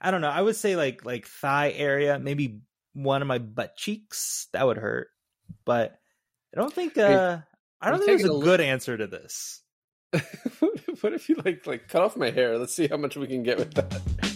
I 0.00 0.10
don't 0.10 0.20
know. 0.20 0.30
I 0.30 0.40
would 0.40 0.56
say 0.56 0.76
like 0.76 1.04
like 1.04 1.26
thigh 1.26 1.72
area, 1.72 2.18
maybe 2.18 2.60
one 2.92 3.22
of 3.22 3.28
my 3.28 3.38
butt 3.38 3.76
cheeks. 3.76 4.48
That 4.52 4.66
would 4.66 4.78
hurt. 4.78 5.08
But 5.64 5.98
I 6.54 6.60
don't 6.60 6.72
think 6.72 6.98
uh 6.98 7.38
I 7.80 7.90
don't 7.90 7.98
think 7.98 8.20
there's 8.20 8.30
a 8.30 8.34
a 8.34 8.40
good 8.40 8.60
answer 8.60 8.96
to 8.96 9.06
this. 9.06 9.62
what 11.00 11.12
if 11.12 11.28
you 11.28 11.36
like 11.44 11.66
like 11.66 11.88
cut 11.88 12.02
off 12.02 12.16
my 12.16 12.30
hair? 12.30 12.58
Let's 12.58 12.74
see 12.74 12.88
how 12.88 12.96
much 12.96 13.16
we 13.16 13.26
can 13.26 13.42
get 13.42 13.58
with 13.58 13.74
that. 13.74 14.27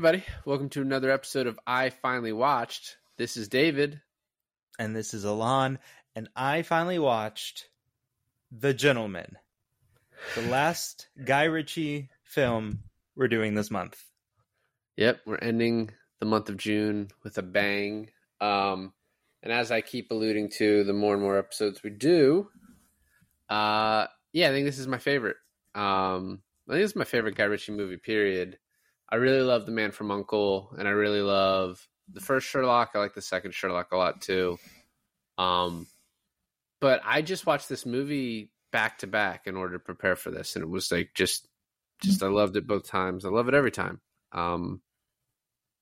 Everybody, 0.00 0.24
welcome 0.46 0.70
to 0.70 0.80
another 0.80 1.10
episode 1.10 1.46
of 1.46 1.60
I 1.66 1.90
Finally 1.90 2.32
Watched. 2.32 2.96
This 3.18 3.36
is 3.36 3.48
David. 3.48 4.00
And 4.78 4.96
this 4.96 5.12
is 5.12 5.24
Alon, 5.24 5.78
and 6.16 6.26
I 6.34 6.62
finally 6.62 6.98
watched 6.98 7.68
The 8.50 8.72
Gentlemen, 8.72 9.36
the 10.36 10.40
last 10.48 11.08
Guy 11.22 11.44
Ritchie 11.44 12.08
film 12.24 12.78
we're 13.14 13.28
doing 13.28 13.54
this 13.54 13.70
month. 13.70 14.02
Yep, 14.96 15.20
we're 15.26 15.36
ending 15.36 15.90
the 16.18 16.24
month 16.24 16.48
of 16.48 16.56
June 16.56 17.10
with 17.22 17.36
a 17.36 17.42
bang. 17.42 18.08
Um, 18.40 18.94
and 19.42 19.52
as 19.52 19.70
I 19.70 19.82
keep 19.82 20.10
alluding 20.10 20.48
to, 20.52 20.82
the 20.82 20.94
more 20.94 21.12
and 21.12 21.22
more 21.22 21.36
episodes 21.36 21.82
we 21.82 21.90
do, 21.90 22.48
uh, 23.50 24.06
yeah, 24.32 24.48
I 24.48 24.52
think 24.52 24.64
this 24.64 24.78
is 24.78 24.88
my 24.88 24.96
favorite. 24.96 25.36
Um, 25.74 26.40
I 26.66 26.72
think 26.72 26.84
this 26.84 26.92
is 26.92 26.96
my 26.96 27.04
favorite 27.04 27.34
Guy 27.36 27.44
Ritchie 27.44 27.72
movie. 27.72 27.98
Period. 27.98 28.56
I 29.10 29.16
really 29.16 29.42
love 29.42 29.66
The 29.66 29.72
Man 29.72 29.90
from 29.90 30.08
U.N.C.L.E., 30.10 30.78
and 30.78 30.86
I 30.86 30.92
really 30.92 31.22
love 31.22 31.86
the 32.12 32.20
first 32.20 32.46
Sherlock. 32.48 32.90
I 32.94 32.98
like 32.98 33.14
the 33.14 33.22
second 33.22 33.54
Sherlock 33.54 33.92
a 33.92 33.96
lot 33.96 34.20
too. 34.20 34.58
Um, 35.38 35.86
but 36.80 37.00
I 37.04 37.22
just 37.22 37.46
watched 37.46 37.68
this 37.68 37.84
movie 37.84 38.50
back 38.72 38.98
to 38.98 39.06
back 39.06 39.46
in 39.46 39.56
order 39.56 39.74
to 39.74 39.84
prepare 39.84 40.16
for 40.16 40.30
this, 40.30 40.54
and 40.54 40.62
it 40.62 40.68
was 40.68 40.92
like 40.92 41.10
just, 41.14 41.48
just 42.00 42.22
I 42.22 42.28
loved 42.28 42.56
it 42.56 42.66
both 42.66 42.86
times. 42.86 43.24
I 43.24 43.28
love 43.30 43.48
it 43.48 43.54
every 43.54 43.70
time. 43.72 44.00
Um, 44.32 44.80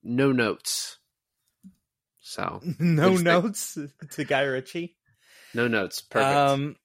no 0.02 0.33
notes. 0.33 0.98
So 2.20 2.61
no 2.78 3.11
What'd 3.11 3.27
think? 3.27 3.45
notes 3.45 3.78
to 4.12 4.24
Guy 4.24 4.42
Ritchie. 4.42 4.97
no 5.55 5.69
notes. 5.69 6.00
Perfect. 6.00 6.36
Um, 6.36 6.77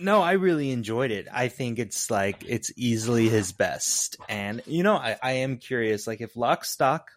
no, 0.00 0.22
I 0.22 0.32
really 0.32 0.70
enjoyed 0.70 1.10
it. 1.10 1.28
I 1.32 1.48
think 1.48 1.78
it's 1.78 2.10
like 2.10 2.44
it's 2.46 2.72
easily 2.76 3.28
his 3.28 3.52
best, 3.52 4.16
and 4.28 4.62
you 4.66 4.82
know, 4.82 4.96
I, 4.96 5.16
I 5.22 5.32
am 5.32 5.58
curious, 5.58 6.06
like 6.06 6.20
if 6.20 6.36
Lock, 6.36 6.64
Stock, 6.64 7.10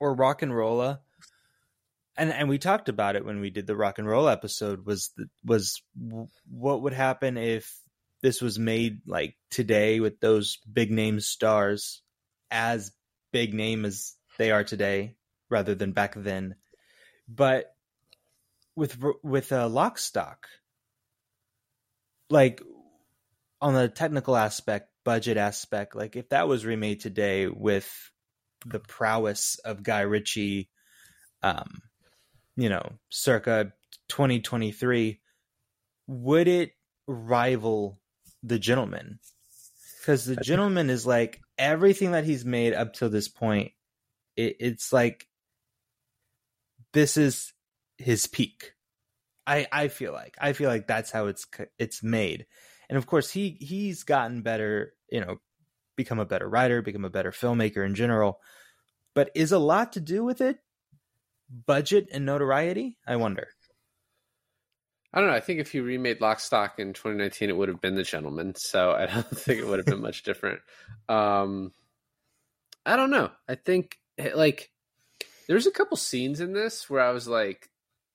or 0.00 0.14
Rock 0.14 0.42
and 0.42 0.56
Rolla, 0.56 1.00
and 2.16 2.32
and 2.32 2.48
we 2.48 2.58
talked 2.58 2.88
about 2.88 3.16
it 3.16 3.24
when 3.24 3.40
we 3.40 3.50
did 3.50 3.66
the 3.66 3.76
Rock 3.76 3.98
and 3.98 4.08
Roll 4.08 4.28
episode. 4.28 4.86
Was 4.86 5.10
the, 5.16 5.28
was 5.44 5.82
what 6.48 6.82
would 6.82 6.92
happen 6.92 7.36
if 7.36 7.76
this 8.22 8.40
was 8.40 8.58
made 8.58 9.00
like 9.06 9.36
today 9.50 10.00
with 10.00 10.20
those 10.20 10.58
big 10.72 10.90
name 10.90 11.20
stars, 11.20 12.02
as 12.50 12.92
big 13.32 13.54
name 13.54 13.84
as 13.84 14.14
they 14.38 14.52
are 14.52 14.64
today, 14.64 15.16
rather 15.50 15.74
than 15.74 15.92
back 15.92 16.14
then, 16.14 16.54
but 17.28 17.74
with 18.76 18.96
with 19.24 19.52
uh, 19.52 19.68
Lock, 19.68 19.98
Stock 19.98 20.46
like 22.30 22.62
on 23.60 23.74
the 23.74 23.88
technical 23.88 24.36
aspect, 24.36 24.88
budget 25.04 25.36
aspect, 25.36 25.96
like 25.96 26.16
if 26.16 26.28
that 26.30 26.48
was 26.48 26.66
remade 26.66 27.00
today 27.00 27.46
with 27.48 27.90
the 28.66 28.80
prowess 28.80 29.58
of 29.64 29.82
Guy 29.82 30.00
Ritchie, 30.00 30.68
um, 31.42 31.82
you 32.56 32.68
know, 32.68 32.92
circa 33.10 33.72
2023, 34.08 35.20
would 36.06 36.48
it 36.48 36.72
rival 37.06 38.00
The 38.42 38.58
Gentlemen? 38.58 39.18
Because 40.00 40.24
The 40.24 40.36
Gentlemen 40.36 40.90
is 40.90 41.06
like 41.06 41.40
everything 41.56 42.12
that 42.12 42.24
he's 42.24 42.44
made 42.44 42.74
up 42.74 42.94
till 42.94 43.10
this 43.10 43.28
point. 43.28 43.72
It, 44.36 44.56
it's 44.60 44.92
like 44.92 45.26
this 46.92 47.16
is 47.16 47.52
his 47.98 48.26
peak. 48.26 48.72
I 49.48 49.66
I 49.72 49.88
feel 49.88 50.12
like 50.12 50.36
I 50.38 50.52
feel 50.52 50.68
like 50.68 50.86
that's 50.86 51.10
how 51.10 51.26
it's 51.26 51.46
it's 51.78 52.02
made, 52.02 52.46
and 52.88 52.98
of 52.98 53.06
course 53.06 53.30
he 53.30 53.56
he's 53.60 54.04
gotten 54.04 54.42
better, 54.42 54.92
you 55.10 55.20
know, 55.20 55.40
become 55.96 56.18
a 56.18 56.26
better 56.26 56.48
writer, 56.48 56.82
become 56.82 57.06
a 57.06 57.10
better 57.10 57.32
filmmaker 57.32 57.84
in 57.84 57.94
general. 57.94 58.40
But 59.14 59.30
is 59.34 59.50
a 59.50 59.58
lot 59.58 59.94
to 59.94 60.00
do 60.00 60.22
with 60.22 60.42
it 60.42 60.58
budget 61.66 62.08
and 62.12 62.26
notoriety? 62.26 62.98
I 63.06 63.16
wonder. 63.16 63.48
I 65.12 65.20
don't 65.20 65.30
know. 65.30 65.36
I 65.36 65.40
think 65.40 65.60
if 65.60 65.74
you 65.74 65.82
remade 65.82 66.20
Lock, 66.20 66.38
Stock 66.38 66.78
in 66.78 66.92
2019, 66.92 67.48
it 67.48 67.56
would 67.56 67.70
have 67.70 67.80
been 67.80 67.94
The 67.94 68.02
Gentlemen. 68.02 68.54
So 68.54 68.92
I 68.92 69.06
don't 69.06 69.26
think 69.34 69.60
it 69.60 69.66
would 69.66 69.78
have 69.78 69.86
been 69.86 70.02
much 70.02 70.22
different. 70.22 70.60
Um, 71.08 71.72
I 72.84 72.96
don't 72.96 73.10
know. 73.10 73.30
I 73.48 73.54
think 73.54 73.98
like 74.34 74.70
there's 75.48 75.66
a 75.66 75.72
couple 75.72 75.96
scenes 75.96 76.40
in 76.40 76.52
this 76.52 76.90
where 76.90 77.00
I 77.00 77.10
was 77.10 77.26
like, 77.26 77.70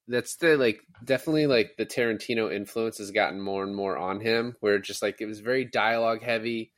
that's 0.06 0.36
the 0.36 0.56
like 0.56 0.80
definitely 1.04 1.46
like 1.46 1.76
the 1.78 1.86
Tarantino 1.86 2.52
influence 2.54 2.98
has 2.98 3.10
gotten 3.10 3.40
more 3.40 3.62
and 3.62 3.74
more 3.74 3.96
on 3.96 4.20
him. 4.20 4.56
Where 4.60 4.78
just 4.78 5.02
like 5.02 5.20
it 5.20 5.26
was 5.26 5.40
very 5.40 5.64
dialogue 5.64 6.22
heavy. 6.22 6.72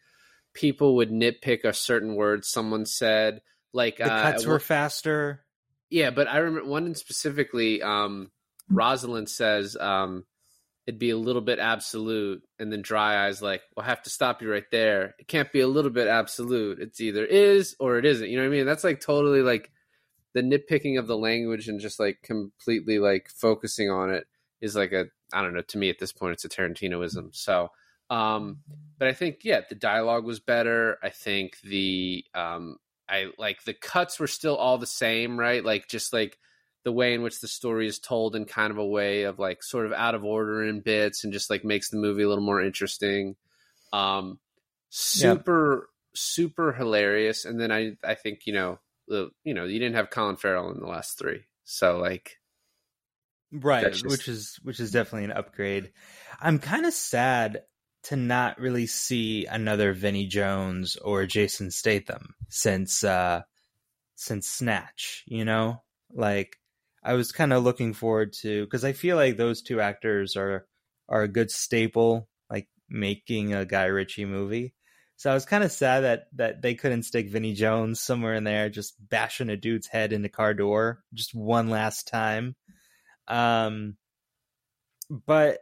People 0.54 0.96
would 0.96 1.10
nitpick 1.10 1.64
a 1.64 1.72
certain 1.72 2.14
word 2.14 2.44
someone 2.44 2.86
said. 2.86 3.40
Like 3.72 3.98
The 3.98 4.12
uh, 4.12 4.22
cuts 4.22 4.44
at 4.44 4.48
were 4.48 4.60
faster. 4.60 5.44
yeah, 5.90 6.10
but 6.10 6.28
I 6.28 6.38
remember 6.38 6.68
one 6.68 6.94
specifically. 6.94 7.82
Um, 7.82 8.30
Rosalind 8.70 9.28
says 9.28 9.76
um, 9.78 10.24
it'd 10.86 10.98
be 10.98 11.10
a 11.10 11.16
little 11.18 11.42
bit 11.42 11.58
absolute, 11.58 12.42
and 12.58 12.72
then 12.72 12.80
Dry 12.82 13.26
Eye's 13.26 13.42
like, 13.42 13.60
"We'll 13.76 13.84
have 13.84 14.02
to 14.04 14.10
stop 14.10 14.40
you 14.40 14.50
right 14.50 14.64
there. 14.70 15.14
It 15.18 15.28
can't 15.28 15.52
be 15.52 15.60
a 15.60 15.68
little 15.68 15.90
bit 15.90 16.08
absolute. 16.08 16.78
It's 16.80 17.00
either 17.00 17.24
is 17.24 17.76
or 17.78 17.98
it 17.98 18.04
isn't." 18.06 18.28
You 18.28 18.36
know 18.36 18.44
what 18.44 18.54
I 18.54 18.56
mean? 18.56 18.66
That's 18.66 18.84
like 18.84 19.00
totally 19.00 19.42
like 19.42 19.70
the 20.36 20.42
nitpicking 20.42 20.98
of 20.98 21.06
the 21.06 21.16
language 21.16 21.66
and 21.66 21.80
just 21.80 21.98
like 21.98 22.20
completely 22.22 22.98
like 22.98 23.30
focusing 23.30 23.88
on 23.88 24.10
it 24.10 24.26
is 24.60 24.76
like 24.76 24.92
a 24.92 25.06
I 25.32 25.40
don't 25.40 25.54
know. 25.54 25.62
To 25.62 25.78
me, 25.78 25.88
at 25.88 25.98
this 25.98 26.12
point, 26.12 26.34
it's 26.34 26.44
a 26.44 26.48
Tarantinoism. 26.50 27.34
So, 27.34 27.70
um, 28.10 28.58
but 28.98 29.08
I 29.08 29.14
think 29.14 29.38
yeah, 29.44 29.62
the 29.66 29.74
dialogue 29.74 30.26
was 30.26 30.38
better. 30.38 30.98
I 31.02 31.08
think 31.08 31.58
the 31.62 32.22
um, 32.34 32.76
I 33.08 33.28
like 33.38 33.64
the 33.64 33.72
cuts 33.72 34.20
were 34.20 34.26
still 34.26 34.56
all 34.56 34.76
the 34.76 34.86
same, 34.86 35.40
right? 35.40 35.64
Like 35.64 35.88
just 35.88 36.12
like 36.12 36.38
the 36.84 36.92
way 36.92 37.14
in 37.14 37.22
which 37.22 37.40
the 37.40 37.48
story 37.48 37.86
is 37.86 37.98
told 37.98 38.36
in 38.36 38.44
kind 38.44 38.70
of 38.70 38.76
a 38.76 38.86
way 38.86 39.22
of 39.22 39.38
like 39.38 39.62
sort 39.62 39.86
of 39.86 39.94
out 39.94 40.14
of 40.14 40.22
order 40.22 40.62
in 40.62 40.80
bits 40.80 41.24
and 41.24 41.32
just 41.32 41.48
like 41.48 41.64
makes 41.64 41.88
the 41.88 41.96
movie 41.96 42.24
a 42.24 42.28
little 42.28 42.44
more 42.44 42.60
interesting. 42.60 43.36
Um 43.90 44.38
super 44.90 45.88
super 46.12 46.72
hilarious 46.72 47.46
and 47.46 47.58
then 47.58 47.72
I 47.72 47.96
I 48.04 48.14
think, 48.16 48.46
you 48.46 48.52
know, 48.52 48.78
the 49.08 49.30
you 49.44 49.54
know, 49.54 49.64
you 49.64 49.78
didn't 49.78 49.96
have 49.96 50.10
Colin 50.10 50.36
Farrell 50.36 50.70
in 50.70 50.80
the 50.80 50.86
last 50.86 51.18
3. 51.18 51.44
So 51.64 51.98
like 51.98 52.38
right 53.52 53.92
just- 53.92 54.04
which 54.04 54.28
is 54.28 54.58
which 54.62 54.80
is 54.80 54.90
definitely 54.90 55.24
an 55.24 55.32
upgrade. 55.32 55.92
I'm 56.40 56.58
kind 56.58 56.86
of 56.86 56.92
sad 56.92 57.62
to 58.04 58.16
not 58.16 58.60
really 58.60 58.86
see 58.86 59.46
another 59.46 59.92
vinnie 59.92 60.26
jones 60.28 60.96
or 60.96 61.26
jason 61.26 61.70
statham 61.72 62.34
since 62.48 63.02
uh 63.02 63.42
since 64.16 64.48
snatch 64.48 65.24
you 65.26 65.44
know? 65.44 65.82
Like 66.12 66.58
i 67.02 67.14
was 67.14 67.32
kind 67.32 67.52
of 67.52 67.64
looking 67.64 67.92
forward 67.94 68.32
to 68.32 68.64
because 68.64 68.84
i 68.84 68.92
feel 68.92 69.16
like 69.16 69.36
those 69.36 69.62
two 69.62 69.80
actors 69.80 70.36
are 70.36 70.66
are 71.08 71.22
a 71.22 71.28
good 71.28 71.50
staple 71.50 72.28
like 72.50 72.68
making 72.88 73.54
a 73.54 73.64
guy 73.66 73.86
ritchie 73.86 74.24
movie 74.24 74.74
so 75.16 75.30
i 75.30 75.34
was 75.34 75.46
kind 75.46 75.64
of 75.64 75.72
sad 75.72 76.00
that 76.00 76.26
that 76.34 76.62
they 76.62 76.74
couldn't 76.74 77.02
stick 77.02 77.28
vinnie 77.28 77.54
jones 77.54 78.00
somewhere 78.00 78.34
in 78.34 78.44
there 78.44 78.68
just 78.68 78.94
bashing 79.08 79.48
a 79.48 79.56
dude's 79.56 79.86
head 79.86 80.12
in 80.12 80.22
the 80.22 80.28
car 80.28 80.54
door 80.54 81.02
just 81.14 81.34
one 81.34 81.68
last 81.68 82.06
time 82.08 82.54
um, 83.28 83.96
but 85.10 85.60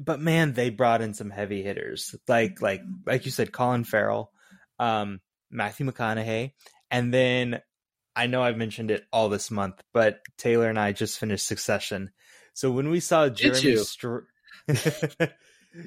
but 0.00 0.20
man, 0.20 0.52
they 0.54 0.70
brought 0.70 1.02
in 1.02 1.14
some 1.14 1.30
heavy 1.30 1.62
hitters 1.62 2.14
like 2.28 2.62
like 2.62 2.82
like 3.06 3.24
you 3.24 3.30
said, 3.30 3.52
Colin 3.52 3.84
Farrell, 3.84 4.32
um, 4.78 5.20
Matthew 5.50 5.86
McConaughey, 5.86 6.52
and 6.90 7.12
then 7.12 7.60
I 8.16 8.26
know 8.26 8.42
I've 8.42 8.56
mentioned 8.56 8.90
it 8.90 9.04
all 9.12 9.28
this 9.28 9.50
month, 9.50 9.82
but 9.92 10.20
Taylor 10.38 10.68
and 10.68 10.78
I 10.78 10.92
just 10.92 11.18
finished 11.18 11.46
Succession. 11.46 12.10
So 12.54 12.70
when 12.70 12.90
we 12.90 13.00
saw 13.00 13.28
Jeremy? 13.28 13.76
Str- 13.76 14.18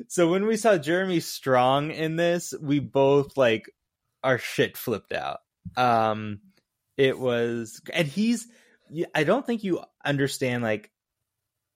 so 0.08 0.30
when 0.30 0.46
we 0.46 0.58
saw 0.58 0.78
Jeremy 0.78 1.20
Strong 1.20 1.92
in 1.92 2.16
this, 2.16 2.54
we 2.62 2.80
both 2.80 3.38
like 3.38 3.70
our 4.24 4.38
shit 4.38 4.78
flipped 4.78 5.14
out. 5.14 5.40
Um, 5.78 6.40
it 6.98 7.18
was, 7.18 7.82
and 7.92 8.08
he's 8.08 8.48
I 9.16 9.24
don't 9.24 9.46
think 9.46 9.64
you 9.64 9.84
understand 10.06 10.64
like 10.64 10.92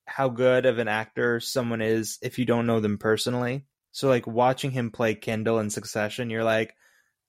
how 0.05 0.29
good 0.29 0.65
of 0.65 0.77
an 0.77 0.87
actor 0.87 1.39
someone 1.39 1.81
is 1.81 2.19
if 2.21 2.39
you 2.39 2.45
don't 2.45 2.67
know 2.67 2.79
them 2.79 2.97
personally. 2.97 3.65
So 3.91 4.07
like 4.07 4.27
watching 4.27 4.71
him 4.71 4.91
play 4.91 5.15
Kendall 5.15 5.59
in 5.59 5.69
Succession, 5.69 6.29
you're 6.29 6.43
like, 6.43 6.75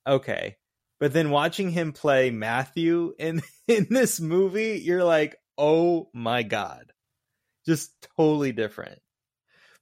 okay. 0.06 0.56
But 1.00 1.12
then 1.12 1.30
watching 1.30 1.70
him 1.70 1.92
play 1.92 2.30
Matthew 2.30 3.14
in 3.18 3.42
in 3.68 3.86
this 3.90 4.20
movie, 4.20 4.80
you're 4.84 5.04
like, 5.04 5.36
"Oh 5.56 6.10
my 6.12 6.42
god." 6.42 6.92
Just 7.66 7.90
totally 8.16 8.52
different. 8.52 8.98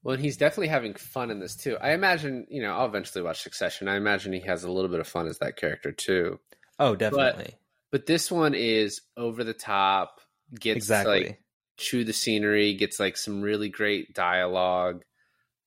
Well, 0.06 0.14
and 0.14 0.22
he's 0.22 0.36
definitely 0.36 0.68
having 0.68 0.94
fun 0.94 1.32
in 1.32 1.40
this 1.40 1.56
too. 1.56 1.76
I 1.78 1.90
imagine, 1.90 2.46
you 2.48 2.62
know, 2.62 2.76
I'll 2.76 2.86
eventually 2.86 3.22
watch 3.22 3.42
Succession. 3.42 3.88
I 3.88 3.96
imagine 3.96 4.32
he 4.32 4.38
has 4.42 4.62
a 4.62 4.70
little 4.70 4.88
bit 4.88 5.00
of 5.00 5.08
fun 5.08 5.26
as 5.26 5.38
that 5.38 5.56
character 5.56 5.90
too. 5.90 6.38
Oh, 6.78 6.94
definitely. 6.94 7.56
But 7.90 8.06
this 8.06 8.30
one 8.30 8.54
is 8.54 9.00
over 9.16 9.42
the 9.42 9.52
top, 9.52 10.20
gets 10.54 10.76
exactly. 10.76 11.24
like 11.24 11.42
chew 11.76 12.04
the 12.04 12.12
scenery, 12.12 12.74
gets 12.74 13.00
like 13.00 13.16
some 13.16 13.42
really 13.42 13.68
great 13.68 14.14
dialogue. 14.14 15.02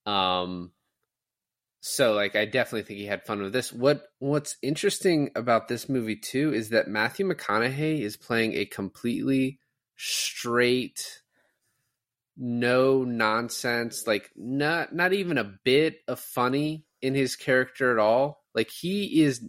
Um 0.06 0.72
so 1.82 2.14
like 2.14 2.38
I 2.38 2.46
definitely 2.46 2.84
think 2.84 3.00
he 3.00 3.08
had 3.08 3.26
fun 3.26 3.42
with 3.42 3.52
this. 3.52 3.74
What 3.74 4.04
what's 4.20 4.56
interesting 4.62 5.32
about 5.36 5.68
this 5.68 5.90
movie 5.90 6.16
too 6.16 6.54
is 6.54 6.70
that 6.70 6.88
Matthew 6.88 7.28
McConaughey 7.28 8.00
is 8.00 8.16
playing 8.16 8.54
a 8.54 8.64
completely 8.64 9.60
straight 9.98 11.24
no 12.40 13.04
nonsense, 13.04 14.08
like 14.08 14.32
not 14.36 14.96
not 14.96 15.14
even 15.14 15.38
a 15.38 15.44
bit 15.66 16.00
of 16.08 16.20
funny 16.20 16.86
in 17.02 17.14
his 17.14 17.36
character 17.36 17.92
at 17.92 18.00
all. 18.00 18.44
Like 18.56 18.72
he 18.72 19.22
is 19.24 19.48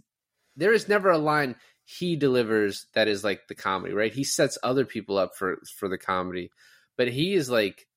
there 0.57 0.73
is 0.73 0.89
never 0.89 1.09
a 1.09 1.17
line 1.17 1.55
he 1.85 2.15
delivers 2.17 2.87
that 2.93 3.07
is 3.07 3.23
like 3.23 3.47
the 3.47 3.55
comedy, 3.55 3.93
right? 3.93 4.13
He 4.13 4.25
sets 4.25 4.57
other 4.61 4.85
people 4.85 5.17
up 5.17 5.35
for 5.37 5.59
for 5.77 5.87
the 5.89 5.97
comedy, 5.97 6.51
but 6.97 7.07
he 7.07 7.33
is 7.33 7.49
like 7.49 7.87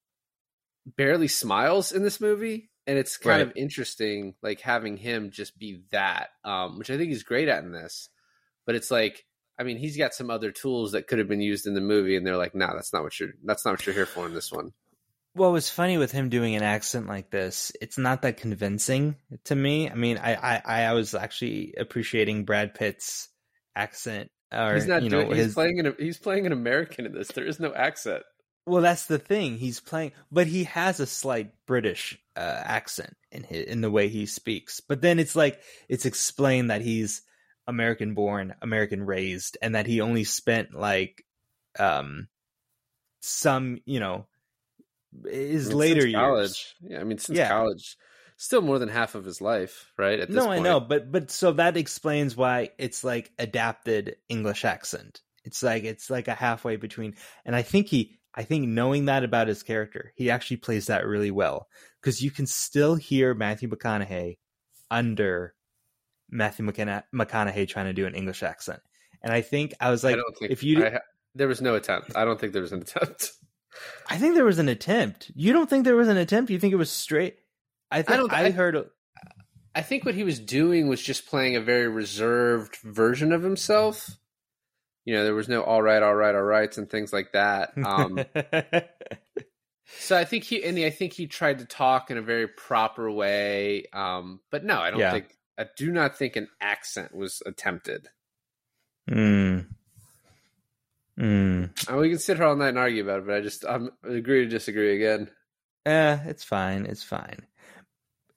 barely 0.87 1.29
smiles 1.29 1.93
in 1.93 2.03
this 2.03 2.21
movie, 2.21 2.71
and 2.87 2.99
it's 2.99 3.17
kind 3.17 3.41
Right. 3.41 3.49
of 3.51 3.53
interesting, 3.57 4.35
like 4.43 4.61
having 4.61 4.97
him 4.97 5.31
just 5.31 5.59
be 5.59 5.83
that, 5.91 6.31
um, 6.45 6.79
which 6.79 6.91
I 6.91 6.97
think 6.97 7.11
he's 7.11 7.23
great 7.23 7.49
at 7.49 7.65
in 7.65 7.73
this. 7.73 8.09
But 8.67 8.75
it's 8.77 8.91
like, 8.91 9.25
I 9.59 9.63
mean, 9.65 9.77
he's 9.79 9.97
got 9.97 10.15
some 10.15 10.31
other 10.31 10.51
tools 10.53 10.93
that 10.93 11.07
could 11.07 11.19
have 11.19 11.29
been 11.29 11.41
used 11.41 11.67
in 11.67 11.75
the 11.75 11.81
movie, 11.81 12.17
and 12.17 12.27
they're 12.27 12.37
like, 12.37 12.55
no, 12.55 12.69
that's 12.75 12.93
not 12.93 13.03
what 13.03 13.19
you're 13.19 13.31
that's 13.45 13.65
not 13.65 13.73
what 13.73 13.87
you're 13.87 13.95
here 13.95 14.07
for 14.07 14.27
in 14.27 14.35
this 14.35 14.53
one. 14.53 14.73
What 15.35 15.53
was 15.53 15.69
funny 15.69 15.99
with 15.99 16.13
him 16.13 16.29
doing 16.29 16.55
an 16.55 16.63
accent 16.63 17.07
like 17.07 17.31
this, 17.31 17.73
it's 17.81 17.99
not 17.99 18.23
that 18.23 18.37
convincing 18.37 19.17
to 19.45 19.55
me. 19.55 19.91
I 19.91 19.95
mean, 19.95 20.19
I 20.19 20.35
I, 20.35 20.83
I 20.85 20.93
was 20.93 21.15
actually 21.15 21.75
appreciating 21.77 22.45
Brad 22.45 22.75
Pitt's 22.75 23.29
accent 23.77 24.31
or 24.55 24.75
he's 24.75 24.87
not 24.87 25.03
you 25.03 25.11
know 25.11 25.23
doing. 25.23 25.35
He's 25.35 25.45
his 25.47 25.55
playing 25.55 25.81
an 25.81 25.95
he's 25.99 26.19
playing 26.19 26.47
an 26.47 26.53
American 26.53 27.07
in 27.07 27.13
this. 27.13 27.29
There 27.29 27.47
is 27.47 27.61
no 27.61 27.75
accent. 27.75 28.23
Well, 28.67 28.83
that's 28.83 29.07
the 29.07 29.19
thing. 29.19 29.59
He's 29.59 29.81
playing, 29.81 30.13
but 30.33 30.47
he 30.47 30.65
has 30.65 30.99
a 30.99 31.07
slight 31.07 31.53
British 31.67 32.19
uh, 32.35 32.63
accent 32.65 33.15
in 33.31 33.43
his, 33.43 33.67
in 33.67 33.83
the 33.83 33.91
way 33.91 34.09
he 34.09 34.25
speaks. 34.25 34.81
But 34.81 35.03
then 35.03 35.19
it's 35.19 35.37
like 35.37 35.61
it's 35.89 36.07
explained 36.07 36.71
that 36.71 36.81
he's 36.81 37.23
American 37.67 38.15
born, 38.15 38.55
American 38.63 39.05
raised, 39.05 39.59
and 39.61 39.75
that 39.75 39.87
he 39.87 40.01
only 40.01 40.25
spent 40.25 40.73
like 40.75 41.25
um 41.79 42.29
some, 43.21 43.81
you 43.85 44.01
know, 44.01 44.27
his 45.29 45.67
I 45.67 45.69
mean, 45.71 45.79
later 45.79 46.01
since 46.03 46.13
years. 46.13 46.21
college. 46.21 46.75
Yeah, 46.83 47.01
I 47.01 47.05
mean, 47.05 47.19
since 47.19 47.39
Yeah. 47.39 47.49
college, 47.49 47.97
still 48.37 48.63
more 48.63 48.79
than 48.79 48.89
half 48.89 49.15
of 49.15 49.25
his 49.25 49.41
life, 49.41 49.93
right? 49.97 50.19
At 50.21 50.29
this 50.29 50.37
No, 50.37 50.51
I 50.51 50.59
know, 50.59 50.81
but 50.81 51.11
but 51.13 51.31
so 51.31 51.53
that 51.53 51.77
explains 51.77 52.37
why 52.37 52.71
it's 52.79 53.05
like 53.05 53.31
adapted 53.39 54.17
English 54.29 54.65
accent. 54.65 55.21
It's 55.45 55.63
like 55.63 55.85
it's 55.85 56.11
like 56.11 56.27
a 56.29 56.35
halfway 56.35 56.77
between, 56.77 57.15
and 57.45 57.55
I 57.55 57.63
think 57.63 57.89
he, 57.89 58.19
I 58.35 58.43
think 58.45 58.67
knowing 58.69 59.05
that 59.05 59.25
about 59.25 59.47
his 59.49 59.63
character, 59.63 60.13
he 60.17 60.31
actually 60.31 60.57
plays 60.57 60.87
that 60.87 61.07
really 61.07 61.31
well 61.31 61.69
because 62.01 62.23
you 62.23 62.31
can 62.31 62.47
still 62.47 62.95
hear 62.97 63.35
Matthew 63.35 63.69
McConaughey 63.69 64.39
under 64.91 65.55
Matthew 66.31 66.65
McCona- 66.67 67.05
McConaughey 67.15 67.69
trying 67.69 67.87
to 67.87 67.93
do 67.93 68.07
an 68.07 68.15
English 68.15 68.43
accent, 68.43 68.81
and 69.23 69.33
I 69.33 69.43
think 69.43 69.75
I 69.81 69.91
was 69.91 70.03
like, 70.03 70.17
I 70.17 70.23
if 70.41 70.63
you, 70.63 70.85
I 70.85 70.91
ha- 70.91 70.99
there 71.35 71.47
was 71.49 71.61
no 71.61 71.75
attempt. 71.75 72.13
I 72.17 72.25
don't 72.25 72.41
think 72.41 72.53
there 72.55 72.63
was 72.63 72.73
an 72.73 72.81
attempt. 72.89 73.33
I 74.09 74.19
think 74.19 74.35
there 74.35 74.45
was 74.45 74.59
an 74.59 74.69
attempt. 74.69 75.31
You 75.35 75.53
don't 75.53 75.69
think 75.69 75.85
there 75.85 75.97
was 75.97 76.09
an 76.09 76.17
attempt? 76.17 76.51
You 76.51 76.59
think 76.59 76.73
it 76.73 76.77
was 76.77 76.91
straight? 76.91 77.37
I 77.91 78.03
think 78.03 78.11
I, 78.11 78.17
don't- 78.17 78.33
I- 78.33 78.51
heard. 78.51 78.91
I 79.77 79.83
think 79.83 80.05
what 80.05 80.15
he 80.15 80.23
was 80.23 80.39
doing 80.39 80.87
was 80.87 81.03
just 81.03 81.27
playing 81.27 81.57
a 81.57 81.61
very 81.61 81.89
reserved 81.89 82.77
version 82.85 83.33
of 83.33 83.43
himself. 83.43 84.09
You 85.05 85.15
know, 85.15 85.25
there 85.25 85.35
was 85.35 85.49
no 85.49 85.63
all 85.63 85.83
right, 85.83 86.01
all 86.03 86.15
right, 86.15 86.35
all 86.35 86.43
rights 86.43 86.79
and 86.79 86.89
things 86.89 87.13
like 87.13 87.33
that. 87.33 87.73
Um, 87.77 88.25
so 89.99 90.17
I 90.17 90.25
think 90.25 90.45
he 90.45 90.63
and 90.65 90.79
I 90.79 90.91
think 90.91 91.13
he 91.13 91.27
tried 91.27 91.59
to 91.59 91.65
talk 91.67 92.11
in 92.11 92.19
a 92.19 92.23
very 92.23 92.47
proper 92.49 93.11
way. 93.11 93.87
Um, 93.93 94.41
but 94.51 94.65
no, 94.65 94.79
I 94.79 94.91
don't 94.91 95.01
Yeah. 95.01 95.11
think 95.13 95.37
I 95.59 95.67
do 95.77 95.91
not 95.91 96.17
think 96.17 96.37
an 96.37 96.49
accent 96.61 97.15
was 97.15 97.43
attempted. 97.45 98.09
mm. 99.11 99.67
Mm. 101.19 101.89
And 101.89 101.97
we 101.99 102.11
can 102.11 102.19
sit 102.19 102.37
here 102.39 102.47
all 102.47 102.57
night 102.57 102.71
and 102.71 102.79
argue 102.79 103.03
about 103.05 103.21
it, 103.21 103.27
but 103.27 103.37
I 103.37 103.41
just 103.41 103.65
I'm 103.65 103.91
I 104.05 104.15
agree 104.15 104.45
to 104.45 104.49
disagree 104.51 104.97
again. 104.97 105.31
Eh, 105.87 106.19
it's 106.27 106.45
fine. 106.45 106.87
It's 106.87 107.03
fine. 107.05 107.47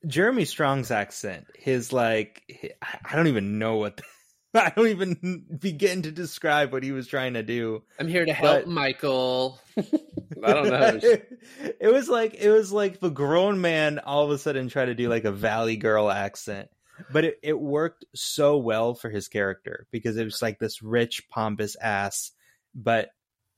Jeremy 0.06 0.46
Strong's 0.46 0.92
accent, 0.92 1.48
his 1.58 1.92
like, 1.92 2.44
I- 2.82 3.00
I 3.04 3.16
don't 3.16 3.28
even 3.28 3.58
know 3.60 3.78
what. 3.78 4.02
I 4.54 4.72
don't 4.76 4.88
even 4.88 5.46
begin 5.60 6.04
to 6.04 6.12
describe 6.12 6.72
what 6.72 6.82
he 6.82 6.92
was 6.92 7.08
trying 7.08 7.34
to 7.34 7.44
do. 7.44 7.84
I'm 8.00 8.08
here 8.08 8.26
to 8.26 8.34
help 8.34 8.64
But- 8.66 8.68
Michael. 8.70 9.60
I 9.78 10.54
don't 10.54 10.70
know. 10.70 11.00
it 11.82 11.92
was 11.92 12.08
like 12.10 12.36
it 12.36 12.50
was 12.50 12.72
like 12.72 13.00
the 13.00 13.10
grown 13.10 13.60
man 13.62 14.00
all 14.00 14.24
of 14.26 14.32
a 14.32 14.38
sudden 14.38 14.70
tried 14.70 14.86
to 14.86 14.96
do 14.96 15.10
like 15.10 15.26
a 15.26 15.32
Valley 15.32 15.78
Girl 15.78 16.10
accent, 16.12 16.70
but 17.12 17.26
it, 17.26 17.40
it 17.44 17.60
worked 17.60 18.06
so 18.16 18.58
well 18.58 18.94
for 18.94 19.10
his 19.10 19.28
character 19.28 19.88
because 19.92 20.16
it 20.18 20.24
was 20.26 20.42
like 20.42 20.60
this 20.60 20.82
rich, 20.82 21.24
pompous 21.30 21.76
ass, 21.76 22.32
but 22.78 23.10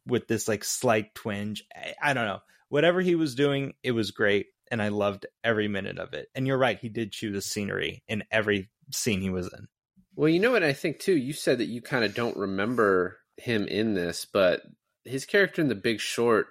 with 0.08 0.28
this 0.28 0.48
like 0.48 0.64
slight 0.64 1.14
twinge. 1.14 1.64
I, 1.76 1.94
I 2.02 2.14
don't 2.14 2.26
know. 2.26 2.40
Whatever 2.70 3.02
he 3.02 3.16
was 3.16 3.36
doing, 3.36 3.74
it 3.84 3.92
was 3.92 4.12
great, 4.12 4.48
and 4.72 4.82
I 4.82 4.88
loved 4.90 5.26
every 5.44 5.68
minute 5.68 6.00
of 6.00 6.14
it. 6.14 6.30
And 6.34 6.48
you're 6.48 6.58
right, 6.58 6.80
he 6.80 6.90
did 6.90 7.12
chew 7.12 7.32
the 7.32 7.42
scenery 7.42 8.04
in 8.08 8.24
every 8.32 8.70
scene 8.92 9.22
he 9.22 9.30
was 9.30 9.52
in. 9.54 9.68
Well, 10.16 10.30
you 10.30 10.40
know 10.40 10.52
what 10.52 10.64
I 10.64 10.74
think 10.74 11.00
too. 11.00 11.16
You 11.16 11.34
said 11.34 11.60
that 11.60 11.66
you 11.66 11.82
kind 11.82 12.04
of 12.04 12.14
don't 12.14 12.38
remember 12.38 13.18
him 13.38 13.68
in 13.68 13.94
this, 13.94 14.26
but 14.26 14.62
his 15.04 15.26
character 15.26 15.62
in 15.62 15.68
The 15.68 15.76
Big 15.76 16.00
Short 16.00 16.48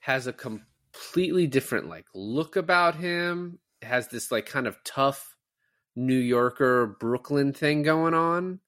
has 0.00 0.26
a 0.26 0.32
completely 0.32 1.46
different 1.46 1.88
like 1.88 2.06
look 2.14 2.56
about 2.56 2.96
him. 2.96 3.58
Has 3.82 4.08
this 4.08 4.30
like 4.32 4.46
kind 4.46 4.66
of 4.66 4.82
tough 4.84 5.36
New 5.96 6.18
Yorker 6.18 6.96
Brooklyn 6.98 7.52
thing 7.52 7.82
going 7.82 8.14
on, 8.14 8.60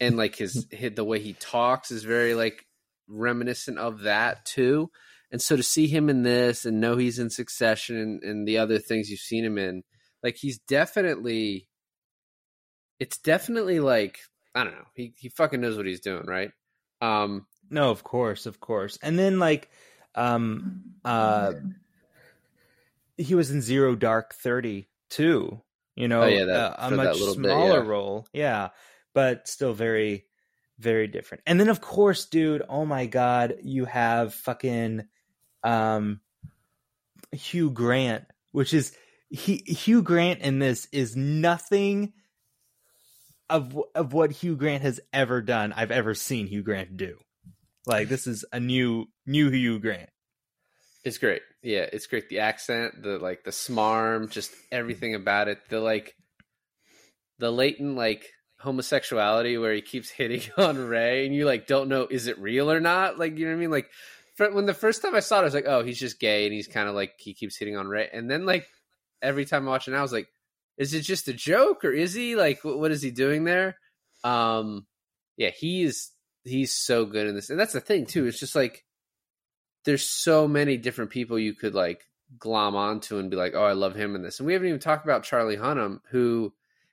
and 0.00 0.16
like 0.16 0.36
his, 0.38 0.66
his 0.70 0.94
the 0.94 1.04
way 1.04 1.18
he 1.20 1.32
talks 1.34 1.90
is 1.90 2.04
very 2.04 2.34
like 2.34 2.64
reminiscent 3.08 3.78
of 3.78 4.00
that 4.00 4.44
too. 4.44 4.90
And 5.32 5.42
so 5.42 5.56
to 5.56 5.62
see 5.62 5.86
him 5.88 6.08
in 6.08 6.22
this 6.22 6.64
and 6.64 6.80
know 6.80 6.96
he's 6.96 7.18
in 7.18 7.30
Succession 7.30 7.96
and, 7.96 8.22
and 8.22 8.48
the 8.48 8.58
other 8.58 8.78
things 8.78 9.10
you've 9.10 9.18
seen 9.20 9.44
him 9.44 9.58
in, 9.58 9.82
like 10.22 10.36
he's 10.36 10.58
definitely 10.60 11.68
it's 12.98 13.18
definitely 13.18 13.80
like 13.80 14.18
I 14.54 14.64
don't 14.64 14.72
know. 14.74 14.86
He 14.94 15.12
he 15.18 15.28
fucking 15.28 15.60
knows 15.60 15.76
what 15.76 15.86
he's 15.86 16.00
doing, 16.00 16.24
right? 16.26 16.50
Um 17.00 17.46
No, 17.70 17.90
of 17.90 18.02
course, 18.04 18.46
of 18.46 18.60
course. 18.60 18.98
And 19.02 19.18
then 19.18 19.38
like 19.38 19.68
um 20.14 20.82
uh 21.04 21.52
he 23.16 23.34
was 23.34 23.50
in 23.50 23.62
Zero 23.62 23.94
Dark 23.94 24.34
30 24.34 24.88
too. 25.10 25.60
You 25.94 26.08
know, 26.08 26.22
Oh, 26.22 26.26
yeah, 26.26 26.44
that- 26.44 26.78
uh, 26.80 26.88
a 26.88 26.90
much 26.90 27.18
little 27.18 27.34
bit, 27.36 27.44
smaller 27.50 27.82
yeah. 27.82 27.88
role. 27.88 28.26
Yeah, 28.32 28.68
but 29.16 29.48
still 29.48 29.72
very 29.72 30.26
very 30.78 31.06
different. 31.06 31.42
And 31.46 31.58
then 31.58 31.70
of 31.70 31.80
course, 31.80 32.26
dude, 32.26 32.62
oh 32.68 32.84
my 32.84 33.06
god, 33.06 33.54
you 33.62 33.86
have 33.86 34.34
fucking 34.34 35.06
um 35.64 36.20
Hugh 37.32 37.70
Grant, 37.70 38.24
which 38.52 38.74
is 38.74 38.94
he 39.30 39.56
Hugh 39.56 40.02
Grant 40.02 40.40
in 40.40 40.58
this 40.58 40.86
is 40.92 41.16
nothing 41.16 42.12
of 43.48 43.80
of 43.94 44.12
what 44.12 44.32
Hugh 44.32 44.54
Grant 44.54 44.82
has 44.82 45.00
ever 45.14 45.40
done. 45.40 45.72
I've 45.72 45.90
ever 45.90 46.14
seen 46.14 46.46
Hugh 46.46 46.62
Grant 46.62 46.98
do. 46.98 47.16
Like 47.86 48.10
this 48.10 48.26
is 48.26 48.44
a 48.52 48.60
new 48.60 49.06
new 49.24 49.48
Hugh 49.48 49.78
Grant. 49.78 50.10
it's 51.04 51.16
great. 51.16 51.40
Yeah, 51.62 51.86
it's 51.90 52.06
great. 52.06 52.28
The 52.28 52.40
accent, 52.40 53.02
the 53.02 53.18
like 53.18 53.44
the 53.44 53.50
smarm, 53.50 54.28
just 54.30 54.52
everything 54.70 55.14
about 55.14 55.48
it. 55.48 55.58
The 55.70 55.80
like 55.80 56.14
the 57.38 57.50
latent 57.50 57.96
like 57.96 58.30
homosexuality 58.66 59.56
where 59.58 59.72
he 59.72 59.80
keeps 59.80 60.10
hitting 60.10 60.42
on 60.56 60.76
Ray 60.76 61.24
and 61.24 61.34
you 61.34 61.46
like 61.46 61.66
don't 61.66 61.88
know 61.88 62.06
is 62.10 62.26
it 62.26 62.38
real 62.38 62.70
or 62.70 62.80
not? 62.80 63.18
Like 63.18 63.38
you 63.38 63.46
know 63.46 63.52
what 63.52 63.58
I 63.58 63.60
mean? 63.60 63.70
Like 63.70 63.90
fr- 64.34 64.52
when 64.52 64.66
the 64.66 64.74
first 64.74 65.02
time 65.02 65.14
I 65.14 65.20
saw 65.20 65.38
it, 65.38 65.42
I 65.42 65.44
was 65.44 65.54
like, 65.54 65.66
oh, 65.66 65.84
he's 65.84 65.98
just 65.98 66.20
gay 66.20 66.44
and 66.44 66.52
he's 66.52 66.68
kind 66.68 66.88
of 66.88 66.94
like 66.94 67.12
he 67.18 67.32
keeps 67.32 67.56
hitting 67.56 67.76
on 67.76 67.86
Ray. 67.86 68.08
And 68.12 68.30
then 68.30 68.44
like 68.44 68.66
every 69.22 69.44
time 69.44 69.66
I 69.66 69.70
watch 69.70 69.88
it 69.88 69.92
now, 69.92 69.98
I 69.98 70.02
was 70.02 70.12
like, 70.12 70.28
is 70.76 70.92
it 70.92 71.02
just 71.02 71.28
a 71.28 71.32
joke 71.32 71.84
or 71.84 71.92
is 71.92 72.12
he 72.12 72.36
like 72.36 72.64
what, 72.64 72.78
what 72.78 72.90
is 72.90 73.02
he 73.02 73.10
doing 73.10 73.44
there? 73.44 73.76
Um, 74.24 74.86
yeah, 75.36 75.50
he 75.50 75.84
is 75.84 76.10
he's 76.44 76.74
so 76.74 77.04
good 77.04 77.26
in 77.26 77.34
this, 77.34 77.50
and 77.50 77.58
that's 77.58 77.72
the 77.72 77.80
thing 77.80 78.06
too. 78.06 78.26
It's 78.26 78.40
just 78.40 78.56
like 78.56 78.84
there's 79.84 80.04
so 80.04 80.48
many 80.48 80.76
different 80.76 81.12
people 81.12 81.38
you 81.38 81.54
could 81.54 81.74
like 81.74 82.04
glom 82.38 82.74
onto 82.74 83.18
and 83.18 83.30
be 83.30 83.36
like, 83.36 83.54
oh, 83.54 83.64
I 83.64 83.72
love 83.72 83.94
him 83.94 84.16
in 84.16 84.22
this. 84.22 84.40
And 84.40 84.46
we 84.46 84.52
haven't 84.52 84.68
even 84.68 84.80
talked 84.80 85.04
about 85.04 85.22
Charlie 85.22 85.56
Hunnam, 85.56 86.00
who 86.10 86.52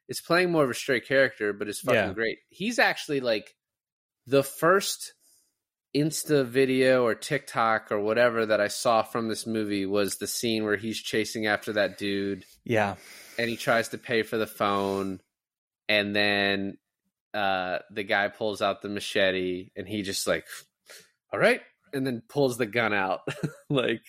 is 0.10 0.22
playing 0.22 0.52
more 0.52 0.64
of 0.64 0.70
a 0.70 0.74
straight 0.76 1.08
character, 1.08 1.54
but 1.54 1.68
is 1.70 1.80
fucking 1.80 1.96
Yeah. 2.10 2.14
great. 2.14 2.40
He's 2.50 2.80
actually 2.80 3.20
like 3.22 3.56
the 4.28 4.44
first 4.44 5.14
Insta 5.96 6.46
video 6.46 7.04
or 7.06 7.14
TikTok 7.14 7.92
or 7.92 8.00
whatever 8.00 8.48
that 8.48 8.60
I 8.60 8.68
saw 8.68 9.04
from 9.04 9.28
this 9.28 9.46
movie 9.46 9.86
was 9.86 10.18
the 10.18 10.26
scene 10.28 10.64
where 10.64 10.76
he's 10.78 11.00
chasing 11.00 11.46
after 11.46 11.74
that 11.74 11.98
dude 12.00 12.46
Yeah. 12.64 12.96
and 13.38 13.48
he 13.48 13.56
tries 13.58 13.90
to 13.90 13.98
pay 14.00 14.24
for 14.24 14.38
the 14.38 14.48
phone 14.48 15.22
and 15.88 16.16
then 16.16 16.78
uh 17.34 17.80
the 17.92 18.04
guy 18.04 18.28
pulls 18.30 18.62
out 18.62 18.82
the 18.82 18.90
machete 18.90 19.70
and 19.76 19.88
he 19.88 20.02
just 20.02 20.26
like 20.28 20.46
all 21.32 21.40
right 21.40 21.62
and 21.94 22.06
then 22.08 22.22
pulls 22.28 22.58
the 22.58 22.66
gun 22.66 22.94
out 22.94 23.22
like 23.70 24.02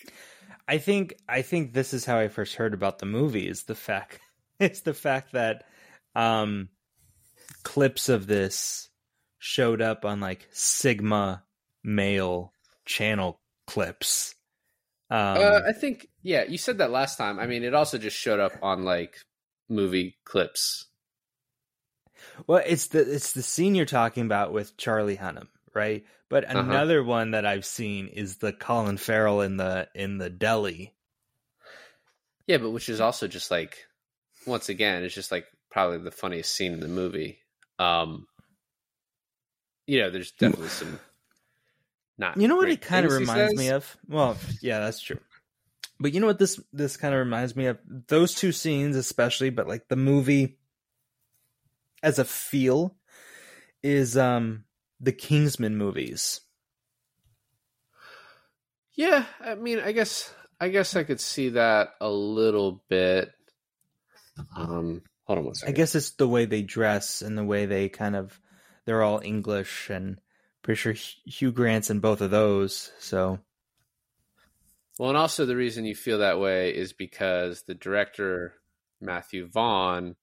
I 0.67 0.79
think 0.79 1.15
I 1.29 1.43
think 1.43 1.73
this 1.73 1.93
is 1.93 2.03
how 2.05 2.17
I 2.17 2.29
first 2.29 2.55
heard 2.55 2.73
about 2.73 2.97
the 2.97 3.05
movie 3.05 3.47
is 3.47 3.63
the 3.63 3.75
fact 3.75 4.19
it's 4.59 4.81
the 4.81 4.93
fact 4.95 5.33
that 5.33 5.65
um 6.15 6.69
clips 7.63 8.09
of 8.09 8.27
this 8.27 8.89
showed 9.39 9.81
up 9.81 10.05
on 10.05 10.19
like 10.19 10.47
Sigma 10.51 11.43
male 11.83 12.53
channel 12.85 13.39
clips. 13.67 14.35
Um 15.09 15.37
uh, 15.37 15.61
I 15.67 15.71
think 15.73 16.07
yeah, 16.23 16.43
you 16.43 16.57
said 16.57 16.79
that 16.79 16.91
last 16.91 17.17
time. 17.17 17.39
I 17.39 17.47
mean, 17.47 17.63
it 17.63 17.73
also 17.73 17.97
just 17.97 18.17
showed 18.17 18.39
up 18.39 18.53
on 18.61 18.83
like 18.83 19.17
movie 19.69 20.17
clips. 20.25 20.85
well 22.47 22.61
it's 22.65 22.87
the 22.87 22.99
it's 23.13 23.33
the 23.33 23.41
scene 23.43 23.75
you're 23.75 23.85
talking 23.85 24.25
about 24.25 24.53
with 24.53 24.77
Charlie 24.77 25.17
Hunnam, 25.17 25.47
right? 25.73 26.05
But 26.29 26.49
Uh-huh. 26.53 26.59
another 26.59 27.03
one 27.03 27.31
that 27.31 27.45
I've 27.45 27.65
seen 27.65 28.07
is 28.07 28.37
the 28.37 28.53
Colin 28.53 28.97
Farrell 28.97 29.41
in 29.41 29.57
the 29.57 29.87
in 29.93 30.17
the 30.17 30.29
deli. 30.29 30.93
Yeah, 32.47 32.57
but 32.57 32.71
which 32.71 32.89
is 32.89 33.01
also 33.01 33.27
just 33.27 33.51
like 33.51 33.85
once 34.45 34.69
again, 34.69 35.03
it's 35.03 35.15
just 35.15 35.31
like 35.31 35.45
probably 35.75 35.97
the 35.97 36.09
funniest 36.09 36.55
scene 36.55 36.71
in 36.71 36.79
the 36.79 36.87
movie. 36.87 37.39
Um 37.79 38.27
you 39.85 39.99
know, 39.99 40.09
there's 40.09 40.31
definitely 40.31 40.69
some 40.69 40.97
not 42.17 42.37
You 42.37 42.47
know 42.47 42.55
what 42.55 42.69
it 42.69 42.79
kind 42.79 43.05
of 43.05 43.11
reminds 43.11 43.55
me 43.57 43.67
of? 43.71 43.97
Well, 44.07 44.37
yeah, 44.61 44.79
that's 44.79 45.01
true. 45.01 45.19
But 45.99 46.13
you 46.13 46.21
know 46.21 46.27
what 46.27 46.39
this 46.39 46.61
this 46.71 46.95
kind 46.95 47.13
of 47.13 47.19
reminds 47.19 47.57
me 47.57 47.65
of? 47.65 47.77
Those 48.07 48.33
two 48.33 48.53
scenes 48.53 48.95
especially, 48.95 49.49
but 49.49 49.67
like 49.67 49.89
the 49.89 49.97
movie 49.97 50.59
as 52.01 52.19
a 52.19 52.25
feel 52.25 52.95
is 53.83 54.15
um 54.15 54.63
the 55.01 55.11
Kingsman 55.11 55.75
movies. 55.75 56.39
Yeah, 58.93 59.25
I 59.41 59.55
mean, 59.55 59.81
I 59.81 59.91
guess 59.91 60.33
I 60.61 60.69
guess 60.69 60.95
I 60.95 61.03
could 61.03 61.19
see 61.19 61.49
that 61.49 61.95
a 61.99 62.09
little 62.09 62.81
bit. 62.87 63.33
Um, 64.55 65.01
hold 65.25 65.39
on 65.39 65.45
one 65.45 65.53
I 65.67 65.71
guess 65.71 65.95
it's 65.95 66.11
the 66.11 66.27
way 66.27 66.45
they 66.45 66.61
dress 66.61 67.21
and 67.21 67.37
the 67.37 67.43
way 67.43 67.65
they 67.65 67.89
kind 67.89 68.15
of 68.15 68.39
they're 68.85 69.03
all 69.03 69.21
English 69.23 69.89
and 69.89 70.19
pretty 70.61 70.77
sure 70.77 70.93
Hugh 71.25 71.51
Grant's 71.51 71.89
in 71.89 71.99
both 71.99 72.21
of 72.21 72.31
those. 72.31 72.91
So 72.99 73.39
Well, 74.97 75.09
and 75.09 75.17
also 75.17 75.45
the 75.45 75.55
reason 75.55 75.85
you 75.85 75.95
feel 75.95 76.19
that 76.19 76.39
way 76.39 76.75
is 76.75 76.93
because 76.93 77.63
the 77.63 77.73
director 77.73 78.53
Matthew 79.01 79.47
Vaughn 79.47 80.15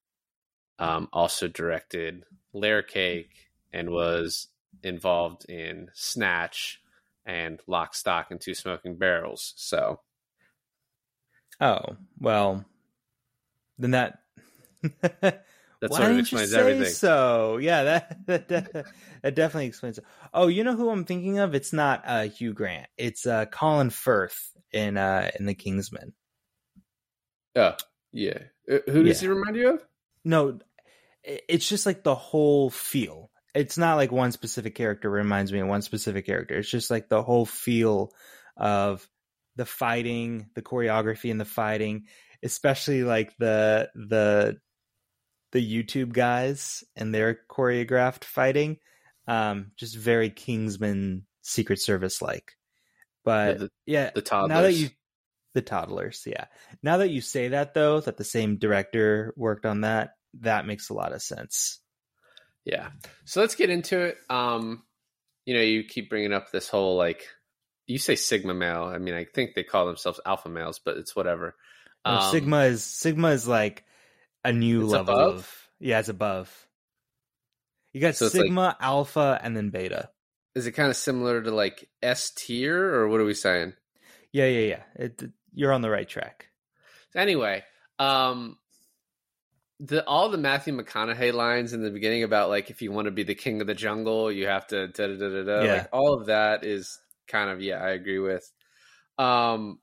um, 0.79 1.09
also 1.13 1.49
directed 1.49 2.25
Layer 2.53 2.83
Cake 2.83 3.51
and 3.73 3.91
was 3.91 4.49
involved 4.83 5.49
in 5.49 5.91
Snatch 5.93 6.81
and 7.25 7.61
Lock, 7.67 7.95
Stock, 7.95 8.31
and 8.31 8.41
Two 8.41 8.55
Smoking 8.55 8.97
Barrels. 8.97 9.55
So 9.57 10.01
oh 11.61 11.97
well, 12.21 12.65
then 13.79 13.93
that. 13.93 14.22
That 15.03 15.45
Why 15.81 15.97
sort 15.97 16.13
of 16.13 16.19
explains 16.19 16.51
you 16.51 16.55
say 16.55 16.61
everything. 16.61 16.85
So 16.95 17.57
yeah, 17.59 17.83
that 18.27 18.49
that, 18.49 18.87
that 19.23 19.35
definitely 19.35 19.67
explains 19.67 19.99
it. 19.99 20.05
Oh, 20.33 20.47
you 20.49 20.65
know 20.65 20.77
who 20.77 20.91
I'm 20.91 21.05
thinking 21.05 21.39
of? 21.39 21.55
It's 21.55 21.73
not 21.73 22.03
uh, 22.07 22.23
Hugh 22.25 22.53
Grant. 22.53 22.89
It's 22.97 23.27
uh, 23.27 23.47
Colin 23.47 23.91
Firth 23.91 24.51
in 24.73 24.97
uh, 24.97 25.31
in 25.39 25.47
the 25.47 25.55
Kingsman. 25.55 26.13
Oh, 27.57 27.75
yeah. 28.13 28.39
Uh, 28.71 28.79
Who 28.87 29.03
does 29.03 29.19
Yeah. 29.19 29.27
he 29.27 29.29
remind 29.29 29.57
you 29.57 29.69
of? 29.75 29.87
No, 30.25 30.59
it's 31.25 31.69
just 31.69 31.87
like 31.87 32.03
the 32.03 32.15
whole 32.15 32.71
feel. 32.71 33.31
It's 33.55 33.77
not 33.77 33.97
like 33.97 34.11
one 34.13 34.33
specific 34.33 34.75
character 34.75 35.11
reminds 35.11 35.53
me 35.53 35.61
of 35.61 35.69
one 35.69 35.83
specific 35.83 36.27
character. 36.27 36.57
It's 36.57 36.71
just 36.71 36.91
like 36.91 37.09
the 37.09 37.23
whole 37.23 37.45
feel 37.45 38.13
of 38.57 39.07
the 39.57 39.67
fighting, 39.67 40.49
the 40.55 40.63
choreography 40.63 41.31
and 41.31 41.41
the 41.41 41.45
fighting, 41.45 42.07
especially 42.43 43.03
like 43.03 43.37
the 43.39 43.91
the 43.95 44.59
the 45.53 45.85
YouTube 45.85 46.13
guys 46.13 46.83
and 46.97 47.15
their 47.15 47.39
choreographed 47.49 48.25
fighting. 48.25 48.79
Um, 49.29 49.73
just 49.77 49.97
very 49.97 50.31
Kingsman 50.31 51.27
Secret 51.43 51.81
Service 51.81 52.21
like. 52.21 52.53
But 53.25 53.59
the, 53.59 53.71
yeah, 53.87 54.11
the 54.15 54.23
toddlers. 54.23 54.49
now 54.49 54.63
that 54.63 54.73
you 54.73 54.91
the 55.55 55.63
toddlers, 55.63 56.25
yeah. 56.27 56.47
Now 56.83 56.97
that 56.97 57.11
you 57.11 57.21
say 57.21 57.49
that 57.49 57.75
though, 57.75 58.01
that 58.01 58.17
the 58.17 58.25
same 58.25 58.57
director 58.57 59.33
worked 59.37 59.65
on 59.67 59.83
that, 59.83 60.15
that 60.41 60.67
makes 60.67 60.89
a 60.89 60.95
lot 60.95 61.13
of 61.13 61.23
sense. 61.23 61.79
Yeah. 62.65 62.91
So 63.25 63.41
let's 63.41 63.55
get 63.55 63.71
into 63.71 64.01
it. 64.01 64.19
Um, 64.29 64.83
you 65.45 65.55
know, 65.55 65.61
you 65.61 65.85
keep 65.85 66.11
bringing 66.11 66.33
up 66.33 66.51
this 66.51 66.69
whole 66.69 66.97
like 66.97 67.29
you 67.87 67.99
say 67.99 68.17
sigma 68.17 68.55
male. 68.55 68.85
I 68.85 68.99
mean, 68.99 69.15
I 69.15 69.25
think 69.25 69.55
they 69.55 69.63
call 69.65 69.87
themselves 69.87 70.21
alpha 70.25 70.49
males, 70.49 70.81
but 70.85 70.97
it's 70.97 71.15
whatever. 71.15 71.55
No, 72.05 72.13
Um, 72.13 72.33
Sigma 72.33 72.59
is 72.65 72.83
Sigma 72.83 73.29
is 73.29 73.47
like 73.47 73.85
a 74.45 74.53
new 74.53 74.83
It's 74.85 74.93
level 74.93 75.15
above? 75.15 75.35
of 75.39 75.69
yeah, 75.81 75.99
it's 75.99 76.09
above. 76.09 76.69
You 77.93 78.01
got 78.01 78.15
So 78.17 78.27
it's 78.27 78.35
like- 78.35 78.45
Sigma, 78.45 78.77
Alpha, 78.81 79.39
and 79.43 79.57
then 79.57 79.71
Beta. 79.71 80.11
Is 80.55 80.67
it 80.67 80.73
kind 80.73 80.91
of 80.91 80.97
similar 80.97 81.43
to 81.43 81.51
like 81.51 81.89
S 82.03 82.31
tier, 82.31 82.95
or 82.95 83.09
what 83.09 83.21
are 83.21 83.25
we 83.25 83.35
saying? 83.35 83.73
Yeah, 84.33 84.47
yeah, 84.47 84.61
yeah. 84.77 84.83
It, 85.07 85.23
you're 85.55 85.73
on 85.73 85.81
the 85.83 85.91
right 85.91 86.09
track. 86.09 86.49
Anyway, 87.15 87.65
um, 87.99 88.59
the 89.81 90.07
all 90.07 90.29
the 90.29 90.39
Matthew 90.39 90.77
McConaughey 90.77 91.33
lines 91.33 91.73
in 91.73 91.83
the 91.83 91.91
beginning 91.91 92.23
about 92.23 92.49
like 92.51 92.71
if 92.71 92.83
you 92.83 92.93
want 92.93 93.07
to 93.07 93.11
be 93.11 93.23
the 93.23 93.35
king 93.35 93.61
of 93.61 93.67
the 93.67 93.75
jungle, 93.75 94.31
you 94.31 94.47
have 94.47 94.67
to 94.69 94.89
da 94.89 95.07
da 95.07 95.17
da 95.17 95.29
da 95.29 95.43
da. 95.45 95.63
Yeah. 95.65 95.73
Like 95.75 95.89
all 95.93 96.15
of 96.15 96.27
that 96.27 96.65
is 96.65 96.99
kind 97.29 97.51
of 97.51 97.61
yeah, 97.63 97.83
I 97.83 97.91
agree 97.91 98.19
with. 98.19 98.51
Um, 99.19 99.79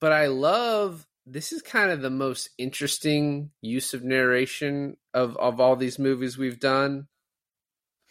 but 0.00 0.12
I 0.12 0.26
love 0.26 1.06
this 1.26 1.52
is 1.52 1.62
kind 1.62 1.90
of 1.90 2.02
the 2.02 2.10
most 2.10 2.50
interesting 2.58 3.50
use 3.60 3.94
of 3.94 4.04
narration 4.04 4.96
of 5.12 5.36
of 5.36 5.60
all 5.60 5.76
these 5.76 5.98
movies 5.98 6.36
we've 6.36 6.60
done. 6.60 7.06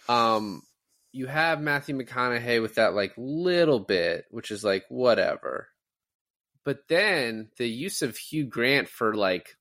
Um, 0.10 0.64
you 1.12 1.28
have 1.28 1.62
Matthew 1.62 1.98
McConaughey 1.98 2.62
with 2.62 2.76
that 2.76 2.94
like 2.94 3.14
little 3.18 3.80
bit, 3.80 4.26
which 4.32 4.52
is 4.52 4.64
like 4.64 4.86
whatever. 4.90 5.70
But 6.66 6.88
then 6.88 7.50
the 7.58 7.68
use 7.68 8.02
of 8.02 8.18
Hugh 8.18 8.46
Grant 8.46 8.90
for 8.90 9.14
like 9.14 9.58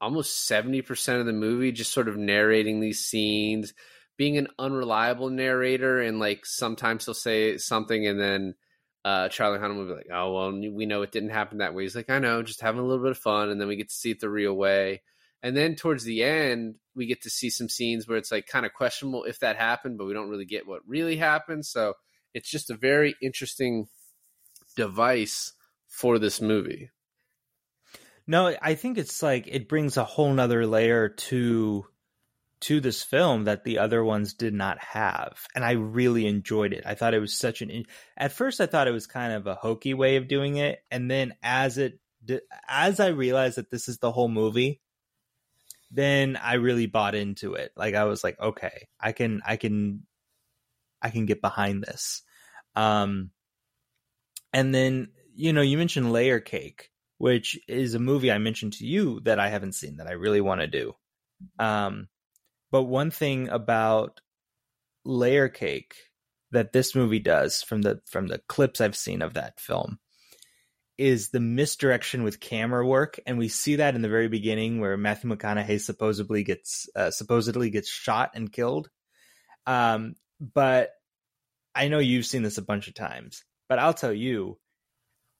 almost 0.00 0.48
70% 0.48 1.20
of 1.20 1.26
the 1.26 1.32
movie, 1.32 1.72
just 1.72 1.92
sort 1.92 2.08
of 2.08 2.16
narrating 2.16 2.80
these 2.80 3.04
scenes, 3.04 3.74
being 4.16 4.38
an 4.38 4.48
unreliable 4.58 5.28
narrator, 5.30 6.00
and 6.00 6.18
like 6.18 6.46
sometimes 6.46 7.04
he'll 7.04 7.14
say 7.14 7.58
something 7.58 8.06
and 8.06 8.18
then 8.18 8.54
uh, 9.06 9.28
Charlie 9.28 9.60
Hunnam 9.60 9.78
would 9.78 9.86
be 9.86 9.94
like, 9.94 10.08
"Oh 10.12 10.32
well, 10.32 10.52
we 10.52 10.84
know 10.84 11.02
it 11.02 11.12
didn't 11.12 11.30
happen 11.30 11.58
that 11.58 11.74
way." 11.74 11.84
He's 11.84 11.94
like, 11.94 12.10
"I 12.10 12.18
know, 12.18 12.42
just 12.42 12.60
having 12.60 12.80
a 12.80 12.84
little 12.84 13.04
bit 13.04 13.12
of 13.12 13.18
fun," 13.18 13.50
and 13.50 13.60
then 13.60 13.68
we 13.68 13.76
get 13.76 13.88
to 13.88 13.94
see 13.94 14.10
it 14.10 14.18
the 14.18 14.28
real 14.28 14.52
way. 14.52 15.02
And 15.44 15.56
then 15.56 15.76
towards 15.76 16.02
the 16.02 16.24
end, 16.24 16.74
we 16.96 17.06
get 17.06 17.22
to 17.22 17.30
see 17.30 17.48
some 17.48 17.68
scenes 17.68 18.08
where 18.08 18.18
it's 18.18 18.32
like 18.32 18.48
kind 18.48 18.66
of 18.66 18.72
questionable 18.72 19.22
if 19.22 19.38
that 19.38 19.54
happened, 19.54 19.96
but 19.96 20.08
we 20.08 20.12
don't 20.12 20.28
really 20.28 20.44
get 20.44 20.66
what 20.66 20.80
really 20.88 21.16
happened. 21.16 21.64
So 21.64 21.94
it's 22.34 22.50
just 22.50 22.68
a 22.68 22.76
very 22.76 23.14
interesting 23.22 23.86
device 24.74 25.52
for 25.86 26.18
this 26.18 26.40
movie. 26.40 26.90
No, 28.26 28.56
I 28.60 28.74
think 28.74 28.98
it's 28.98 29.22
like 29.22 29.46
it 29.46 29.68
brings 29.68 29.96
a 29.96 30.02
whole 30.02 30.32
nother 30.32 30.66
layer 30.66 31.10
to 31.10 31.86
to 32.60 32.80
this 32.80 33.02
film 33.02 33.44
that 33.44 33.64
the 33.64 33.78
other 33.78 34.02
ones 34.04 34.34
did 34.34 34.54
not 34.54 34.78
have, 34.78 35.46
and 35.54 35.64
I 35.64 35.72
really 35.72 36.26
enjoyed 36.26 36.72
it. 36.72 36.84
I 36.86 36.94
thought 36.94 37.14
it 37.14 37.20
was 37.20 37.36
such 37.36 37.62
an. 37.62 37.84
At 38.16 38.32
first, 38.32 38.60
I 38.60 38.66
thought 38.66 38.88
it 38.88 38.92
was 38.92 39.06
kind 39.06 39.32
of 39.32 39.46
a 39.46 39.54
hokey 39.54 39.94
way 39.94 40.16
of 40.16 40.28
doing 40.28 40.56
it, 40.56 40.78
and 40.90 41.10
then 41.10 41.34
as 41.42 41.78
it 41.78 42.00
as 42.68 42.98
I 42.98 43.08
realized 43.08 43.56
that 43.56 43.70
this 43.70 43.88
is 43.88 43.98
the 43.98 44.10
whole 44.10 44.28
movie, 44.28 44.80
then 45.90 46.36
I 46.36 46.54
really 46.54 46.86
bought 46.86 47.14
into 47.14 47.54
it. 47.54 47.72
Like 47.76 47.94
I 47.94 48.04
was 48.04 48.24
like, 48.24 48.40
okay, 48.40 48.88
I 48.98 49.12
can, 49.12 49.42
I 49.46 49.56
can, 49.56 50.06
I 51.00 51.10
can 51.10 51.26
get 51.26 51.40
behind 51.40 51.84
this. 51.84 52.22
Um, 52.74 53.30
and 54.52 54.74
then 54.74 55.08
you 55.34 55.52
know, 55.52 55.62
you 55.62 55.78
mentioned 55.78 56.12
Layer 56.12 56.40
Cake 56.40 56.90
which 57.18 57.58
is 57.66 57.94
a 57.94 57.98
movie 57.98 58.30
I 58.30 58.38
mentioned 58.38 58.74
to 58.74 58.86
you 58.86 59.20
that 59.20 59.38
I 59.38 59.48
haven't 59.48 59.74
seen 59.74 59.96
that 59.96 60.06
I 60.06 60.12
really 60.12 60.40
want 60.40 60.60
to 60.60 60.66
do. 60.66 60.92
Um, 61.58 62.08
but 62.70 62.84
one 62.84 63.10
thing 63.10 63.48
about 63.48 64.20
Layer 65.04 65.48
Cake 65.48 65.94
that 66.52 66.72
this 66.72 66.94
movie 66.94 67.18
does 67.18 67.62
from 67.62 67.82
the 67.82 68.00
from 68.06 68.28
the 68.28 68.40
clips 68.48 68.80
I've 68.80 68.96
seen 68.96 69.22
of 69.22 69.34
that 69.34 69.60
film 69.60 69.98
is 70.98 71.28
the 71.28 71.40
misdirection 71.40 72.22
with 72.22 72.40
camera 72.40 72.86
work, 72.86 73.20
and 73.26 73.36
we 73.38 73.48
see 73.48 73.76
that 73.76 73.94
in 73.94 74.02
the 74.02 74.08
very 74.08 74.28
beginning 74.28 74.80
where 74.80 74.96
Matthew 74.96 75.30
McConaughey 75.30 75.80
supposedly 75.80 76.42
gets 76.42 76.88
uh, 76.96 77.10
supposedly 77.10 77.70
gets 77.70 77.88
shot 77.88 78.30
and 78.34 78.50
killed. 78.50 78.88
Um, 79.66 80.14
but 80.40 80.90
I 81.74 81.88
know 81.88 81.98
you've 81.98 82.26
seen 82.26 82.42
this 82.42 82.58
a 82.58 82.62
bunch 82.62 82.88
of 82.88 82.94
times, 82.94 83.44
but 83.68 83.78
I'll 83.78 83.94
tell 83.94 84.12
you, 84.12 84.58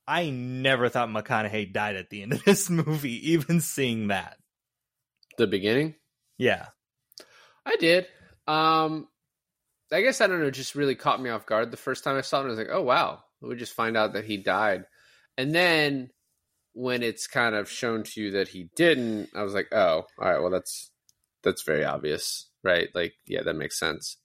I 0.07 0.31
never 0.31 0.89
thought 0.89 1.09
McConaughey 1.09 1.73
died 1.73 1.97
at 1.97 2.11
the 2.11 2.23
end 2.23 2.35
of 2.35 2.45
this 2.45 2.69
movie, 2.71 3.33
even 3.33 3.61
seeing 3.61 4.09
that. 4.09 4.37
The 5.39 5.47
beginning. 5.47 5.95
Yeah. 6.39 6.67
I 7.67 7.77
did. 7.77 8.07
Um, 8.47 9.09
I 9.93 10.03
guess 10.03 10.21
I 10.21 10.27
don't 10.27 10.41
know. 10.41 10.51
Just 10.51 10.75
really 10.75 10.95
caught 10.95 11.21
me 11.23 11.31
off 11.31 11.47
guard 11.47 11.71
the 11.71 11.77
first 11.77 12.05
time 12.05 12.17
I 12.17 12.23
saw 12.23 12.41
it. 12.41 12.45
I 12.45 12.49
was 12.49 12.59
like, 12.59 12.69
"Oh 12.71 12.83
wow!" 12.83 13.23
We 13.43 13.57
just 13.57 13.75
find 13.75 13.97
out 13.97 14.15
that 14.15 14.25
he 14.25 14.39
died, 14.39 14.85
and 15.39 15.55
then 15.55 16.11
when 16.75 17.03
it's 17.03 17.27
kind 17.27 17.55
of 17.55 17.71
shown 17.71 18.05
to 18.05 18.21
you 18.21 18.33
that 18.33 18.49
he 18.49 18.71
didn't, 18.77 19.31
I 19.35 19.43
was 19.43 19.55
like, 19.55 19.69
"Oh, 19.73 20.07
all 20.21 20.31
right. 20.31 20.41
Well, 20.41 20.51
that's 20.51 20.93
that's 21.43 21.63
very 21.65 21.85
obvious, 21.85 22.49
right? 22.65 22.89
Like, 22.95 23.15
yeah, 23.27 23.43
that 23.45 23.57
makes 23.57 23.79
sense." 23.79 24.19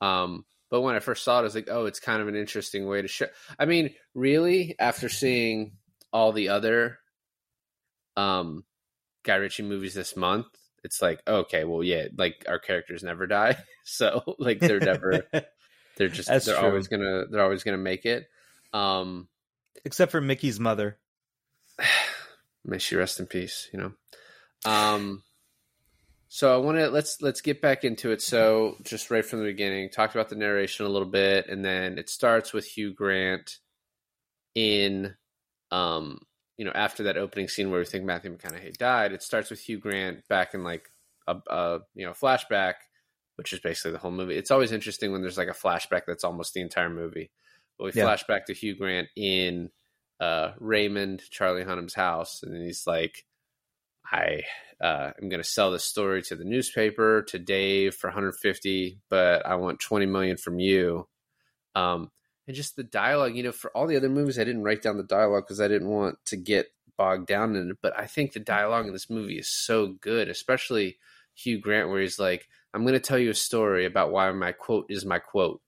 Um, 0.00 0.44
but 0.70 0.82
when 0.82 0.96
I 0.96 1.00
first 1.00 1.24
saw 1.24 1.38
it, 1.38 1.42
I 1.42 1.44
was 1.44 1.54
like, 1.56 1.68
"Oh, 1.70 1.86
it's 1.86 2.00
kind 2.00 2.22
of 2.22 2.28
an 2.28 2.36
interesting 2.36 2.86
way 2.86 3.02
to 3.02 3.08
show." 3.08 3.26
I 3.58 3.66
mean, 3.66 3.94
really, 4.14 4.76
after 4.78 5.08
seeing 5.08 5.72
all 6.12 6.32
the 6.32 6.50
other 6.50 6.98
um 8.16 8.64
Guy 9.24 9.36
Ritchie 9.36 9.62
movies 9.62 9.94
this 9.94 10.16
month, 10.16 10.46
it's 10.84 11.00
like, 11.02 11.22
okay, 11.26 11.64
well, 11.64 11.82
yeah, 11.82 12.08
like 12.16 12.44
our 12.48 12.58
characters 12.58 13.02
never 13.02 13.26
die, 13.26 13.56
so 13.84 14.22
like 14.38 14.60
they're 14.60 14.80
never, 14.80 15.26
they're 15.96 16.08
just 16.08 16.28
That's 16.28 16.46
they're 16.46 16.56
true. 16.56 16.68
always 16.68 16.88
gonna 16.88 17.26
they're 17.30 17.42
always 17.42 17.64
gonna 17.64 17.78
make 17.78 18.06
it. 18.06 18.28
Um, 18.72 19.28
Except 19.84 20.12
for 20.12 20.20
Mickey's 20.20 20.60
mother. 20.60 20.98
may 22.64 22.78
she 22.78 22.96
rest 22.96 23.20
in 23.20 23.26
peace. 23.26 23.68
You 23.72 23.78
know. 23.80 23.92
Um, 24.64 25.22
so 26.34 26.54
I 26.54 26.56
want 26.64 26.78
to 26.78 26.88
let's 26.88 27.20
let's 27.20 27.42
get 27.42 27.60
back 27.60 27.84
into 27.84 28.10
it. 28.10 28.22
So 28.22 28.76
just 28.84 29.10
right 29.10 29.24
from 29.24 29.40
the 29.40 29.44
beginning, 29.44 29.90
talked 29.90 30.14
about 30.14 30.30
the 30.30 30.34
narration 30.34 30.86
a 30.86 30.88
little 30.88 31.06
bit, 31.06 31.46
and 31.46 31.62
then 31.62 31.98
it 31.98 32.08
starts 32.08 32.54
with 32.54 32.64
Hugh 32.64 32.94
Grant 32.94 33.58
in, 34.54 35.14
um, 35.70 36.20
you 36.56 36.64
know, 36.64 36.72
after 36.74 37.04
that 37.04 37.16
opening 37.16 37.48
scene 37.48 37.70
where 37.70 37.80
we 37.80 37.86
think 37.86 38.04
Matthew 38.04 38.36
McConaughey 38.36 38.76
died. 38.76 39.12
It 39.12 39.22
starts 39.22 39.50
with 39.50 39.60
Hugh 39.60 39.78
Grant 39.78 40.26
back 40.28 40.54
in 40.54 40.62
like 40.64 40.90
a, 41.26 41.36
a 41.48 41.80
you 41.94 42.06
know 42.06 42.12
flashback, 42.12 42.74
which 43.36 43.52
is 43.52 43.60
basically 43.60 43.92
the 43.92 43.98
whole 43.98 44.10
movie. 44.10 44.36
It's 44.36 44.50
always 44.50 44.72
interesting 44.72 45.12
when 45.12 45.22
there's 45.22 45.38
like 45.38 45.48
a 45.48 45.52
flashback 45.52 46.02
that's 46.06 46.24
almost 46.24 46.54
the 46.54 46.60
entire 46.60 46.90
movie. 46.90 47.30
But 47.78 47.84
we 47.86 47.92
Yeah. 47.94 48.04
flash 48.04 48.24
back 48.24 48.46
to 48.46 48.54
Hugh 48.54 48.76
Grant 48.76 49.08
in 49.16 49.70
uh, 50.20 50.52
Raymond 50.58 51.22
Charlie 51.30 51.64
Hunnam's 51.64 51.94
house, 51.94 52.42
and 52.42 52.54
he's 52.56 52.86
like, 52.86 53.24
"I 54.12 54.42
uh, 54.80 55.12
am 55.20 55.28
going 55.28 55.42
to 55.42 55.48
sell 55.48 55.70
this 55.70 55.84
story 55.84 56.22
to 56.22 56.36
the 56.36 56.44
newspaper 56.44 57.22
to 57.22 57.38
Dave 57.38 57.94
for 57.94 58.08
150, 58.08 59.00
but 59.08 59.46
I 59.46 59.56
want 59.56 59.80
20 59.80 60.06
million 60.06 60.36
from 60.36 60.58
you." 60.58 61.08
Um, 61.74 62.10
and 62.46 62.56
just 62.56 62.76
the 62.76 62.82
dialogue, 62.82 63.36
you 63.36 63.42
know, 63.42 63.52
for 63.52 63.70
all 63.76 63.86
the 63.86 63.96
other 63.96 64.08
movies, 64.08 64.38
I 64.38 64.44
didn't 64.44 64.64
write 64.64 64.82
down 64.82 64.96
the 64.96 65.02
dialogue 65.04 65.44
because 65.44 65.60
I 65.60 65.68
didn't 65.68 65.88
want 65.88 66.18
to 66.26 66.36
get 66.36 66.66
bogged 66.98 67.26
down 67.26 67.56
in 67.56 67.70
it. 67.70 67.78
But 67.82 67.98
I 67.98 68.06
think 68.06 68.32
the 68.32 68.40
dialogue 68.40 68.86
in 68.86 68.92
this 68.92 69.10
movie 69.10 69.38
is 69.38 69.48
so 69.48 69.88
good, 70.00 70.28
especially 70.28 70.98
Hugh 71.34 71.60
Grant, 71.60 71.88
where 71.88 72.00
he's 72.00 72.18
like, 72.18 72.48
"I'm 72.74 72.82
going 72.82 72.94
to 72.94 73.00
tell 73.00 73.18
you 73.18 73.30
a 73.30 73.34
story 73.34 73.86
about 73.86 74.10
why 74.12 74.30
my 74.32 74.52
quote 74.52 74.86
is 74.88 75.04
my 75.04 75.18
quote." 75.18 75.60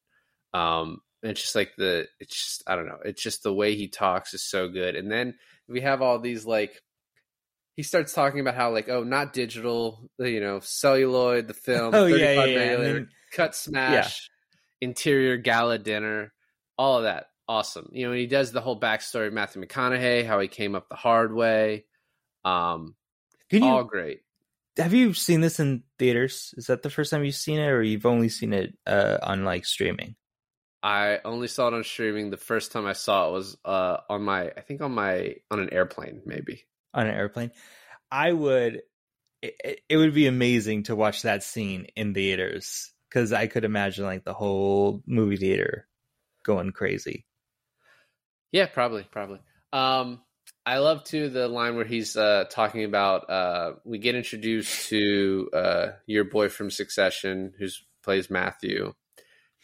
Um, 0.53 1.01
and 1.23 1.31
it's 1.31 1.41
just 1.41 1.55
like 1.55 1.73
the, 1.79 2.07
it's 2.21 2.37
just 2.37 2.63
I 2.67 2.77
don't 2.77 2.87
know, 2.87 2.99
it's 3.03 3.23
just 3.23 3.43
the 3.43 3.55
way 3.55 3.75
he 3.75 3.89
talks 3.89 4.35
is 4.35 4.45
so 4.45 4.69
good. 4.69 4.95
And 4.95 5.11
then 5.11 5.35
we 5.67 5.81
have 5.81 6.03
all 6.03 6.19
these 6.19 6.45
like, 6.45 6.83
he 7.77 7.83
starts 7.83 8.13
talking 8.13 8.41
about 8.41 8.55
how 8.55 8.71
like, 8.73 8.91
oh, 8.91 9.05
not 9.05 9.33
digital, 9.33 10.11
you 10.19 10.41
know, 10.41 10.61
celluloid, 10.61 11.49
the 11.49 11.55
film, 11.55 11.95
Oh, 11.95 12.05
yeah, 12.07 12.35
35 12.35 12.49
yeah, 12.49 12.65
yeah. 12.65 12.77
Then- 12.77 13.09
cut 13.33 13.55
smash, 13.57 14.29
interior 14.83 15.39
gala 15.39 15.79
dinner, 15.79 16.34
all 16.79 16.99
of 16.99 17.05
that. 17.05 17.29
Awesome. 17.47 17.91
You 17.93 18.07
know, 18.07 18.13
and 18.13 18.21
he 18.21 18.27
does 18.27 18.53
the 18.53 18.61
whole 18.61 18.81
backstory 18.81 19.27
of 19.27 19.33
Matthew 19.33 19.63
McConaughey, 19.63 20.27
how 20.27 20.41
he 20.41 20.49
came 20.49 20.75
up 20.75 20.89
the 20.89 20.97
hard 20.97 21.35
way. 21.35 21.85
Um, 22.45 22.95
Can 23.51 23.63
you 23.63 23.69
all 23.69 23.85
great. 23.85 24.21
have 24.79 24.95
you 24.95 25.13
seen 25.13 25.41
this 25.41 25.61
in 25.61 25.83
theaters? 25.99 26.55
Is 26.57 26.67
that 26.67 26.83
the 26.83 26.91
first 26.91 27.11
time 27.11 27.25
you've 27.25 27.35
seen 27.35 27.59
it, 27.59 27.69
or 27.69 27.83
you've 27.83 28.07
only 28.07 28.29
seen 28.29 28.53
it 28.53 28.77
uh, 28.87 29.19
on 29.23 29.45
like 29.45 29.67
streaming? 29.67 30.17
I 30.83 31.21
only 31.25 31.49
saw 31.49 31.69
it 31.69 31.75
on 31.75 31.85
streaming. 31.85 32.31
The 32.31 32.37
first 32.37 32.73
time 32.73 32.87
I 32.87 32.93
saw 32.93 33.29
it 33.29 33.33
was 33.33 33.57
uh, 33.65 33.99
on 34.09 34.23
my, 34.23 34.51
I 34.55 34.61
think 34.61 34.83
on 34.83 34.93
my 34.93 35.37
on 35.51 35.61
an 35.61 35.73
airplane, 35.73 36.23
maybe. 36.27 36.65
on 36.93 37.07
an 37.07 37.15
airplane. 37.15 37.51
I 38.11 38.33
would. 38.33 38.83
It, 39.43 39.81
it 39.91 39.97
would 39.99 40.15
be 40.15 40.27
amazing 40.27 40.85
to 40.85 40.97
watch 40.97 41.23
that 41.23 41.43
scene 41.43 41.89
in 41.97 42.15
theaters 42.15 42.91
because 43.09 43.33
I 43.33 43.47
could 43.47 43.65
imagine 43.65 44.07
like 44.07 44.25
the 44.25 44.33
whole 44.33 45.03
movie 45.07 45.37
theater 45.37 45.87
going 46.45 46.71
crazy. 46.73 47.27
Yeah, 48.53 48.67
probably, 48.67 49.03
probably. 49.11 49.41
Um, 49.73 50.23
I 50.65 50.79
love 50.79 51.05
too 51.05 51.29
the 51.29 51.49
line 51.49 51.77
where 51.77 51.85
he's 51.85 52.17
uh, 52.17 52.45
talking 52.51 52.85
about 52.85 53.29
uh, 53.29 53.73
we 53.85 53.99
get 53.99 54.15
introduced 54.15 54.89
to 54.91 55.51
uh, 55.53 55.87
your 56.07 56.25
boy 56.25 56.49
from 56.49 56.71
Succession, 56.71 57.53
who 57.59 57.67
plays 58.03 58.31
Matthew, 58.31 58.93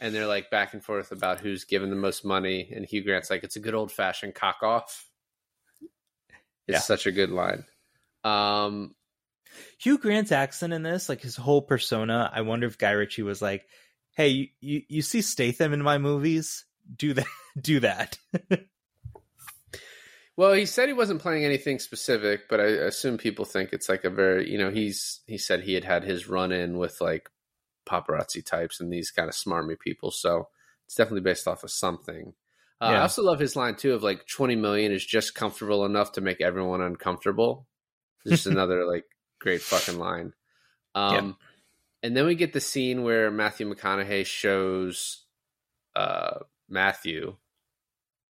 and 0.00 0.14
they're 0.14 0.26
like 0.26 0.50
back 0.50 0.74
and 0.74 0.84
forth 0.84 1.12
about 1.12 1.40
who's 1.40 1.64
given 1.64 1.90
the 1.90 1.96
most 1.96 2.24
money, 2.24 2.70
and 2.74 2.84
Hugh 2.84 3.04
Grant's 3.04 3.30
like, 3.30 3.44
"It's 3.44 3.56
a 3.56 3.60
good 3.60 3.74
old 3.74 3.92
fashioned 3.92 4.34
cock 4.34 4.62
off." 4.62 5.08
It's 6.66 6.78
Yeah. 6.78 6.78
such 6.80 7.06
a 7.06 7.12
good 7.12 7.30
line. 7.30 7.64
Um, 8.24 8.94
Hugh 9.78 9.98
Grant's 9.98 10.32
accent 10.32 10.72
in 10.72 10.82
this, 10.82 11.08
like 11.08 11.20
his 11.22 11.36
whole 11.36 11.62
persona, 11.62 12.30
I 12.32 12.42
wonder 12.42 12.66
if 12.66 12.78
Guy 12.78 12.92
Ritchie 12.92 13.22
was 13.22 13.40
like, 13.40 13.66
"Hey, 14.12 14.28
you 14.28 14.48
you, 14.60 14.82
you 14.88 15.02
see 15.02 15.22
Statham 15.22 15.72
in 15.72 15.82
my 15.82 15.98
movies? 15.98 16.64
Do 16.94 17.14
that, 17.14 17.26
do 17.60 17.80
that." 17.80 18.18
Well, 20.40 20.54
he 20.54 20.64
said 20.64 20.88
he 20.88 20.94
wasn't 20.94 21.20
playing 21.20 21.44
anything 21.44 21.78
specific, 21.78 22.48
but 22.48 22.60
I 22.60 22.64
assume 22.64 23.18
people 23.18 23.44
think 23.44 23.74
it's 23.74 23.90
like 23.90 24.04
a 24.04 24.10
very, 24.10 24.50
you 24.50 24.56
know, 24.56 24.70
he's 24.70 25.20
he 25.26 25.36
said 25.36 25.60
he 25.60 25.74
had 25.74 25.84
had 25.84 26.02
his 26.02 26.30
run 26.30 26.50
in 26.50 26.78
with 26.78 26.98
like 27.02 27.28
paparazzi 27.86 28.42
types 28.42 28.80
and 28.80 28.90
these 28.90 29.10
kind 29.10 29.28
of 29.28 29.34
smarmy 29.34 29.78
people, 29.78 30.10
so 30.10 30.48
it's 30.86 30.94
definitely 30.94 31.20
based 31.20 31.46
off 31.46 31.62
of 31.62 31.70
something. 31.70 32.32
Uh, 32.80 32.84
I 32.86 33.00
also 33.00 33.22
love 33.22 33.38
his 33.38 33.54
line 33.54 33.76
too 33.76 33.92
of 33.92 34.02
like 34.02 34.26
twenty 34.26 34.56
million 34.56 34.92
is 34.92 35.04
just 35.04 35.34
comfortable 35.34 35.84
enough 35.84 36.12
to 36.12 36.22
make 36.22 36.40
everyone 36.40 36.80
uncomfortable. 36.80 37.66
Just 38.26 38.46
another 38.46 38.86
like 38.86 39.04
great 39.40 39.60
fucking 39.60 39.98
line. 39.98 40.32
Um, 40.94 41.36
and 42.02 42.16
then 42.16 42.24
we 42.24 42.34
get 42.34 42.54
the 42.54 42.62
scene 42.62 43.02
where 43.02 43.30
Matthew 43.30 43.70
McConaughey 43.70 44.24
shows 44.24 45.26
uh 45.94 46.38
Matthew. 46.70 47.36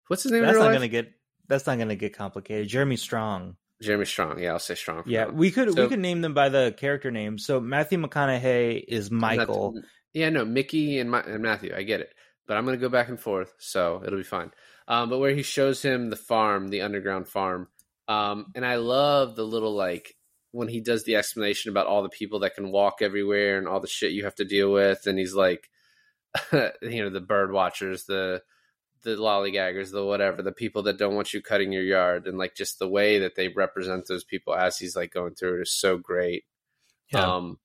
What's 0.06 0.22
his 0.22 0.32
name? 0.32 0.40
in 0.42 0.46
that's 0.46 0.58
not 0.58 0.66
life? 0.66 0.74
gonna 0.74 0.88
get. 0.88 1.12
That's 1.48 1.66
not 1.66 1.78
gonna 1.78 1.96
get 1.96 2.16
complicated. 2.16 2.68
Jeremy 2.68 2.96
Strong. 2.96 3.56
Jeremy 3.82 4.04
Strong. 4.06 4.38
Yeah, 4.40 4.52
I'll 4.52 4.58
say 4.58 4.74
Strong. 4.74 5.04
for 5.04 5.10
Yeah, 5.10 5.26
we 5.26 5.50
could 5.50 5.72
So- 5.74 5.82
we 5.82 5.88
could 5.88 5.98
name 6.00 6.20
them 6.20 6.34
by 6.34 6.48
the 6.48 6.74
character 6.76 7.10
names. 7.10 7.44
So 7.44 7.60
Matthew 7.60 7.98
McConaughey 7.98 8.84
is 8.88 9.10
Michael. 9.10 9.72
Not- 9.74 9.84
yeah, 10.14 10.30
no, 10.30 10.44
Mickey 10.44 10.98
and, 10.98 11.10
Ma- 11.10 11.22
and 11.26 11.42
Matthew. 11.42 11.72
I 11.76 11.82
get 11.82 12.00
it, 12.00 12.12
but 12.46 12.56
I'm 12.56 12.64
going 12.64 12.76
to 12.76 12.80
go 12.80 12.88
back 12.88 13.08
and 13.08 13.20
forth, 13.20 13.54
so 13.58 14.02
it'll 14.04 14.18
be 14.18 14.24
fine. 14.24 14.50
Um, 14.88 15.10
but 15.10 15.18
where 15.18 15.34
he 15.34 15.42
shows 15.42 15.80
him 15.82 16.08
the 16.10 16.16
farm, 16.16 16.68
the 16.68 16.80
underground 16.80 17.28
farm, 17.28 17.68
um, 18.08 18.46
and 18.54 18.64
I 18.64 18.76
love 18.76 19.36
the 19.36 19.44
little 19.44 19.74
like 19.74 20.16
when 20.50 20.66
he 20.66 20.80
does 20.80 21.04
the 21.04 21.16
explanation 21.16 21.70
about 21.70 21.86
all 21.86 22.02
the 22.02 22.08
people 22.08 22.40
that 22.40 22.54
can 22.54 22.72
walk 22.72 23.00
everywhere 23.02 23.58
and 23.58 23.68
all 23.68 23.80
the 23.80 23.86
shit 23.86 24.12
you 24.12 24.24
have 24.24 24.34
to 24.36 24.44
deal 24.46 24.72
with, 24.72 25.06
and 25.06 25.18
he's 25.18 25.34
like, 25.34 25.68
you 26.82 27.04
know, 27.04 27.10
the 27.10 27.20
bird 27.20 27.52
watchers, 27.52 28.04
the 28.04 28.42
the 29.04 29.10
lollygaggers, 29.10 29.92
the 29.92 30.04
whatever, 30.04 30.42
the 30.42 30.52
people 30.52 30.82
that 30.82 30.98
don't 30.98 31.14
want 31.14 31.32
you 31.32 31.40
cutting 31.40 31.72
your 31.72 31.82
yard, 31.82 32.26
and 32.26 32.36
like 32.36 32.54
just 32.54 32.78
the 32.78 32.88
way 32.88 33.20
that 33.20 33.36
they 33.36 33.48
represent 33.48 34.06
those 34.06 34.24
people 34.24 34.54
as 34.54 34.78
he's 34.78 34.96
like 34.96 35.12
going 35.12 35.34
through 35.34 35.58
it 35.58 35.62
is 35.62 35.72
so 35.72 35.98
great. 35.98 36.44
Yeah. 37.12 37.36
Um, 37.36 37.58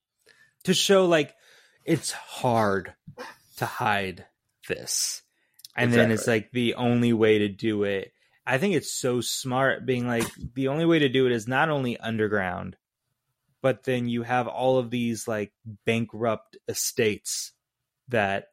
to 0.63 0.73
show 0.73 1.05
like 1.05 1.33
it's 1.85 2.11
hard 2.11 2.93
to 3.57 3.65
hide 3.65 4.25
this 4.67 5.21
and 5.75 5.91
then 5.91 6.11
it's 6.11 6.27
like 6.27 6.51
the 6.51 6.75
only 6.75 7.13
way 7.13 7.39
to 7.39 7.49
do 7.49 7.83
it 7.83 8.13
i 8.45 8.57
think 8.57 8.73
it's 8.73 8.93
so 8.93 9.21
smart 9.21 9.85
being 9.85 10.07
like 10.07 10.27
the 10.53 10.69
only 10.69 10.85
way 10.85 10.99
to 10.99 11.09
do 11.09 11.25
it 11.25 11.31
is 11.31 11.47
not 11.47 11.69
only 11.69 11.97
underground 11.97 12.77
but 13.61 13.83
then 13.83 14.07
you 14.07 14.23
have 14.23 14.47
all 14.47 14.77
of 14.77 14.89
these 14.89 15.27
like 15.27 15.51
bankrupt 15.85 16.57
estates 16.67 17.51
that 18.09 18.47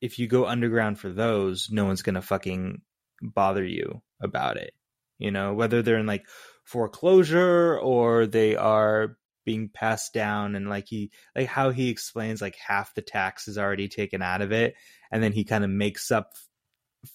if 0.00 0.18
you 0.18 0.26
go 0.26 0.46
underground 0.46 0.98
for 0.98 1.10
those 1.10 1.68
no 1.70 1.84
one's 1.84 2.02
gonna 2.02 2.22
fucking 2.22 2.80
bother 3.22 3.64
you 3.64 4.02
about 4.22 4.56
it 4.56 4.72
you 5.18 5.30
know 5.30 5.54
whether 5.54 5.82
they're 5.82 5.98
in 5.98 6.06
like 6.06 6.26
foreclosure 6.64 7.78
or 7.78 8.26
they 8.26 8.56
are 8.56 9.16
being 9.44 9.70
passed 9.72 10.12
down 10.12 10.54
and 10.54 10.68
like 10.68 10.86
he 10.86 11.10
like 11.34 11.46
how 11.46 11.70
he 11.70 11.88
explains 11.88 12.40
like 12.42 12.56
half 12.56 12.94
the 12.94 13.02
tax 13.02 13.48
is 13.48 13.58
already 13.58 13.88
taken 13.88 14.22
out 14.22 14.42
of 14.42 14.52
it 14.52 14.74
and 15.10 15.22
then 15.22 15.32
he 15.32 15.44
kind 15.44 15.64
of 15.64 15.70
makes 15.70 16.10
up 16.10 16.32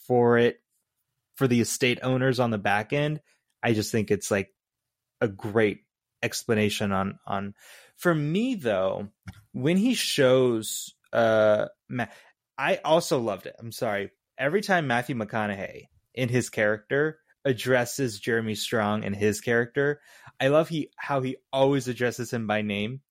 for 0.07 0.37
it 0.37 0.59
for 1.35 1.47
the 1.47 1.61
estate 1.61 1.99
owners 2.01 2.39
on 2.39 2.49
the 2.49 2.57
back 2.57 2.93
end. 2.93 3.19
I 3.61 3.73
just 3.73 3.91
think 3.91 4.11
it's 4.11 4.31
like 4.31 4.49
a 5.21 5.27
great 5.27 5.79
explanation 6.23 6.91
on 6.91 7.19
on 7.27 7.53
for 7.97 8.13
me 8.13 8.55
though 8.55 9.09
when 9.51 9.77
he 9.77 9.93
shows 9.93 10.95
uh 11.13 11.67
I 12.57 12.79
also 12.83 13.19
loved 13.19 13.45
it. 13.45 13.55
I'm 13.59 13.71
sorry. 13.71 14.11
Every 14.37 14.61
time 14.61 14.87
Matthew 14.87 15.15
McConaughey 15.15 15.87
in 16.13 16.29
his 16.29 16.49
character 16.49 17.19
addresses 17.43 18.19
Jeremy 18.19 18.55
Strong 18.55 19.03
in 19.03 19.13
his 19.13 19.41
character, 19.41 20.01
I 20.39 20.47
love 20.47 20.69
he 20.69 20.89
how 20.97 21.21
he 21.21 21.37
always 21.53 21.87
addresses 21.87 22.31
him 22.31 22.47
by 22.47 22.61
name. 22.61 23.01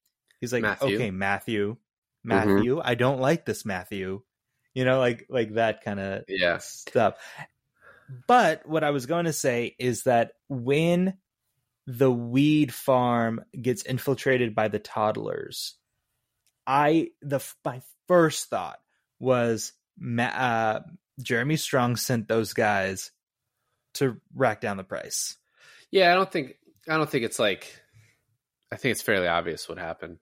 He's 0.41 0.53
like, 0.53 0.63
Matthew. 0.63 0.97
"Okay, 0.97 1.11
Matthew, 1.11 1.75
mm-hmm. 1.75 2.29
Matthew, 2.29 2.81
I 2.83 2.95
don't 2.95 3.21
like 3.21 3.47
this 3.47 3.65
Matthew." 3.65 4.23
You 4.75 4.85
know, 4.85 4.99
like 4.99 5.27
like 5.29 5.55
that 5.55 5.85
kind 5.85 6.01
of 6.01 6.25
Yeah. 6.29 6.59
stuff. 6.59 7.15
But 8.27 8.69
what 8.69 8.85
I 8.85 8.91
was 8.91 9.07
going 9.07 9.25
to 9.25 9.33
say 9.33 9.75
is 9.79 10.03
that 10.03 10.33
when 10.49 11.17
the 11.87 12.11
weed 12.11 12.73
farm 12.73 13.45
gets 13.61 13.83
infiltrated 13.83 14.55
by 14.55 14.69
the 14.69 14.79
toddlers, 14.79 15.77
I 16.67 17.11
the 17.23 17.41
my 17.65 17.83
first 18.09 18.51
thought 18.51 18.79
was 19.19 19.73
Ma- 19.99 20.25
uh, 20.25 20.81
Jeremy 21.23 21.57
Strong 21.57 21.97
sent 21.97 22.29
those 22.29 22.53
guys 22.53 23.11
to 23.95 24.21
rack 24.35 24.61
down 24.61 24.77
the 24.77 24.85
price. 24.85 25.37
Yeah, 25.91 26.11
I 26.11 26.15
don't 26.15 26.31
think 26.31 26.57
I 26.89 26.97
don't 26.97 27.09
think 27.09 27.25
it's 27.25 27.39
like 27.39 27.81
I 28.73 28.77
think 28.77 28.93
it's 28.93 29.03
fairly 29.03 29.29
obvious 29.29 29.69
what 29.69 29.79
happened. 29.79 30.19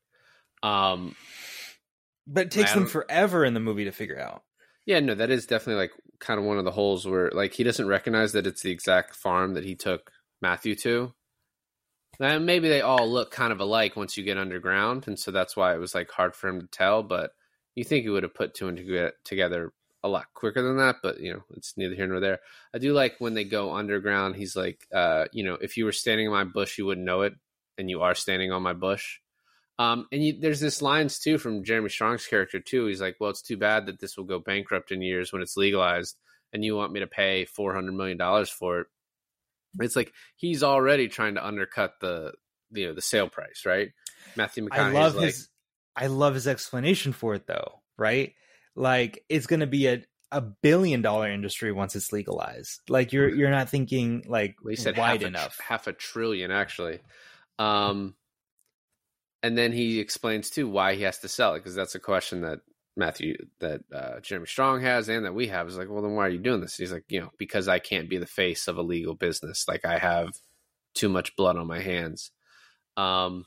Um 0.62 1.16
But 2.26 2.46
it 2.46 2.50
takes 2.50 2.74
them 2.74 2.87
forever 2.87 3.44
in 3.44 3.55
the 3.55 3.61
movie 3.61 3.85
to 3.87 3.92
figure 3.92 4.18
out. 4.20 4.42
yeah, 4.85 5.00
no, 5.00 5.14
that 5.14 5.31
is 5.31 5.46
definitely 5.46 5.83
like 5.83 5.92
kind 6.20 6.38
of 6.38 6.44
one 6.44 6.59
of 6.59 6.64
the 6.64 6.70
holes 6.70 7.07
where 7.07 7.31
like 7.33 7.55
he 7.55 7.64
doesn't 7.64 7.88
recognize 7.88 8.33
that 8.33 8.46
it's 8.46 8.62
the 8.62 8.70
exact 8.70 9.16
farm 9.16 9.55
that 9.55 9.64
he 9.64 9.74
took 9.74 10.11
Matthew 10.42 10.74
to. 10.76 11.14
And 12.20 12.44
maybe 12.44 12.68
they 12.68 12.83
all 12.83 13.11
look 13.11 13.31
kind 13.31 13.52
of 13.52 13.61
alike 13.61 13.96
once 13.96 14.16
you 14.16 14.22
get 14.24 14.37
underground, 14.37 15.09
and 15.09 15.18
so 15.18 15.31
that's 15.31 15.57
why 15.57 15.74
it 15.74 15.78
was 15.78 15.94
like 15.94 16.11
hard 16.11 16.37
for 16.37 16.48
him 16.48 16.61
to 16.61 16.66
tell. 16.66 17.02
But 17.02 17.31
you 17.75 17.85
think 17.85 18.05
he 18.05 18.11
would 18.11 18.23
have 18.23 18.35
put 18.35 18.55
two 18.55 18.69
and 18.69 18.77
two 18.77 19.11
together 19.25 19.73
a 20.05 20.09
lot 20.09 20.27
quicker 20.35 20.63
than 20.63 20.79
that. 20.79 20.97
But 21.03 21.21
you 21.21 21.33
know, 21.33 21.43
it's 21.57 21.75
neither 21.77 21.95
here 21.95 22.07
nor 22.07 22.21
there. 22.21 22.41
I 22.75 22.79
do 22.79 22.93
like 22.93 23.17
when 23.19 23.35
they 23.35 23.45
go 23.45 23.75
underground. 23.75 24.37
He's 24.37 24.57
like, 24.57 24.87
uh, 24.93 25.27
you 25.33 25.45
know, 25.45 25.55
if 25.55 25.77
you 25.77 25.85
were 25.85 25.93
standing 25.93 26.27
in 26.27 26.33
my 26.33 26.45
bush, 26.45 26.79
you 26.79 26.87
wouldn't 26.87 27.07
know 27.07 27.23
it, 27.23 27.35
and 27.79 27.89
you 27.89 28.03
are 28.03 28.15
standing 28.15 28.53
on 28.53 28.63
my 28.63 28.73
bush. 28.73 29.19
Um, 29.79 30.07
and 30.13 30.23
you, 30.23 30.41
there's 30.41 30.61
this 30.61 30.83
lines 30.83 31.19
too 31.19 31.39
from 31.39 31.65
Jeremy 31.65 31.89
Strong's 31.89 32.27
character 32.27 32.61
too. 32.61 32.87
He's 32.87 33.01
like, 33.01 33.17
"Well, 33.19 33.31
it's 33.31 33.43
too 33.43 33.57
bad 33.57 33.87
that 33.87 34.01
this 34.01 34.17
will 34.17 34.25
go 34.25 34.39
bankrupt 34.39 34.93
in 34.93 35.03
years 35.03 35.33
when 35.33 35.43
it's 35.43 35.57
legalized, 35.57 36.17
and 36.53 36.65
you 36.65 36.77
want 36.77 36.93
me 36.93 37.01
to 37.01 37.07
pay 37.07 37.45
four 37.47 37.75
hundred 37.75 37.93
million 37.93 38.19
dollars 38.19 38.51
for 38.51 38.81
it." 38.81 38.87
It's 39.81 39.97
like 39.97 40.13
he's 40.37 40.63
already 40.63 41.09
trying 41.09 41.37
to 41.37 41.47
undercut 41.47 41.95
the 42.01 42.33
you 42.71 42.89
know 42.89 42.95
the 42.95 43.01
sale 43.01 43.29
price, 43.29 43.63
right? 43.65 43.91
Matthew 44.37 44.69
McConaughey. 44.69 44.79
I 44.79 44.93
love 44.93 45.15
his 45.19 45.49
I 45.96 46.07
love 46.07 46.35
his 46.35 46.46
explanation 46.46 47.12
for 47.12 47.35
it 47.35 47.46
though, 47.46 47.81
right? 47.96 48.35
Like 48.74 49.24
it's 49.28 49.46
going 49.46 49.61
to 49.61 49.66
be 49.66 49.87
a 49.87 50.02
a 50.31 50.40
billion 50.40 51.02
dollar 51.02 51.31
industry 51.31 51.72
once 51.72 51.94
it's 51.94 52.12
legalized. 52.12 52.81
Like 52.88 53.12
you're 53.12 53.28
you're 53.28 53.50
not 53.50 53.68
thinking 53.68 54.24
like 54.26 54.57
he 54.66 54.76
said 54.76 54.96
wide 54.96 55.20
half 55.20 55.22
a, 55.22 55.26
enough. 55.26 55.61
half 55.61 55.87
a 55.87 55.92
trillion 55.92 56.50
actually. 56.50 57.00
Um, 57.59 58.14
and 59.42 59.59
then 59.59 59.72
he 59.72 60.00
explains 60.00 60.48
too 60.48 60.68
why 60.68 60.94
he 60.94 61.02
has 61.02 61.18
to 61.18 61.28
sell 61.28 61.55
it 61.55 61.59
because 61.59 61.74
that's 61.74 61.94
a 61.94 62.00
question 62.00 62.40
that 62.42 62.61
Matthew 62.96 63.37
that 63.61 63.83
uh, 63.92 64.20
Jeremy 64.20 64.46
Strong 64.46 64.83
has 64.83 65.09
and 65.09 65.26
that 65.26 65.35
we 65.35 65.48
have 65.48 65.68
is 65.68 65.76
like, 65.76 65.90
well, 65.90 66.02
then 66.02 66.14
why 66.14 66.26
are 66.26 66.31
you 66.31 66.38
doing 66.38 66.61
this? 66.61 66.76
He's 66.76 66.92
like, 66.92 67.05
you 67.09 67.20
know, 67.20 67.31
because 67.38 67.68
I 67.68 67.78
can't 67.78 68.09
be 68.09 68.18
the 68.18 68.26
face 68.26 68.68
of 68.68 68.78
a 68.78 68.83
legal 68.83 69.14
business. 69.14 69.66
Like 69.68 69.85
I 69.85 69.98
have 69.98 70.31
too 70.94 71.09
much 71.09 71.37
blood 71.37 71.57
on 71.57 71.66
my 71.66 71.81
hands. 71.81 72.31
Um, 72.96 73.46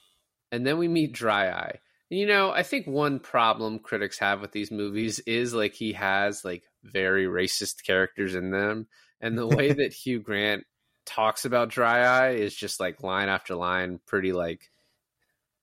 and 0.52 0.66
then 0.66 0.78
we 0.78 0.88
meet 0.88 1.14
Dry 1.14 1.50
Eye. 1.50 1.80
You 2.10 2.28
know, 2.28 2.52
I 2.52 2.64
think 2.64 2.86
one 2.86 3.20
problem 3.20 3.80
critics 3.80 4.20
have 4.20 4.40
with 4.42 4.52
these 4.52 4.72
movies 4.72 5.20
is 5.20 5.54
like 5.54 5.74
he 5.74 5.94
has 5.94 6.46
like 6.46 6.64
very 6.84 7.26
racist 7.26 7.84
characters 7.84 8.36
in 8.36 8.52
them, 8.52 8.88
and 9.22 9.38
the 9.38 9.48
way 9.48 9.72
that 9.74 9.94
Hugh 9.94 10.20
Grant 10.20 10.66
talks 11.06 11.46
about 11.46 11.70
Dry 11.70 12.02
Eye 12.02 12.32
is 12.32 12.56
just 12.56 12.80
like 12.80 13.04
line 13.04 13.30
after 13.30 13.56
line, 13.56 14.00
pretty 14.06 14.34
like 14.34 14.72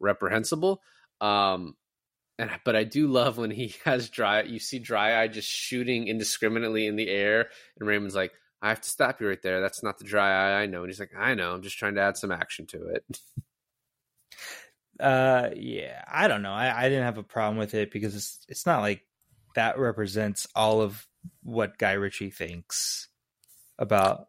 reprehensible. 0.00 0.82
Um, 1.20 1.76
and 2.38 2.50
but 2.64 2.76
I 2.76 2.84
do 2.84 3.06
love 3.06 3.38
when 3.38 3.50
he 3.52 3.74
has 3.84 4.08
dry. 4.10 4.42
You 4.42 4.58
see 4.58 4.80
Dry 4.80 5.22
Eye 5.22 5.28
just 5.28 5.48
shooting 5.48 6.08
indiscriminately 6.08 6.86
in 6.86 6.96
the 6.96 7.08
air, 7.08 7.50
and 7.78 7.88
Raymond's 7.88 8.16
like, 8.16 8.32
"I 8.60 8.70
have 8.70 8.80
to 8.80 8.90
stop 8.90 9.20
you 9.20 9.28
right 9.28 9.42
there. 9.42 9.60
That's 9.60 9.82
not 9.82 9.98
the 9.98 10.04
Dry 10.04 10.30
Eye 10.30 10.62
I 10.62 10.66
know." 10.66 10.80
And 10.82 10.90
he's 10.90 11.00
like, 11.00 11.12
"I 11.16 11.34
know. 11.34 11.52
I'm 11.52 11.62
just 11.62 11.78
trying 11.78 11.94
to 11.96 12.00
add 12.02 12.16
some 12.16 12.32
action 12.32 12.66
to 12.68 12.86
it." 12.88 13.04
Uh 15.00 15.50
yeah, 15.56 16.04
I 16.10 16.28
don't 16.28 16.42
know. 16.42 16.52
I 16.52 16.84
I 16.84 16.88
didn't 16.88 17.04
have 17.04 17.18
a 17.18 17.22
problem 17.22 17.56
with 17.56 17.74
it 17.74 17.90
because 17.90 18.14
it's 18.14 18.44
it's 18.48 18.66
not 18.66 18.80
like 18.80 19.02
that 19.54 19.78
represents 19.78 20.46
all 20.54 20.80
of 20.80 21.06
what 21.42 21.78
Guy 21.78 21.92
Ritchie 21.92 22.30
thinks 22.30 23.08
about 23.78 24.28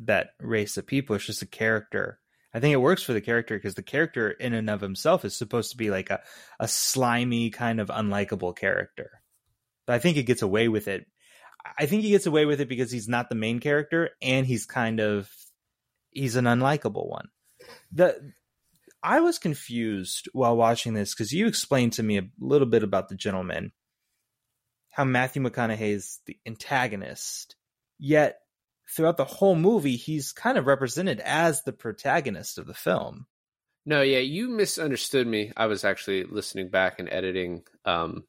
that 0.00 0.30
race 0.40 0.76
of 0.76 0.86
people. 0.86 1.16
It's 1.16 1.26
just 1.26 1.42
a 1.42 1.46
character. 1.46 2.18
I 2.52 2.60
think 2.60 2.72
it 2.72 2.78
works 2.78 3.02
for 3.02 3.12
the 3.12 3.20
character 3.20 3.56
because 3.56 3.74
the 3.74 3.82
character 3.82 4.30
in 4.30 4.54
and 4.54 4.68
of 4.68 4.80
himself 4.80 5.24
is 5.24 5.36
supposed 5.36 5.70
to 5.70 5.76
be 5.76 5.90
like 5.90 6.10
a, 6.10 6.20
a 6.58 6.66
slimy 6.66 7.50
kind 7.50 7.80
of 7.80 7.88
unlikable 7.88 8.56
character. 8.56 9.22
But 9.86 9.94
I 9.94 9.98
think 10.00 10.16
it 10.16 10.24
gets 10.24 10.42
away 10.42 10.68
with 10.68 10.88
it. 10.88 11.06
I 11.78 11.86
think 11.86 12.02
he 12.02 12.10
gets 12.10 12.26
away 12.26 12.46
with 12.46 12.60
it 12.60 12.68
because 12.68 12.90
he's 12.90 13.08
not 13.08 13.28
the 13.28 13.34
main 13.34 13.60
character 13.60 14.10
and 14.20 14.46
he's 14.46 14.66
kind 14.66 14.98
of 14.98 15.30
he's 16.10 16.36
an 16.36 16.46
unlikable 16.46 17.08
one. 17.08 17.28
The 17.92 18.32
I 19.02 19.20
was 19.20 19.38
confused 19.38 20.28
while 20.32 20.56
watching 20.56 20.94
this 20.94 21.14
because 21.14 21.32
you 21.32 21.46
explained 21.46 21.94
to 21.94 22.02
me 22.02 22.18
a 22.18 22.28
little 22.38 22.66
bit 22.66 22.82
about 22.82 23.08
the 23.08 23.14
gentleman, 23.14 23.72
how 24.90 25.04
Matthew 25.04 25.42
McConaughey 25.42 25.92
is 25.92 26.20
the 26.26 26.36
antagonist, 26.46 27.56
yet 27.98 28.40
throughout 28.94 29.16
the 29.16 29.24
whole 29.24 29.56
movie, 29.56 29.96
he's 29.96 30.32
kind 30.32 30.58
of 30.58 30.66
represented 30.66 31.20
as 31.20 31.62
the 31.62 31.72
protagonist 31.72 32.58
of 32.58 32.66
the 32.66 32.74
film. 32.74 33.26
No, 33.86 34.02
yeah, 34.02 34.18
you 34.18 34.48
misunderstood 34.48 35.26
me. 35.26 35.52
I 35.56 35.66
was 35.66 35.84
actually 35.84 36.24
listening 36.24 36.68
back 36.68 36.98
and 36.98 37.08
editing 37.10 37.62
um, 37.84 38.24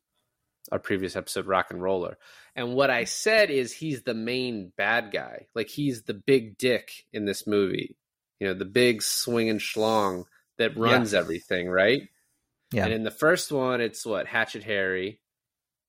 our 0.72 0.80
previous 0.80 1.16
episode, 1.16 1.46
Rock 1.46 1.68
and 1.72 1.82
Roller. 1.82 2.18
And 2.56 2.74
what 2.74 2.90
I 2.90 3.04
said 3.04 3.50
is 3.50 3.74
he's 3.74 4.04
the 4.04 4.14
main 4.14 4.72
bad 4.78 5.12
guy. 5.12 5.48
Like 5.54 5.68
he's 5.68 6.04
the 6.04 6.14
big 6.14 6.58
dick 6.58 7.06
in 7.12 7.26
this 7.26 7.46
movie. 7.46 7.98
You 8.40 8.48
know, 8.48 8.54
the 8.54 8.66
big 8.66 9.02
swinging 9.02 9.60
schlong 9.60 10.24
that 10.62 10.78
runs 10.78 11.14
everything, 11.14 11.70
right? 11.70 12.04
Yeah. 12.72 12.86
And 12.86 12.94
in 12.94 13.04
the 13.04 13.12
first 13.12 13.52
one, 13.52 13.82
it's 13.82 14.06
what 14.06 14.28
Hatchet 14.28 14.64
Harry, 14.64 15.20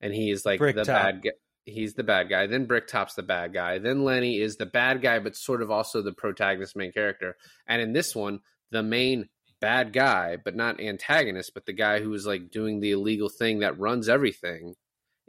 and 0.01 0.13
he's 0.13 0.45
like 0.45 0.59
Brick 0.59 0.75
the 0.75 0.85
Top. 0.85 1.03
bad 1.03 1.23
guy. 1.23 1.31
He's 1.65 1.95
the 1.95 2.03
bad 2.03 2.29
guy. 2.29 2.49
Then 2.49 2.67
Bricktop's 2.67 3.15
the 3.15 3.23
bad 3.23 3.55
guy. 3.55 3.79
Then 3.79 4.03
Lenny 4.03 4.41
is 4.41 4.57
the 4.57 4.67
bad 4.67 5.01
guy, 5.01 5.21
but 5.21 5.37
sort 5.37 5.63
of 5.63 5.71
also 5.71 6.03
the 6.03 6.13
protagonist, 6.13 6.75
main 6.75 6.91
character. 6.91 7.37
And 7.69 7.81
in 7.81 7.93
this 7.93 8.17
one, 8.17 8.41
the 8.73 8.83
main 8.83 9.29
bad 9.61 9.93
guy, 9.93 10.37
but 10.37 10.57
not 10.57 10.81
antagonist, 10.81 11.55
but 11.55 11.65
the 11.65 11.73
guy 11.73 12.01
who 12.01 12.13
is 12.15 12.27
like 12.27 12.51
doing 12.51 12.81
the 12.81 12.91
illegal 12.91 13.29
thing 13.29 13.61
that 13.61 13.79
runs 13.79 14.09
everything, 14.09 14.75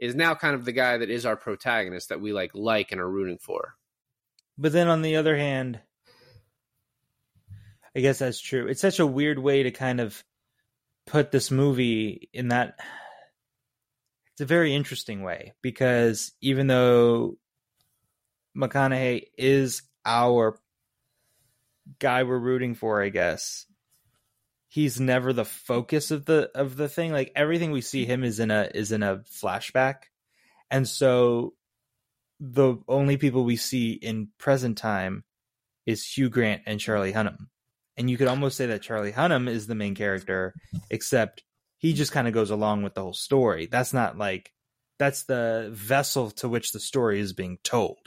is 0.00 0.16
now 0.16 0.34
kind 0.34 0.56
of 0.56 0.64
the 0.64 0.72
guy 0.72 0.98
that 0.98 1.08
is 1.08 1.24
our 1.24 1.36
protagonist 1.36 2.08
that 2.08 2.20
we 2.20 2.32
like 2.32 2.50
like 2.52 2.90
and 2.90 3.00
are 3.00 3.08
rooting 3.08 3.38
for. 3.38 3.76
But 4.58 4.72
then 4.72 4.88
on 4.88 5.02
the 5.02 5.14
other 5.14 5.36
hand, 5.36 5.80
I 7.96 8.00
guess 8.00 8.18
that's 8.18 8.40
true. 8.40 8.66
It's 8.66 8.80
such 8.80 8.98
a 8.98 9.06
weird 9.06 9.38
way 9.38 9.62
to 9.64 9.70
kind 9.70 10.00
of 10.00 10.22
put 11.06 11.30
this 11.30 11.50
movie 11.50 12.28
in 12.32 12.48
that. 12.48 12.78
It's 14.32 14.40
a 14.40 14.46
very 14.46 14.74
interesting 14.74 15.22
way 15.22 15.52
because 15.62 16.32
even 16.40 16.66
though 16.66 17.38
McConaughey 18.56 19.26
is 19.38 19.82
our 20.04 20.58
guy 22.00 22.24
we're 22.24 22.38
rooting 22.38 22.74
for, 22.74 23.00
I 23.02 23.10
guess 23.10 23.66
he's 24.74 24.98
never 24.98 25.32
the 25.32 25.44
focus 25.44 26.10
of 26.10 26.24
the 26.24 26.50
of 26.52 26.76
the 26.76 26.88
thing. 26.88 27.12
Like 27.12 27.30
everything 27.36 27.70
we 27.70 27.80
see 27.80 28.04
him 28.04 28.24
is 28.24 28.40
in 28.40 28.50
a 28.50 28.68
is 28.74 28.90
in 28.90 29.04
a 29.04 29.18
flashback, 29.18 30.06
and 30.68 30.88
so 30.88 31.54
the 32.40 32.76
only 32.88 33.16
people 33.16 33.44
we 33.44 33.56
see 33.56 33.92
in 33.92 34.28
present 34.36 34.76
time 34.76 35.22
is 35.86 36.04
Hugh 36.04 36.28
Grant 36.28 36.62
and 36.66 36.80
Charlie 36.80 37.12
Hunnam. 37.12 37.46
And 37.96 38.10
you 38.10 38.16
could 38.16 38.28
almost 38.28 38.56
say 38.56 38.66
that 38.66 38.82
Charlie 38.82 39.12
Hunnam 39.12 39.48
is 39.48 39.66
the 39.66 39.74
main 39.74 39.94
character, 39.94 40.52
except 40.90 41.44
he 41.78 41.92
just 41.92 42.12
kind 42.12 42.26
of 42.26 42.34
goes 42.34 42.50
along 42.50 42.82
with 42.82 42.94
the 42.94 43.02
whole 43.02 43.12
story. 43.12 43.66
That's 43.66 43.92
not 43.92 44.18
like 44.18 44.52
that's 44.98 45.24
the 45.24 45.68
vessel 45.72 46.30
to 46.32 46.48
which 46.48 46.72
the 46.72 46.80
story 46.80 47.20
is 47.20 47.32
being 47.32 47.58
told. 47.62 47.98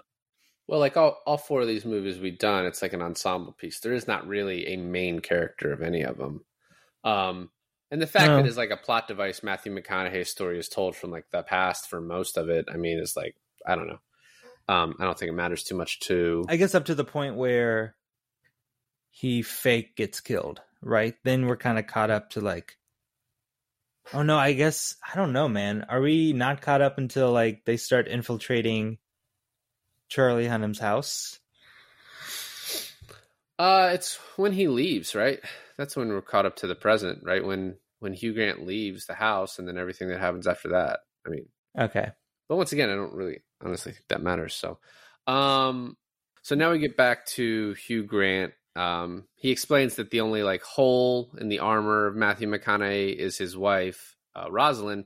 Well, 0.68 0.80
like 0.82 0.98
all, 0.98 1.18
all 1.26 1.38
four 1.38 1.62
of 1.62 1.68
these 1.68 1.86
movies 1.86 2.20
we've 2.20 2.38
done, 2.40 2.66
it's 2.66 2.82
like 2.82 2.92
an 2.94 3.02
ensemble 3.02 3.54
piece. 3.54 3.80
There 3.80 3.94
is 3.94 4.08
not 4.08 4.28
really 4.28 4.68
a 4.68 4.78
main 4.78 5.20
character 5.20 5.72
of 5.72 5.82
any 5.82 6.02
of 6.02 6.18
them. 6.18 6.44
Um, 7.06 7.50
and 7.90 8.02
the 8.02 8.08
fact 8.08 8.28
No. 8.28 8.38
that 8.38 8.46
it's 8.46 8.58
like 8.58 8.72
a 8.72 8.78
plot 8.78 9.08
device, 9.08 9.44
Matthew 9.44 9.74
McConaughey's 9.74 10.28
story 10.30 10.60
is 10.60 10.68
told 10.68 10.96
from 10.98 11.12
like 11.12 11.30
the 11.32 11.44
past 11.44 11.90
for 11.90 12.02
most 12.02 12.38
of 12.38 12.50
it. 12.50 12.66
I 12.70 12.76
mean, 12.76 13.00
it's 13.00 13.16
like 13.16 13.36
I 13.66 13.76
don't 13.76 13.88
know. 13.88 14.00
Um, 14.68 14.96
I 15.00 15.06
don't 15.06 15.18
think 15.18 15.30
it 15.30 15.36
matters 15.36 15.64
too 15.64 15.76
much 15.76 16.02
to. 16.02 16.46
I 16.50 16.58
guess 16.58 16.76
up 16.76 16.86
to 16.86 16.96
the 16.96 17.06
point 17.06 17.36
where 17.38 17.96
he 19.18 19.42
fake 19.42 19.96
gets 19.96 20.20
killed, 20.20 20.62
right? 20.80 21.16
Then 21.24 21.48
we're 21.48 21.58
kind 21.58 21.80
of 21.80 21.88
caught 21.88 22.12
up 22.12 22.30
to 22.32 22.42
like, 22.42 22.78
oh 24.14 24.22
no, 24.22 24.38
I 24.38 24.54
guess 24.54 24.96
I 25.12 25.16
don't 25.16 25.34
know, 25.34 25.50
man. 25.50 25.88
Are 25.90 26.00
we 26.00 26.34
not 26.34 26.62
caught 26.62 26.84
up 26.84 27.00
until 27.00 27.32
like 27.32 27.66
they 27.66 27.78
start 27.78 28.08
infiltrating 28.08 29.00
Charlie 30.08 30.48
Hunnam's 30.48 30.78
house? 30.78 31.40
Uh, 33.58 33.90
it's 33.92 34.20
when 34.36 34.52
he 34.52 34.68
leaves, 34.68 35.16
right? 35.16 35.40
That's 35.80 35.96
when 35.96 36.10
we're 36.10 36.22
caught 36.22 36.46
up 36.46 36.58
to 36.58 36.68
the 36.68 36.76
present, 36.76 37.24
right? 37.24 37.44
When 37.44 37.78
when 37.98 38.14
Hugh 38.14 38.36
Grant 38.36 38.68
leaves 38.68 39.08
the 39.08 39.16
house, 39.16 39.58
and 39.58 39.68
then 39.68 39.80
everything 39.80 40.10
that 40.10 40.20
happens 40.20 40.46
after 40.46 40.70
that. 40.70 41.00
I 41.26 41.32
mean, 41.32 41.48
Okay, 41.76 42.12
but 42.48 42.58
once 42.58 42.72
again, 42.72 42.92
I 42.92 42.96
don't 42.96 43.16
really 43.16 43.40
honestly 43.66 43.94
think 43.94 44.06
that 44.10 44.22
matters. 44.22 44.54
So, 44.54 44.78
um, 45.26 45.98
so 46.44 46.54
now 46.54 46.72
we 46.72 46.78
get 46.78 46.96
back 46.96 47.26
to 47.30 47.74
Hugh 47.74 48.04
Grant. 48.04 48.54
Um, 48.78 49.26
he 49.36 49.50
explains 49.52 49.96
that 49.96 50.12
the 50.12 50.22
only 50.22 50.44
like 50.44 50.62
hole 50.62 51.32
in 51.40 51.50
the 51.50 51.60
armor 51.60 52.06
of 52.08 52.16
Matthew 52.16 52.48
McConaughey 52.48 53.16
is 53.16 53.38
his 53.38 53.58
wife, 53.58 54.16
uh, 54.36 54.52
Rosalind. 54.52 55.06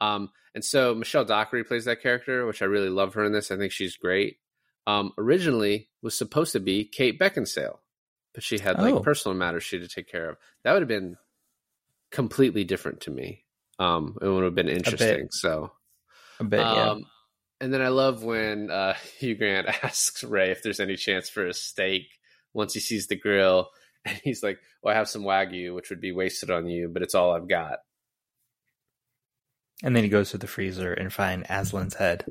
Um, 0.00 0.30
and 0.54 0.64
so 0.64 0.94
Michelle 0.94 1.24
Dockery 1.26 1.62
plays 1.64 1.84
that 1.84 2.00
character, 2.02 2.46
which 2.46 2.62
I 2.62 2.64
really 2.64 2.88
love 2.88 3.14
her 3.14 3.24
in 3.24 3.32
this. 3.32 3.50
I 3.50 3.56
think 3.58 3.72
she's 3.72 3.96
great. 3.96 4.38
Um, 4.86 5.12
originally 5.18 5.88
was 6.02 6.16
supposed 6.16 6.52
to 6.52 6.60
be 6.60 6.84
Kate 6.84 7.18
Beckinsale, 7.20 7.78
but 8.32 8.42
she 8.42 8.58
had 8.58 8.78
like 8.78 8.94
Oh. 8.94 9.00
personal 9.00 9.36
matters 9.36 9.62
she 9.62 9.76
had 9.78 9.88
to 9.88 9.94
take 9.94 10.08
care 10.08 10.30
of. 10.30 10.38
That 10.64 10.72
would 10.72 10.82
have 10.82 10.88
been 10.88 11.16
completely 12.10 12.64
different 12.64 13.02
to 13.02 13.10
me. 13.10 13.44
Um, 13.78 14.16
it 14.20 14.26
would 14.26 14.44
have 14.44 14.54
been 14.54 14.68
interesting. 14.68 15.28
So, 15.30 15.72
a 16.40 16.44
bit. 16.44 16.60
yeah. 16.60 16.90
um, 16.90 17.04
and 17.60 17.72
then 17.72 17.82
I 17.82 17.88
love 17.88 18.24
when 18.24 18.70
uh, 18.70 18.94
Hugh 19.18 19.34
Grant 19.36 19.68
asks 19.84 20.24
Ray 20.24 20.50
if 20.50 20.62
there's 20.62 20.80
any 20.80 20.96
chance 20.96 21.28
for 21.28 21.46
a 21.46 21.54
steak 21.54 22.06
once 22.52 22.74
he 22.74 22.80
sees 22.80 23.06
the 23.06 23.16
grill. 23.16 23.68
And 24.06 24.18
he's 24.24 24.42
like, 24.42 24.58
Well, 24.82 24.94
I 24.94 24.96
have 24.96 25.10
some 25.10 25.24
Wagyu, 25.24 25.74
which 25.74 25.90
would 25.90 26.00
be 26.00 26.10
wasted 26.10 26.50
on 26.50 26.66
you, 26.66 26.88
but 26.88 27.02
it's 27.02 27.14
all 27.14 27.34
I've 27.34 27.48
got. 27.48 27.80
And 29.82 29.94
then 29.94 30.04
he 30.04 30.08
goes 30.08 30.30
to 30.30 30.38
the 30.38 30.46
freezer 30.46 30.94
and 30.94 31.12
find 31.12 31.44
Aslan's 31.48 31.96
head. 31.96 32.24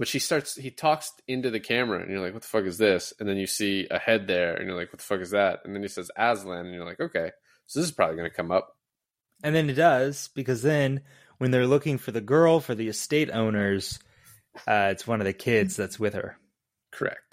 But 0.00 0.08
she 0.08 0.18
starts, 0.18 0.56
he 0.56 0.72
talks 0.72 1.12
into 1.28 1.50
the 1.50 1.60
camera, 1.60 2.00
and 2.00 2.10
you're 2.10 2.18
like, 2.18 2.32
What 2.32 2.42
the 2.42 2.48
fuck 2.48 2.64
is 2.64 2.76
this? 2.76 3.12
And 3.20 3.28
then 3.28 3.36
you 3.36 3.46
see 3.46 3.86
a 3.88 4.00
head 4.00 4.26
there, 4.26 4.56
and 4.56 4.66
you're 4.66 4.76
like, 4.76 4.92
What 4.92 4.98
the 4.98 5.04
fuck 5.04 5.20
is 5.20 5.30
that? 5.30 5.60
And 5.64 5.76
then 5.76 5.82
he 5.82 5.88
says 5.88 6.10
Aslan, 6.16 6.66
and 6.66 6.74
you're 6.74 6.84
like, 6.84 6.98
Okay, 6.98 7.30
so 7.66 7.78
this 7.78 7.88
is 7.88 7.94
probably 7.94 8.16
going 8.16 8.28
to 8.28 8.36
come 8.36 8.50
up. 8.50 8.74
And 9.44 9.54
then 9.54 9.70
it 9.70 9.74
does 9.74 10.28
because 10.34 10.62
then 10.62 11.02
when 11.38 11.50
they're 11.50 11.66
looking 11.66 11.98
for 11.98 12.12
the 12.12 12.20
girl 12.20 12.60
for 12.60 12.74
the 12.74 12.88
estate 12.88 13.30
owners, 13.30 13.98
uh, 14.66 14.88
it's 14.90 15.06
one 15.06 15.20
of 15.20 15.24
the 15.24 15.32
kids 15.32 15.76
that's 15.76 15.98
with 15.98 16.14
her. 16.14 16.36
Correct. 16.92 17.29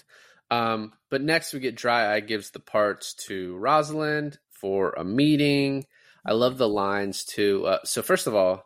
Um, 0.49 0.93
but 1.09 1.21
next 1.21 1.53
we 1.53 1.59
get 1.59 1.75
Dry 1.75 2.13
Eye 2.13 2.21
gives 2.21 2.51
the 2.51 2.59
parts 2.59 3.13
to 3.27 3.55
Rosalind 3.57 4.39
for 4.49 4.91
a 4.91 5.03
meeting. 5.03 5.85
I 6.25 6.33
love 6.33 6.57
the 6.57 6.69
lines 6.69 7.23
too. 7.25 7.65
Uh, 7.65 7.79
so 7.83 8.01
first 8.01 8.27
of 8.27 8.35
all, 8.35 8.63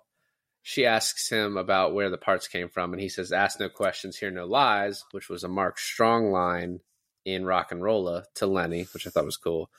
she 0.64 0.86
asks 0.86 1.30
him 1.30 1.58
about 1.58 1.94
where 1.94 2.10
the 2.10 2.18
parts 2.18 2.48
came 2.48 2.70
from, 2.70 2.94
and 2.94 3.02
he 3.02 3.10
says, 3.10 3.32
"Ask 3.32 3.60
no 3.60 3.68
questions, 3.70 4.18
hear 4.18 4.30
no 4.30 4.46
lies," 4.46 5.04
which 5.12 5.28
was 5.28 5.44
a 5.44 5.48
Mark 5.48 5.80
Strong 5.80 6.32
line 6.32 6.82
in 7.26 7.46
Rock 7.46 7.72
and 7.72 7.82
Rolla 7.82 8.26
to 8.36 8.46
Lenny, 8.46 8.88
which 8.94 9.08
I 9.08 9.10
thought 9.10 9.26
was 9.26 9.38
cool. 9.38 9.72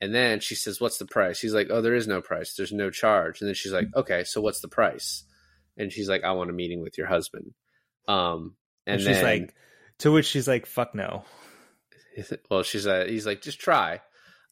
And 0.00 0.14
then 0.14 0.38
she 0.38 0.54
says, 0.54 0.80
"What's 0.80 0.98
the 0.98 1.06
price?" 1.06 1.40
He's 1.40 1.54
like, 1.54 1.68
"Oh, 1.70 1.80
there 1.80 1.94
is 1.94 2.06
no 2.06 2.22
price. 2.22 2.54
There's 2.54 2.72
no 2.72 2.90
charge." 2.90 3.40
And 3.40 3.48
then 3.48 3.54
she's 3.56 3.72
like, 3.72 3.88
"Okay, 3.96 4.22
so 4.22 4.40
what's 4.40 4.60
the 4.60 4.68
price?" 4.68 5.24
And 5.76 5.92
she's 5.92 6.08
like, 6.08 6.22
"I 6.22 6.32
want 6.32 6.50
a 6.50 6.52
meeting 6.52 6.82
with 6.82 6.96
your 6.96 7.08
husband." 7.08 7.54
Um, 8.06 8.56
And, 8.86 8.94
and, 8.94 9.02
she's 9.02 9.16
then, 9.20 9.24
like, 9.24 9.54
to 9.98 10.12
which 10.12 10.26
she's 10.26 10.48
like, 10.48 10.64
fuck 10.64 10.94
no. 10.94 11.24
Well, 12.50 12.62
she's 12.62 12.86
uh, 12.86 13.04
he's 13.08 13.26
like, 13.26 13.42
just 13.42 13.60
try. 13.60 14.00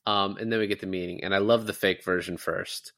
Um, 0.07 0.37
and 0.37 0.52
then 0.52 0.61
we 0.61 0.68
get 0.68 0.81
the 0.81 0.87
meeting, 0.87 1.24
and 1.24 1.35
I 1.35 1.38
love 1.38 1.66
the 1.66 1.72
fake 1.72 2.05
version 2.05 2.37
first. 2.37 2.92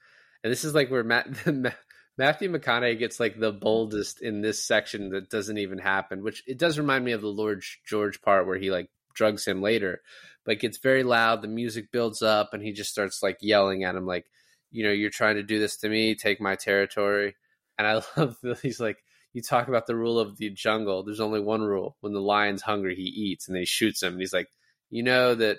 And 0.45 0.53
this 0.53 0.65
is 0.65 0.75
like 0.75 0.91
where 0.91 1.05
Matt, 1.05 1.29
Matthew 2.19 2.53
McConaughey 2.53 2.99
gets 2.99 3.19
like 3.19 3.39
the 3.39 3.53
boldest 3.53 4.21
in 4.21 4.43
this 4.43 4.65
section 4.65 5.11
that 5.11 5.31
doesn't 5.31 5.59
even 5.59 5.79
happen, 5.79 6.23
which 6.23 6.43
it 6.47 6.59
does 6.59 6.79
remind 6.79 7.05
me 7.05 7.13
of 7.13 7.23
the 7.23 7.29
Lord 7.29 7.63
George 7.87 8.21
part 8.21 8.47
where 8.47 8.59
he 8.59 8.71
like 8.71 8.91
drugs 9.15 9.47
him 9.47 9.63
later, 9.63 10.03
but 10.45 10.53
it 10.53 10.61
gets 10.61 10.79
very 10.79 11.03
loud. 11.03 11.43
The 11.43 11.49
music 11.49 11.91
builds 11.91 12.23
up, 12.23 12.53
and 12.53 12.63
he 12.63 12.73
just 12.73 12.91
starts 12.91 13.23
like 13.23 13.39
yelling 13.41 13.85
at 13.85 13.95
him, 13.95 14.07
like, 14.07 14.27
you 14.71 14.85
know, 14.85 14.93
you're 14.93 15.11
trying 15.11 15.37
to 15.37 15.43
do 15.43 15.59
this 15.59 15.79
to 15.79 15.89
me, 15.89 16.15
take 16.15 16.41
my 16.41 16.57
territory. 16.57 17.37
And 17.79 17.87
I 17.87 17.95
love 18.17 18.37
that 18.43 18.61
he's 18.61 18.81
like, 18.81 18.99
you 19.33 19.43
talk 19.43 19.69
about 19.69 19.87
the 19.87 19.97
rule 19.97 20.19
of 20.19 20.37
the 20.37 20.51
jungle. 20.51 21.03
There's 21.03 21.21
only 21.21 21.41
one 21.41 21.63
rule: 21.63 21.97
when 22.01 22.13
the 22.13 22.21
lion's 22.21 22.63
hungry, 22.63 22.95
he 22.97 23.03
eats, 23.03 23.49
and 23.49 23.55
then 23.55 23.63
he 23.63 23.67
shoots 23.67 24.03
him. 24.03 24.13
And 24.13 24.21
he's 24.21 24.33
like, 24.33 24.49
you 24.91 25.03
know 25.03 25.35
that 25.35 25.59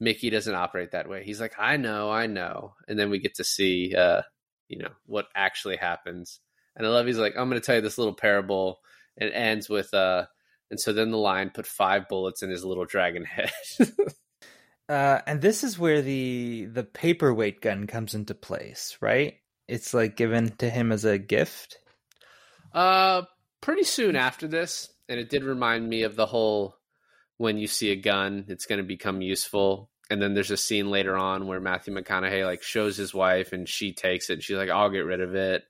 Mickey 0.00 0.30
doesn't 0.30 0.54
operate 0.54 0.92
that 0.92 1.08
way. 1.08 1.24
He's 1.24 1.40
like, 1.40 1.54
I 1.58 1.76
know, 1.76 2.10
I 2.10 2.26
know. 2.26 2.74
And 2.86 2.98
then 2.98 3.10
we 3.10 3.18
get 3.18 3.34
to 3.36 3.44
see, 3.44 3.94
uh, 3.96 4.22
you 4.68 4.78
know, 4.78 4.90
what 5.06 5.26
actually 5.34 5.76
happens. 5.76 6.40
And 6.76 6.86
I 6.86 6.90
love 6.90 7.06
he's 7.06 7.18
like, 7.18 7.34
I'm 7.36 7.48
going 7.48 7.60
to 7.60 7.66
tell 7.66 7.76
you 7.76 7.80
this 7.82 7.98
little 7.98 8.14
parable. 8.14 8.78
And 9.16 9.30
it 9.30 9.32
ends 9.34 9.68
with, 9.68 9.92
uh, 9.92 10.26
and 10.70 10.78
so 10.78 10.92
then 10.92 11.10
the 11.10 11.18
lion 11.18 11.50
put 11.52 11.66
five 11.66 12.08
bullets 12.08 12.42
in 12.42 12.50
his 12.50 12.64
little 12.64 12.84
dragon 12.84 13.24
head. 13.24 13.52
Uh, 14.88 15.20
and 15.26 15.42
this 15.42 15.64
is 15.64 15.78
where 15.78 16.00
the 16.00 16.64
the 16.72 16.82
paperweight 16.82 17.60
gun 17.60 17.86
comes 17.86 18.14
into 18.14 18.34
place, 18.34 18.96
right? 19.02 19.34
It's 19.66 19.92
like 19.92 20.16
given 20.16 20.56
to 20.56 20.70
him 20.70 20.92
as 20.92 21.04
a 21.04 21.18
gift. 21.18 21.76
uh, 22.72 23.22
pretty 23.60 23.84
soon 23.84 24.16
after 24.16 24.48
this. 24.48 24.88
And 25.06 25.20
it 25.20 25.28
did 25.28 25.44
remind 25.44 25.86
me 25.86 26.04
of 26.04 26.16
the 26.16 26.24
whole 26.24 26.77
when 27.38 27.56
you 27.56 27.66
see 27.66 27.90
a 27.90 27.96
gun, 27.96 28.44
it's 28.48 28.66
going 28.66 28.80
to 28.80 28.84
become 28.84 29.22
useful. 29.22 29.90
And 30.10 30.20
then 30.20 30.34
there's 30.34 30.50
a 30.50 30.56
scene 30.56 30.90
later 30.90 31.16
on 31.16 31.46
where 31.46 31.60
Matthew 31.60 31.94
McConaughey 31.94 32.44
like 32.44 32.62
shows 32.62 32.96
his 32.96 33.14
wife 33.14 33.52
and 33.52 33.68
she 33.68 33.92
takes 33.92 34.28
it 34.28 34.34
and 34.34 34.42
she's 34.42 34.56
like, 34.56 34.70
I'll 34.70 34.90
get 34.90 35.04
rid 35.04 35.20
of 35.20 35.34
it. 35.34 35.64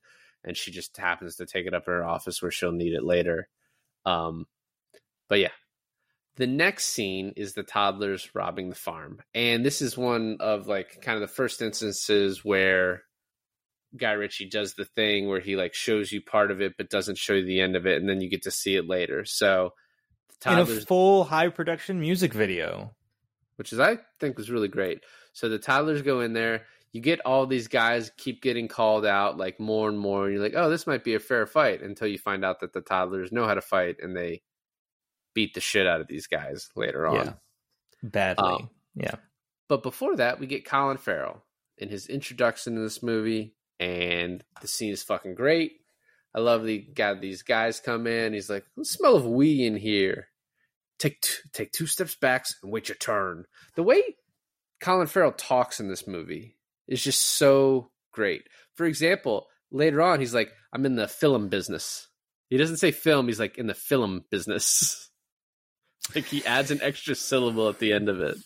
And 0.44 0.57
she 0.57 0.70
just 0.70 0.96
happens 0.96 1.37
to 1.37 1.46
take 1.46 1.66
it 1.66 1.74
up 1.74 1.85
in 1.87 1.92
her 1.92 2.04
office 2.04 2.40
where 2.40 2.50
she'll 2.50 2.72
need 2.72 2.94
it 2.94 3.04
later. 3.04 3.48
Um, 4.07 4.46
but 5.28 5.40
yeah, 5.40 5.50
the 6.37 6.46
next 6.46 6.87
scene 6.87 7.35
is 7.37 7.52
the 7.52 7.64
toddlers 7.64 8.31
robbing 8.35 8.70
the 8.70 8.76
farm. 8.76 9.20
And 9.35 9.64
this 9.64 9.83
is 9.83 9.98
one 9.98 10.38
of 10.40 10.68
like 10.68 11.02
kind 11.02 11.16
of 11.16 11.20
the 11.20 11.35
first 11.35 11.61
instances 11.61 12.44
where 12.44 13.02
Guy 13.96 14.12
Ritchie 14.12 14.48
does 14.48 14.74
the 14.74 14.85
thing 14.85 15.28
where 15.28 15.40
he 15.40 15.57
like 15.57 15.74
shows 15.74 16.12
you 16.12 16.22
part 16.22 16.50
of 16.50 16.61
it 16.61 16.74
but 16.78 16.90
doesn't 16.90 17.18
show 17.18 17.35
you 17.35 17.44
the 17.44 17.61
end 17.61 17.74
of 17.74 17.87
it 17.87 18.00
and 18.00 18.09
then 18.09 18.20
you 18.20 18.31
get 18.31 18.44
to 18.44 18.50
see 18.50 18.76
it 18.76 18.87
later. 18.87 19.24
So 19.24 19.72
the 20.40 20.53
in 20.53 20.59
a 20.59 20.66
full 20.66 21.24
high 21.24 21.48
production 21.48 22.01
music 22.01 22.33
video. 22.33 22.94
which 23.57 23.72
is 23.72 23.81
I 23.81 23.98
think 24.20 24.38
was 24.38 24.51
really 24.51 24.68
great. 24.68 25.03
So 25.33 25.48
the 25.48 25.59
toddlers 25.59 26.03
go 26.03 26.20
in 26.20 26.33
there. 26.33 26.62
You 26.92 27.01
get 27.03 27.20
all 27.24 27.46
these 27.46 27.68
guys 27.68 28.11
keep 28.16 28.40
getting 28.40 28.66
called 28.66 29.05
out 29.05 29.37
like 29.37 29.61
more 29.61 29.88
and 29.88 29.98
more, 29.98 30.24
and 30.24 30.35
you're 30.35 30.42
like, 30.42 30.55
oh, 30.57 30.70
this 30.70 30.87
might 30.87 31.05
be 31.05 31.14
a 31.14 31.20
fair 31.20 31.46
fight 31.46 31.83
until 31.83 32.09
you 32.09 32.18
find 32.18 32.44
out 32.44 32.61
that 32.61 32.72
the 32.72 32.81
toddlers 32.81 33.31
know 33.31 33.46
how 33.46 33.55
to 33.55 33.61
fight 33.61 33.96
and 34.01 34.16
they 34.16 34.42
beat 35.35 35.55
the 35.55 35.61
shit 35.61 35.87
out 35.87 36.01
of 36.01 36.07
these 36.09 36.27
guys 36.27 36.70
later 36.74 37.07
on. 37.07 37.14
Yeah. 37.14 37.33
Badly. 38.03 38.48
Um, 38.48 38.70
yeah. 38.94 39.16
But 39.68 39.83
before 39.83 40.16
that, 40.16 40.40
we 40.40 40.46
get 40.46 40.64
Colin 40.64 40.96
Farrell 40.96 41.44
in 41.77 41.90
his 41.90 42.07
introduction 42.07 42.74
to 42.77 42.81
this 42.81 43.03
movie, 43.03 43.55
and 43.79 44.42
the 44.62 44.68
scene 44.68 44.92
is 44.92 45.03
fucking 45.03 45.35
great. 45.35 45.72
I 46.38 46.40
love 46.40 46.64
the 46.64 46.79
got 46.79 47.20
these 47.20 47.42
guys 47.42 47.81
come 47.81 48.07
in. 48.07 48.33
He's 48.33 48.48
like, 48.48 48.64
"The 48.77 48.85
smell 48.85 49.16
of 49.16 49.27
wee 49.27 49.66
in 49.66 49.77
here." 49.77 50.29
Take 51.01 51.20
two, 51.20 51.48
take 51.53 51.72
two 51.72 51.87
steps 51.87 52.14
back 52.14 52.46
and 52.62 52.70
wait 52.70 52.88
your 52.88 52.94
turn. 52.94 53.44
The 53.74 53.83
way 53.83 54.01
Colin 54.81 55.09
Farrell 55.09 55.33
talks 55.33 55.81
in 55.81 55.88
this 55.88 56.07
movie 56.07 56.57
is 56.87 57.03
just 57.03 57.20
so 57.20 57.90
great. 58.12 58.44
For 58.77 58.87
example, 58.87 59.48
later 59.72 60.01
on, 60.01 60.20
he's 60.20 60.33
like, 60.33 60.53
"I'm 60.72 60.87
in 60.87 60.94
the 60.94 61.09
film 61.09 61.48
business." 61.48 62.07
He 62.51 62.57
doesn't 62.57 62.77
say 62.77 62.92
film. 62.92 63.27
He's 63.27 63.40
like 63.40 63.59
in 63.59 63.66
the 63.66 63.74
film 63.74 64.24
business. 64.31 65.11
like 66.14 66.27
he 66.27 66.46
adds 66.46 66.70
an 66.70 66.81
extra 66.83 67.16
syllable 67.16 67.68
at 67.68 67.81
the 67.81 67.92
end 67.92 68.09
of 68.09 68.20
it. 68.20 68.37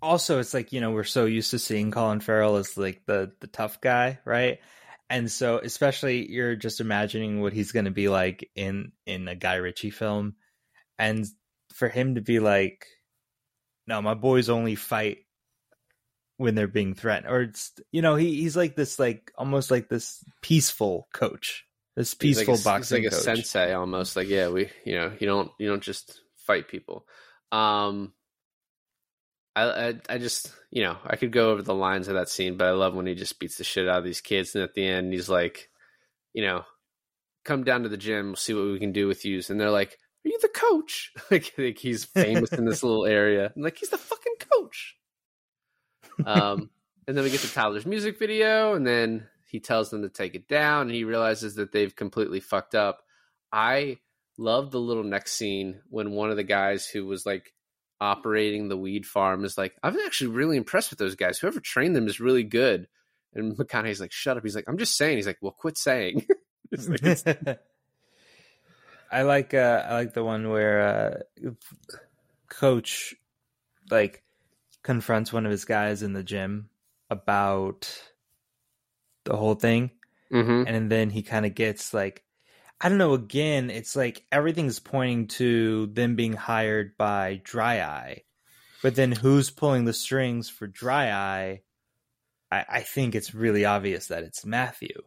also 0.00 0.38
it's 0.38 0.54
like 0.54 0.72
you 0.72 0.80
know 0.80 0.92
we're 0.92 1.02
so 1.02 1.24
used 1.24 1.50
to 1.50 1.58
seeing 1.58 1.90
Colin 1.90 2.20
Farrell 2.20 2.54
as 2.54 2.76
like 2.78 3.04
the 3.06 3.32
the 3.40 3.48
tough 3.48 3.80
guy, 3.80 4.20
right? 4.24 4.60
And 5.08 5.30
so 5.30 5.58
especially 5.58 6.30
you're 6.30 6.56
just 6.56 6.80
imagining 6.80 7.40
what 7.40 7.52
he's 7.52 7.72
going 7.72 7.84
to 7.84 7.90
be 7.92 8.08
like 8.08 8.50
in 8.56 8.92
in 9.06 9.28
a 9.28 9.36
Guy 9.36 9.54
Ritchie 9.56 9.90
film, 9.90 10.34
and 10.98 11.24
for 11.72 11.88
him 11.88 12.16
to 12.16 12.20
be 12.20 12.40
like, 12.40 12.86
no, 13.86 14.02
my 14.02 14.14
boys 14.14 14.48
only 14.48 14.74
fight 14.74 15.18
when 16.38 16.54
they're 16.54 16.66
being 16.66 16.94
threatened, 16.94 17.32
or 17.32 17.42
it's 17.42 17.72
you 17.92 18.02
know 18.02 18.16
he 18.16 18.40
he's 18.40 18.56
like 18.56 18.74
this 18.74 18.98
like 18.98 19.30
almost 19.38 19.70
like 19.70 19.88
this 19.88 20.24
peaceful 20.42 21.06
coach, 21.12 21.64
this 21.94 22.10
He's 22.10 22.36
peaceful 22.36 22.54
like 22.54 22.60
a, 22.60 22.64
boxing 22.64 23.02
he's 23.04 23.12
like 23.12 23.20
a 23.20 23.22
sensei 23.22 23.72
almost. 23.72 24.16
Like 24.16 24.28
yeah 24.28 24.48
we 24.48 24.70
you 24.84 24.96
know 24.96 25.12
you 25.20 25.26
don't 25.26 25.50
you 25.58 25.68
don't 25.68 25.82
just 25.82 26.20
fight 26.36 26.68
people. 26.68 27.06
Um 27.52 28.12
I, 29.56 29.88
I 29.88 29.94
i 30.10 30.18
just 30.18 30.52
you 30.70 30.84
know 30.84 30.96
i 31.04 31.16
could 31.16 31.32
go 31.32 31.50
over 31.50 31.62
the 31.62 31.74
lines 31.74 32.08
of 32.08 32.14
that 32.14 32.28
scene 32.28 32.56
but 32.56 32.68
i 32.68 32.72
love 32.72 32.94
when 32.94 33.06
he 33.06 33.14
just 33.14 33.38
beats 33.40 33.56
the 33.56 33.64
shit 33.64 33.88
out 33.88 33.98
of 33.98 34.04
these 34.04 34.20
kids 34.20 34.54
and 34.54 34.62
at 34.62 34.74
the 34.74 34.86
end 34.86 35.12
he's 35.12 35.28
like 35.28 35.70
you 36.32 36.42
know 36.42 36.64
come 37.44 37.64
down 37.64 37.82
to 37.82 37.88
the 37.88 37.96
gym 37.96 38.26
we'll 38.26 38.36
see 38.36 38.54
what 38.54 38.66
we 38.66 38.78
can 38.78 38.92
do 38.92 39.08
with 39.08 39.24
you 39.24 39.40
and 39.48 39.60
they're 39.60 39.70
like 39.70 39.98
"Are 40.26 40.28
you 40.28 40.38
the 40.42 40.48
coach?" 40.48 41.12
like, 41.30 41.52
like 41.56 41.78
he's 41.78 42.04
famous 42.04 42.52
in 42.52 42.64
this 42.64 42.82
little 42.82 43.06
area. 43.06 43.52
Like 43.56 43.78
he's 43.78 43.90
the 43.90 43.98
fucking 43.98 44.34
coach. 44.50 44.96
Um, 46.24 46.70
and 47.06 47.16
then 47.16 47.24
we 47.24 47.30
get 47.30 47.40
to 47.40 47.52
Tyler's 47.52 47.86
music 47.86 48.18
video, 48.18 48.74
and 48.74 48.86
then 48.86 49.28
he 49.46 49.60
tells 49.60 49.90
them 49.90 50.02
to 50.02 50.08
take 50.08 50.34
it 50.34 50.48
down, 50.48 50.82
and 50.82 50.90
he 50.90 51.04
realizes 51.04 51.54
that 51.54 51.72
they've 51.72 51.94
completely 51.94 52.40
fucked 52.40 52.74
up. 52.74 53.02
I 53.52 53.98
love 54.38 54.70
the 54.70 54.80
little 54.80 55.04
next 55.04 55.32
scene 55.32 55.80
when 55.88 56.10
one 56.10 56.30
of 56.30 56.36
the 56.36 56.42
guys 56.42 56.86
who 56.86 57.06
was 57.06 57.24
like 57.24 57.54
operating 58.00 58.68
the 58.68 58.76
weed 58.76 59.06
farm 59.06 59.44
is 59.44 59.56
like, 59.58 59.74
I'm 59.82 59.96
actually 60.06 60.28
really 60.28 60.56
impressed 60.56 60.90
with 60.90 60.98
those 60.98 61.14
guys. 61.14 61.38
Whoever 61.38 61.60
trained 61.60 61.96
them 61.96 62.06
is 62.06 62.20
really 62.20 62.44
good. 62.44 62.88
And 63.34 63.56
McConaughey's 63.58 64.00
like, 64.00 64.12
shut 64.12 64.36
up. 64.36 64.42
He's 64.42 64.54
like, 64.56 64.64
I'm 64.68 64.78
just 64.78 64.96
saying. 64.96 65.16
He's 65.16 65.26
like, 65.26 65.38
well, 65.40 65.52
quit 65.52 65.76
saying. 65.78 66.26
Like, 66.76 67.36
I 69.12 69.22
like 69.22 69.54
uh 69.54 69.84
I 69.88 69.94
like 69.94 70.14
the 70.14 70.24
one 70.24 70.50
where 70.50 71.22
uh 71.46 71.50
coach 72.48 73.14
like 73.88 74.24
confronts 74.82 75.32
one 75.32 75.46
of 75.46 75.52
his 75.52 75.64
guys 75.64 76.02
in 76.02 76.12
the 76.12 76.24
gym 76.24 76.70
about 77.08 77.88
the 79.24 79.36
whole 79.36 79.54
thing 79.54 79.92
Mhm. 80.32 80.64
and 80.66 80.90
then 80.90 81.10
he 81.10 81.22
kind 81.22 81.46
of 81.46 81.54
gets 81.54 81.94
like 81.94 82.24
I 82.80 82.88
don't 82.88 82.98
know 82.98 83.14
again 83.14 83.70
it's 83.70 83.96
like 83.96 84.24
everything's 84.30 84.78
pointing 84.78 85.28
to 85.28 85.86
them 85.86 86.16
being 86.16 86.34
hired 86.34 86.96
by 86.96 87.40
Dry 87.44 87.80
Eye 87.80 88.22
but 88.82 88.94
then 88.94 89.12
who's 89.12 89.50
pulling 89.50 89.84
the 89.84 89.92
strings 89.92 90.48
for 90.48 90.66
Dry 90.66 91.10
Eye 91.10 91.62
I, 92.50 92.64
I 92.68 92.80
think 92.80 93.14
it's 93.14 93.34
really 93.34 93.64
obvious 93.64 94.08
that 94.08 94.22
it's 94.22 94.44
Matthew 94.44 95.02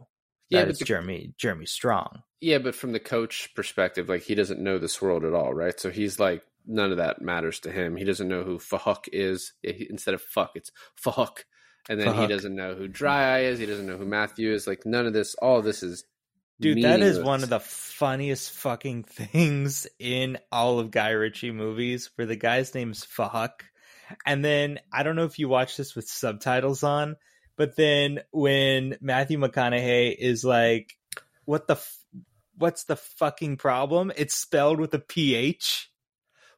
Yeah, 0.50 0.62
it's 0.62 0.80
Jeremy 0.80 1.34
Jeremy 1.38 1.66
Strong 1.66 2.24
Yeah, 2.42 2.60
but 2.60 2.76
from 2.76 2.94
the 2.94 3.00
coach 3.00 3.54
perspective, 3.54 4.08
like 4.10 4.24
he 4.24 4.36
doesn't 4.36 4.62
know 4.62 4.78
this 4.80 5.02
world 5.02 5.26
at 5.26 5.34
all, 5.34 5.54
right? 5.54 5.78
So 5.78 5.90
he's 5.90 6.20
like, 6.20 6.44
none 6.66 6.92
of 6.92 6.98
that 6.98 7.22
matters 7.22 7.60
to 7.62 7.72
him. 7.72 7.98
He 7.98 8.06
doesn't 8.06 8.28
know 8.28 8.44
who 8.44 8.60
fuck 8.60 9.08
is. 9.12 9.54
Instead 9.64 10.14
of 10.14 10.22
fuck, 10.22 10.52
it's 10.56 10.72
fuck. 10.96 11.46
And 11.90 12.00
then 12.00 12.14
he 12.14 12.28
doesn't 12.28 12.56
know 12.56 12.76
who 12.76 12.88
Dry 12.88 13.38
Eye 13.38 13.42
is. 13.44 13.60
He 13.60 13.66
doesn't 13.66 13.88
know 13.88 13.98
who 13.98 14.06
Matthew 14.06 14.54
is. 14.54 14.68
Like 14.68 14.86
none 14.86 15.06
of 15.06 15.14
this. 15.14 15.36
All 15.36 15.62
this 15.62 15.84
is. 15.84 16.06
Dude, 16.60 16.84
that 16.84 17.02
is 17.02 17.20
one 17.20 17.44
of 17.44 17.50
the 17.50 17.60
funniest 17.60 18.52
fucking 18.52 19.04
things 19.04 19.88
in 19.98 20.38
all 20.52 20.80
of 20.80 20.92
Guy 20.92 21.12
Ritchie 21.12 21.52
movies 21.52 22.10
where 22.16 22.28
the 22.28 22.36
guy's 22.36 22.74
name's 22.76 23.06
Fuck. 23.06 23.64
And 24.26 24.44
then 24.44 24.80
I 24.92 25.04
don't 25.04 25.16
know 25.16 25.26
if 25.26 25.40
you 25.40 25.48
watch 25.48 25.78
this 25.78 25.96
with 25.96 26.08
subtitles 26.08 26.84
on, 26.84 27.16
but 27.56 27.76
then 27.76 28.22
when 28.32 28.98
Matthew 29.00 29.38
McConaughey 29.38 30.16
is 30.18 30.44
like, 30.44 30.98
what 31.46 31.68
the, 31.68 31.76
f- 31.76 31.98
what's 32.58 32.84
the 32.86 32.96
fucking 32.96 33.58
problem? 33.58 34.12
It's 34.18 34.36
spelled 34.36 34.80
with 34.80 34.94
a 34.94 35.00
PH. 35.00 35.90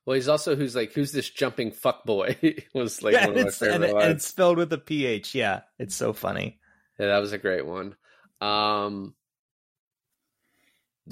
Well, 0.05 0.15
he's 0.15 0.27
also 0.27 0.55
who's 0.55 0.75
like 0.75 0.93
who's 0.93 1.11
this 1.11 1.29
jumping 1.29 1.71
fuck 1.71 2.05
boy 2.05 2.37
was 2.73 3.03
like 3.03 3.13
Yeah, 3.13 3.27
one 3.27 3.37
of 3.37 3.61
my 3.61 3.67
and, 3.67 3.83
and 3.83 4.11
it's 4.11 4.25
spelled 4.25 4.57
with 4.57 4.73
a 4.73 4.77
PH. 4.79 5.35
Yeah, 5.35 5.61
it's 5.77 5.95
so 5.95 6.11
funny. 6.11 6.59
Yeah, 6.99 7.07
that 7.07 7.19
was 7.19 7.33
a 7.33 7.37
great 7.37 7.65
one. 7.65 7.95
Um, 8.39 9.13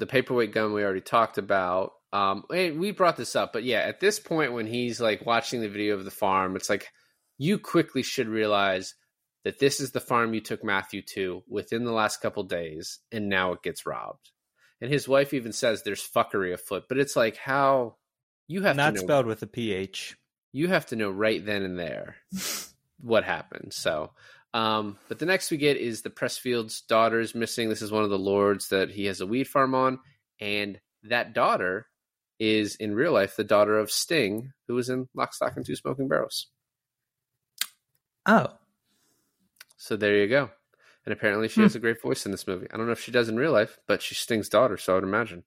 the 0.00 0.06
paperweight 0.06 0.52
gun 0.52 0.72
we 0.72 0.82
already 0.82 1.00
talked 1.00 1.38
about. 1.38 1.92
Um, 2.12 2.44
we 2.50 2.90
brought 2.90 3.16
this 3.16 3.36
up, 3.36 3.52
but 3.52 3.62
yeah, 3.62 3.78
at 3.80 4.00
this 4.00 4.18
point 4.18 4.52
when 4.52 4.66
he's 4.66 5.00
like 5.00 5.24
watching 5.24 5.60
the 5.60 5.68
video 5.68 5.94
of 5.94 6.04
the 6.04 6.10
farm, 6.10 6.56
it's 6.56 6.68
like 6.68 6.88
you 7.38 7.58
quickly 7.58 8.02
should 8.02 8.28
realize 8.28 8.94
that 9.44 9.58
this 9.60 9.80
is 9.80 9.92
the 9.92 10.00
farm 10.00 10.34
you 10.34 10.40
took 10.40 10.64
Matthew 10.64 11.02
to 11.14 11.42
within 11.48 11.84
the 11.84 11.92
last 11.92 12.20
couple 12.20 12.42
days, 12.42 12.98
and 13.12 13.28
now 13.28 13.52
it 13.52 13.62
gets 13.62 13.86
robbed. 13.86 14.32
And 14.80 14.90
his 14.90 15.06
wife 15.06 15.32
even 15.32 15.52
says 15.52 15.82
there's 15.82 16.02
fuckery 16.02 16.52
afoot, 16.52 16.84
but 16.88 16.98
it's 16.98 17.14
like 17.16 17.36
how 17.36 17.96
you 18.48 18.62
have 18.62 18.76
Not 18.76 18.90
to 18.90 18.96
know 18.96 19.02
spelled 19.02 19.26
with 19.26 19.42
a 19.42 19.46
PH. 19.46 20.16
you 20.52 20.68
have 20.68 20.86
to 20.86 20.96
know 20.96 21.10
right 21.10 21.44
then 21.44 21.62
and 21.62 21.78
there 21.78 22.16
what 23.00 23.24
happened. 23.24 23.72
So, 23.72 24.10
um, 24.54 24.98
but 25.08 25.18
the 25.18 25.26
next 25.26 25.50
we 25.50 25.56
get 25.56 25.76
is 25.76 26.02
the 26.02 26.10
Pressfield's 26.10 26.82
daughter's 26.82 27.34
missing. 27.34 27.68
This 27.68 27.82
is 27.82 27.92
one 27.92 28.04
of 28.04 28.10
the 28.10 28.18
lords 28.18 28.68
that 28.68 28.90
he 28.90 29.06
has 29.06 29.20
a 29.20 29.26
weed 29.26 29.48
farm 29.48 29.74
on, 29.74 30.00
and 30.40 30.80
that 31.04 31.32
daughter 31.34 31.86
is 32.38 32.74
in 32.76 32.94
real 32.94 33.12
life 33.12 33.36
the 33.36 33.44
daughter 33.44 33.78
of 33.78 33.90
Sting, 33.90 34.52
who 34.66 34.74
was 34.74 34.88
in 34.88 35.08
Lock, 35.14 35.34
Stock, 35.34 35.56
and 35.56 35.64
Two 35.66 35.76
Smoking 35.76 36.08
Barrels. 36.08 36.48
Oh, 38.26 38.48
So 39.76 39.96
there 39.96 40.16
you 40.16 40.28
go. 40.28 40.50
And 41.06 41.12
apparently 41.12 41.48
she 41.48 41.62
has 41.62 41.74
a 41.74 41.80
great 41.80 42.02
voice 42.02 42.26
in 42.26 42.32
this 42.32 42.46
movie. 42.46 42.66
I 42.72 42.76
don't 42.76 42.86
know 42.86 42.92
if 42.92 43.00
she 43.00 43.10
does 43.12 43.28
in 43.28 43.36
real 43.36 43.52
life, 43.52 43.78
but 43.88 44.02
she's 44.02 44.18
Sting's 44.18 44.48
daughter, 44.50 44.76
so 44.76 44.92
I 44.92 44.96
would 44.96 45.04
imagine. 45.04 45.44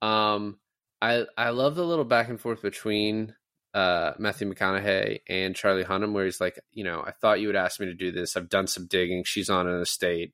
Um, 0.00 0.58
I 1.02 1.26
I 1.36 1.50
love 1.50 1.74
the 1.74 1.84
little 1.84 2.04
back 2.04 2.28
and 2.28 2.40
forth 2.40 2.62
between 2.62 3.34
uh, 3.74 4.12
Matthew 4.18 4.52
McConaughey 4.52 5.20
and 5.28 5.56
Charlie 5.56 5.84
Hunnam, 5.84 6.12
where 6.12 6.24
he's 6.24 6.40
like, 6.40 6.58
you 6.72 6.84
know, 6.84 7.02
I 7.04 7.10
thought 7.10 7.40
you 7.40 7.48
would 7.48 7.56
ask 7.56 7.80
me 7.80 7.86
to 7.86 7.94
do 7.94 8.12
this. 8.12 8.36
I've 8.36 8.48
done 8.48 8.68
some 8.68 8.86
digging. 8.86 9.24
She's 9.24 9.50
on 9.50 9.66
an 9.66 9.80
estate. 9.80 10.32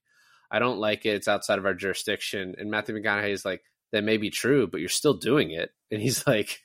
I 0.50 0.58
don't 0.58 0.78
like 0.78 1.06
it. 1.06 1.14
It's 1.14 1.28
outside 1.28 1.58
of 1.58 1.64
our 1.64 1.74
jurisdiction. 1.74 2.54
And 2.58 2.70
Matthew 2.70 2.94
McConaughey 2.94 3.30
is 3.30 3.44
like, 3.44 3.62
that 3.92 4.04
may 4.04 4.18
be 4.18 4.30
true, 4.30 4.66
but 4.66 4.80
you're 4.80 4.88
still 4.88 5.14
doing 5.14 5.50
it. 5.50 5.70
And 5.92 6.00
he's 6.00 6.24
like, 6.24 6.60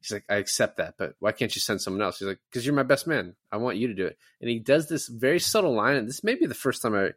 he's 0.00 0.12
like, 0.12 0.24
I 0.28 0.36
accept 0.36 0.76
that, 0.76 0.94
but 0.96 1.14
why 1.18 1.32
can't 1.32 1.52
you 1.52 1.60
send 1.60 1.80
someone 1.80 2.00
else? 2.00 2.20
He's 2.20 2.28
like, 2.28 2.38
because 2.48 2.64
you're 2.64 2.76
my 2.76 2.84
best 2.84 3.08
man. 3.08 3.34
I 3.50 3.56
want 3.56 3.76
you 3.76 3.88
to 3.88 3.94
do 3.94 4.06
it. 4.06 4.16
And 4.40 4.48
he 4.48 4.60
does 4.60 4.88
this 4.88 5.08
very 5.08 5.40
subtle 5.40 5.74
line, 5.74 5.96
and 5.96 6.06
this 6.06 6.22
may 6.22 6.36
be 6.36 6.46
the 6.46 6.54
first 6.54 6.80
time 6.80 6.94
I 6.94 7.10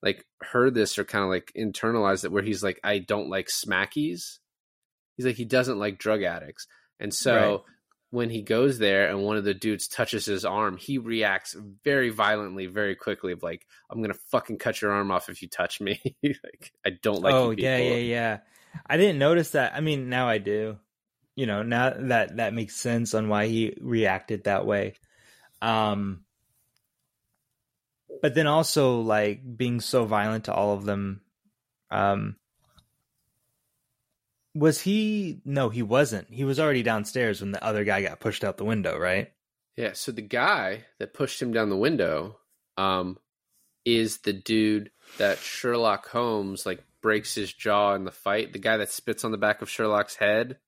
like 0.00 0.24
heard 0.40 0.74
this 0.74 0.96
or 0.96 1.02
kind 1.02 1.24
of 1.24 1.30
like 1.30 1.50
internalized 1.58 2.24
it, 2.24 2.30
where 2.30 2.44
he's 2.44 2.62
like, 2.62 2.78
I 2.84 3.00
don't 3.00 3.30
like 3.30 3.48
smackies. 3.48 4.38
He's 5.16 5.26
like, 5.26 5.34
he 5.34 5.44
doesn't 5.44 5.80
like 5.80 5.98
drug 5.98 6.22
addicts, 6.22 6.68
and 7.00 7.12
so. 7.12 7.34
Right. 7.34 7.60
When 8.12 8.28
he 8.28 8.42
goes 8.42 8.78
there 8.78 9.08
and 9.08 9.22
one 9.24 9.38
of 9.38 9.44
the 9.44 9.54
dudes 9.54 9.88
touches 9.88 10.26
his 10.26 10.44
arm, 10.44 10.76
he 10.76 10.98
reacts 10.98 11.56
very 11.82 12.10
violently, 12.10 12.66
very 12.66 12.94
quickly. 12.94 13.32
Of 13.32 13.42
like, 13.42 13.66
"I'm 13.90 14.02
gonna 14.02 14.14
fucking 14.30 14.58
cut 14.58 14.82
your 14.82 14.92
arm 14.92 15.10
off 15.10 15.30
if 15.30 15.40
you 15.40 15.48
touch 15.48 15.80
me." 15.80 15.98
like, 16.22 16.72
I 16.86 16.90
don't 16.90 17.22
like. 17.22 17.34
oh 17.34 17.50
yeah, 17.50 17.78
yeah, 17.78 17.96
yeah. 17.96 18.38
I 18.86 18.98
didn't 18.98 19.18
notice 19.18 19.52
that. 19.52 19.74
I 19.74 19.80
mean, 19.80 20.10
now 20.10 20.28
I 20.28 20.36
do. 20.36 20.78
You 21.36 21.46
know, 21.46 21.62
now 21.62 21.90
that 21.96 22.36
that 22.36 22.52
makes 22.52 22.76
sense 22.76 23.14
on 23.14 23.30
why 23.30 23.46
he 23.46 23.74
reacted 23.80 24.44
that 24.44 24.66
way. 24.66 24.94
Um, 25.62 26.24
but 28.20 28.34
then 28.34 28.46
also 28.46 29.00
like 29.00 29.40
being 29.56 29.80
so 29.80 30.04
violent 30.04 30.44
to 30.44 30.54
all 30.54 30.74
of 30.74 30.84
them. 30.84 31.22
Um, 31.90 32.36
was 34.54 34.80
he? 34.80 35.40
No, 35.44 35.68
he 35.68 35.82
wasn't. 35.82 36.28
He 36.30 36.44
was 36.44 36.60
already 36.60 36.82
downstairs 36.82 37.40
when 37.40 37.52
the 37.52 37.64
other 37.64 37.84
guy 37.84 38.02
got 38.02 38.20
pushed 38.20 38.44
out 38.44 38.56
the 38.56 38.64
window, 38.64 38.98
right? 38.98 39.32
Yeah, 39.76 39.92
so 39.94 40.12
the 40.12 40.22
guy 40.22 40.84
that 40.98 41.14
pushed 41.14 41.40
him 41.40 41.52
down 41.52 41.70
the 41.70 41.76
window 41.76 42.38
um 42.76 43.18
is 43.84 44.18
the 44.18 44.32
dude 44.32 44.90
that 45.18 45.38
Sherlock 45.38 46.08
Holmes 46.08 46.64
like 46.64 46.82
breaks 47.00 47.34
his 47.34 47.52
jaw 47.52 47.94
in 47.94 48.04
the 48.04 48.10
fight, 48.10 48.52
the 48.52 48.58
guy 48.58 48.76
that 48.78 48.92
spits 48.92 49.24
on 49.24 49.32
the 49.32 49.38
back 49.38 49.62
of 49.62 49.70
Sherlock's 49.70 50.16
head 50.16 50.58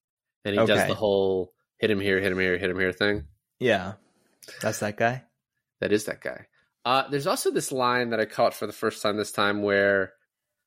and 0.44 0.58
he 0.58 0.66
does 0.66 0.86
the 0.86 0.94
whole 0.94 1.52
hit 1.78 1.90
him 1.90 2.00
here, 2.00 2.20
hit 2.20 2.32
him 2.32 2.38
here, 2.38 2.58
hit 2.58 2.70
him 2.70 2.78
here 2.78 2.92
thing. 2.92 3.24
Yeah, 3.60 3.94
that's 4.60 4.80
that 4.80 4.96
guy. 4.96 5.22
That 5.80 5.92
is 5.92 6.06
that 6.06 6.20
guy. 6.20 6.46
Uh 6.84 7.08
there's 7.08 7.26
also 7.26 7.50
this 7.50 7.72
line 7.72 8.10
that 8.10 8.20
I 8.20 8.24
caught 8.24 8.54
for 8.54 8.66
the 8.66 8.72
first 8.72 9.02
time 9.02 9.16
this 9.16 9.32
time 9.32 9.62
where 9.62 10.14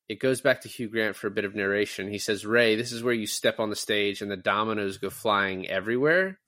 it 0.09 0.19
goes 0.19 0.41
back 0.41 0.61
to 0.61 0.69
Hugh 0.69 0.89
Grant 0.89 1.15
for 1.15 1.27
a 1.27 1.31
bit 1.31 1.45
of 1.45 1.55
narration. 1.55 2.07
He 2.07 2.19
says, 2.19 2.45
"Ray, 2.45 2.75
this 2.75 2.91
is 2.91 3.03
where 3.03 3.13
you 3.13 3.27
step 3.27 3.59
on 3.59 3.69
the 3.69 3.75
stage 3.75 4.21
and 4.21 4.31
the 4.31 4.37
dominoes 4.37 4.97
go 4.97 5.09
flying 5.09 5.67
everywhere." 5.67 6.39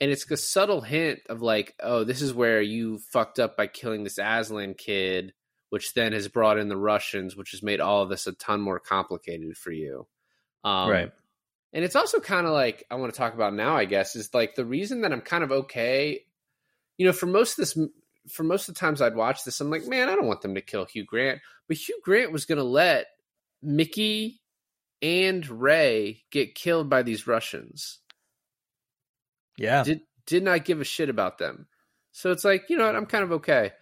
and 0.00 0.10
it's 0.10 0.30
a 0.30 0.36
subtle 0.36 0.80
hint 0.80 1.20
of 1.28 1.42
like, 1.42 1.74
oh, 1.80 2.04
this 2.04 2.20
is 2.20 2.34
where 2.34 2.60
you 2.60 2.98
fucked 2.98 3.38
up 3.38 3.56
by 3.56 3.66
killing 3.66 4.04
this 4.04 4.18
Aslan 4.18 4.74
kid, 4.74 5.32
which 5.70 5.94
then 5.94 6.12
has 6.12 6.28
brought 6.28 6.58
in 6.58 6.68
the 6.68 6.76
Russians, 6.76 7.36
which 7.36 7.52
has 7.52 7.62
made 7.62 7.80
all 7.80 8.02
of 8.02 8.08
this 8.08 8.26
a 8.26 8.32
ton 8.32 8.60
more 8.60 8.80
complicated 8.80 9.56
for 9.56 9.70
you. 9.70 10.06
Um, 10.64 10.90
right. 10.90 11.12
And 11.72 11.84
it's 11.84 11.96
also 11.96 12.20
kind 12.20 12.46
of 12.46 12.52
like 12.52 12.84
I 12.90 12.96
want 12.96 13.12
to 13.12 13.18
talk 13.18 13.34
about 13.34 13.54
now, 13.54 13.76
I 13.76 13.84
guess, 13.84 14.14
is 14.14 14.32
like 14.34 14.54
the 14.54 14.64
reason 14.64 15.00
that 15.00 15.12
I'm 15.12 15.20
kind 15.20 15.42
of 15.42 15.50
okay. 15.52 16.20
You 16.98 17.06
know, 17.06 17.12
for 17.12 17.26
most 17.26 17.58
of 17.58 17.62
this, 17.62 17.78
for 18.28 18.42
most 18.42 18.68
of 18.68 18.74
the 18.74 18.78
times 18.80 19.00
I'd 19.02 19.16
watch 19.16 19.44
this, 19.44 19.60
I'm 19.60 19.70
like, 19.70 19.86
man, 19.86 20.08
I 20.08 20.14
don't 20.14 20.26
want 20.26 20.40
them 20.42 20.54
to 20.54 20.60
kill 20.60 20.84
Hugh 20.84 21.04
Grant, 21.04 21.40
but 21.68 21.76
Hugh 21.76 22.00
Grant 22.02 22.32
was 22.32 22.44
going 22.44 22.58
to 22.58 22.64
let 22.64 23.06
Mickey 23.62 24.40
and 25.02 25.46
Ray 25.48 26.22
get 26.30 26.54
killed 26.54 26.88
by 26.88 27.02
these 27.02 27.26
Russians 27.26 28.00
Yeah. 29.56 29.82
did 29.84 30.00
did 30.26 30.42
not 30.42 30.64
give 30.64 30.80
a 30.80 30.84
shit 30.84 31.10
about 31.10 31.36
them. 31.38 31.66
So 32.12 32.30
it's 32.30 32.44
like, 32.44 32.70
you 32.70 32.78
know 32.78 32.86
what, 32.86 32.96
I'm 32.96 33.06
kind 33.06 33.24
of 33.24 33.32
okay 33.32 33.72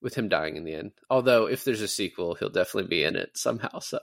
with 0.00 0.14
him 0.14 0.28
dying 0.28 0.56
in 0.56 0.64
the 0.64 0.74
end. 0.74 0.92
Although 1.10 1.46
if 1.46 1.64
there's 1.64 1.82
a 1.82 1.88
sequel, 1.88 2.34
he'll 2.34 2.48
definitely 2.48 2.88
be 2.88 3.02
in 3.04 3.16
it 3.16 3.36
somehow. 3.36 3.80
So 3.80 3.98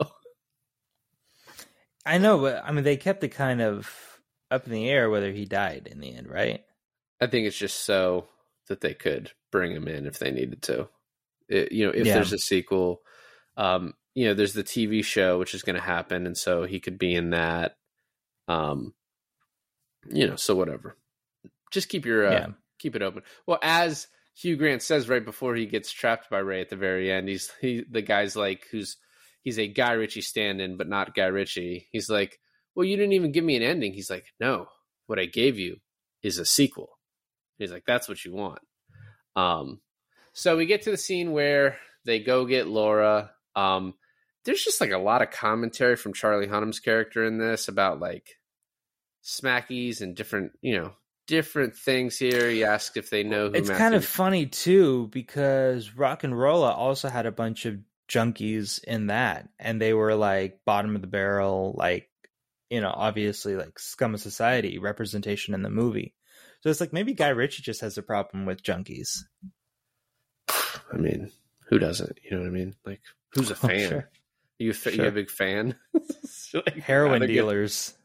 I 2.05 2.17
know, 2.17 2.39
but 2.39 2.63
I 2.65 2.71
mean, 2.71 2.83
they 2.83 2.97
kept 2.97 3.23
it 3.23 3.29
kind 3.29 3.61
of 3.61 3.89
up 4.51 4.65
in 4.67 4.73
the 4.73 4.89
air 4.89 5.09
whether 5.09 5.31
he 5.31 5.45
died 5.45 5.87
in 5.91 5.99
the 5.99 6.13
end, 6.13 6.27
right? 6.27 6.63
I 7.21 7.27
think 7.27 7.47
it's 7.47 7.57
just 7.57 7.85
so 7.85 8.27
that 8.67 8.81
they 8.81 8.93
could 8.93 9.31
bring 9.51 9.71
him 9.71 9.87
in 9.87 10.05
if 10.05 10.19
they 10.19 10.31
needed 10.31 10.61
to. 10.63 10.87
It- 11.49 11.71
you 11.71 11.85
know, 11.85 11.91
if 11.93 12.05
Yeah. 12.07 12.15
there's 12.15 12.33
a 12.33 12.37
sequel, 12.37 13.01
um, 13.57 13.93
you 14.15 14.25
know, 14.25 14.33
there's 14.33 14.53
the 14.53 14.63
TV 14.63 15.03
show 15.03 15.37
which 15.39 15.53
is 15.53 15.63
going 15.63 15.75
to 15.75 15.81
happen, 15.81 16.25
and 16.25 16.37
so 16.37 16.63
he 16.65 16.79
could 16.79 16.97
be 16.97 17.13
in 17.13 17.31
that. 17.31 17.77
Um, 18.47 18.93
you 20.09 20.27
know, 20.27 20.35
so 20.35 20.55
whatever. 20.55 20.97
Just 21.71 21.89
keep 21.89 22.05
your 22.05 22.27
uh, 22.27 22.31
Yeah. 22.31 22.47
keep 22.79 22.95
it 22.95 23.01
open. 23.01 23.23
Well, 23.47 23.59
as 23.61 24.07
Hugh 24.35 24.55
Grant 24.57 24.81
says 24.81 25.09
right 25.09 25.23
before 25.23 25.55
he 25.55 25.65
gets 25.65 25.91
trapped 25.91 26.29
by 26.29 26.39
Ray 26.39 26.61
at 26.61 26.69
the 26.69 26.75
very 26.75 27.11
end, 27.11 27.27
he's 27.29 27.51
he 27.61 27.83
the 27.89 28.01
guy's 28.01 28.35
like 28.35 28.67
who's 28.71 28.97
he's 29.43 29.59
a 29.59 29.67
Guy 29.67 29.93
Ritchie 29.93 30.21
stand-in, 30.21 30.77
but 30.77 30.87
not 30.87 31.15
Guy 31.15 31.25
Ritchie. 31.25 31.87
He's 31.91 32.09
like, 32.09 32.39
well, 32.75 32.85
you 32.85 32.95
didn't 32.97 33.13
even 33.13 33.31
give 33.31 33.43
me 33.43 33.55
an 33.55 33.63
ending. 33.63 33.93
He's 33.93 34.09
like, 34.09 34.25
no, 34.39 34.67
what 35.07 35.19
I 35.19 35.25
gave 35.25 35.57
you 35.59 35.77
is 36.21 36.37
a 36.37 36.45
sequel. 36.45 36.92
He's 37.57 37.71
like, 37.71 37.83
that's 37.85 38.07
what 38.07 38.23
you 38.23 38.33
want. 38.33 38.59
Um, 39.35 39.79
so 40.33 40.57
we 40.57 40.65
get 40.65 40.83
to 40.83 40.91
the 40.91 40.97
scene 40.97 41.31
where 41.31 41.77
they 42.05 42.19
go 42.19 42.45
get 42.45 42.67
Laura. 42.67 43.31
Um, 43.55 43.93
there's 44.45 44.63
just 44.63 44.81
like 44.81 44.91
a 44.91 44.97
lot 44.97 45.21
of 45.21 45.31
commentary 45.31 45.95
from 45.95 46.13
Charlie 46.13 46.47
Hunnam's 46.47 46.79
character 46.79 47.25
in 47.25 47.37
this 47.37 47.67
about 47.67 47.99
like 47.99 48.37
smackies 49.23 50.01
and 50.01 50.15
different, 50.15 50.51
you 50.61 50.77
know, 50.77 50.93
different 51.27 51.75
things 51.75 52.17
here. 52.17 52.49
He 52.49 52.63
asks 52.63 52.97
if 52.97 53.09
they 53.09 53.23
know 53.23 53.49
who 53.49 53.55
It's 53.55 53.69
Matthew 53.69 53.83
kind 53.83 53.95
of 53.95 54.05
funny 54.05 54.45
too 54.47 55.07
because 55.11 55.89
RocknRolla 55.89 56.75
also 56.75 57.09
had 57.09 57.25
a 57.25 57.31
bunch 57.31 57.65
of 57.65 57.79
junkies 58.09 58.83
in 58.83 59.07
that, 59.07 59.47
and 59.59 59.81
they 59.81 59.93
were 59.93 60.15
like 60.15 60.59
bottom 60.65 60.95
of 60.95 61.01
the 61.01 61.07
barrel, 61.07 61.73
like 61.77 62.09
you 62.69 62.81
know, 62.81 62.91
obviously 62.93 63.55
like 63.55 63.77
scum 63.79 64.13
of 64.13 64.19
society 64.19 64.79
representation 64.79 65.53
in 65.53 65.61
the 65.61 65.69
movie. 65.69 66.15
So 66.63 66.69
it's 66.69 66.79
like 66.79 66.93
maybe 66.93 67.13
Guy 67.13 67.27
Ritchie 67.27 67.61
just 67.61 67.81
has 67.81 67.97
a 67.97 68.01
problem 68.01 68.45
with 68.45 68.63
junkies. 68.63 69.19
I 70.49 70.95
mean, 70.97 71.29
who 71.67 71.77
doesn't? 71.77 72.17
You 72.23 72.31
know 72.31 72.39
what 72.43 72.47
I 72.47 72.51
mean? 72.51 72.73
Like, 72.85 73.01
who's 73.33 73.51
a 73.51 73.53
Oh, 73.63 73.67
fan? 73.67 73.89
sure. 73.89 74.09
You 74.59 74.71
a, 74.71 74.73
fa- 74.73 74.95
you 74.95 75.03
a 75.05 75.11
big 75.11 75.29
fan? 75.29 75.75
Like, 76.53 76.75
Heroin 76.77 77.25
dealers. 77.27 77.95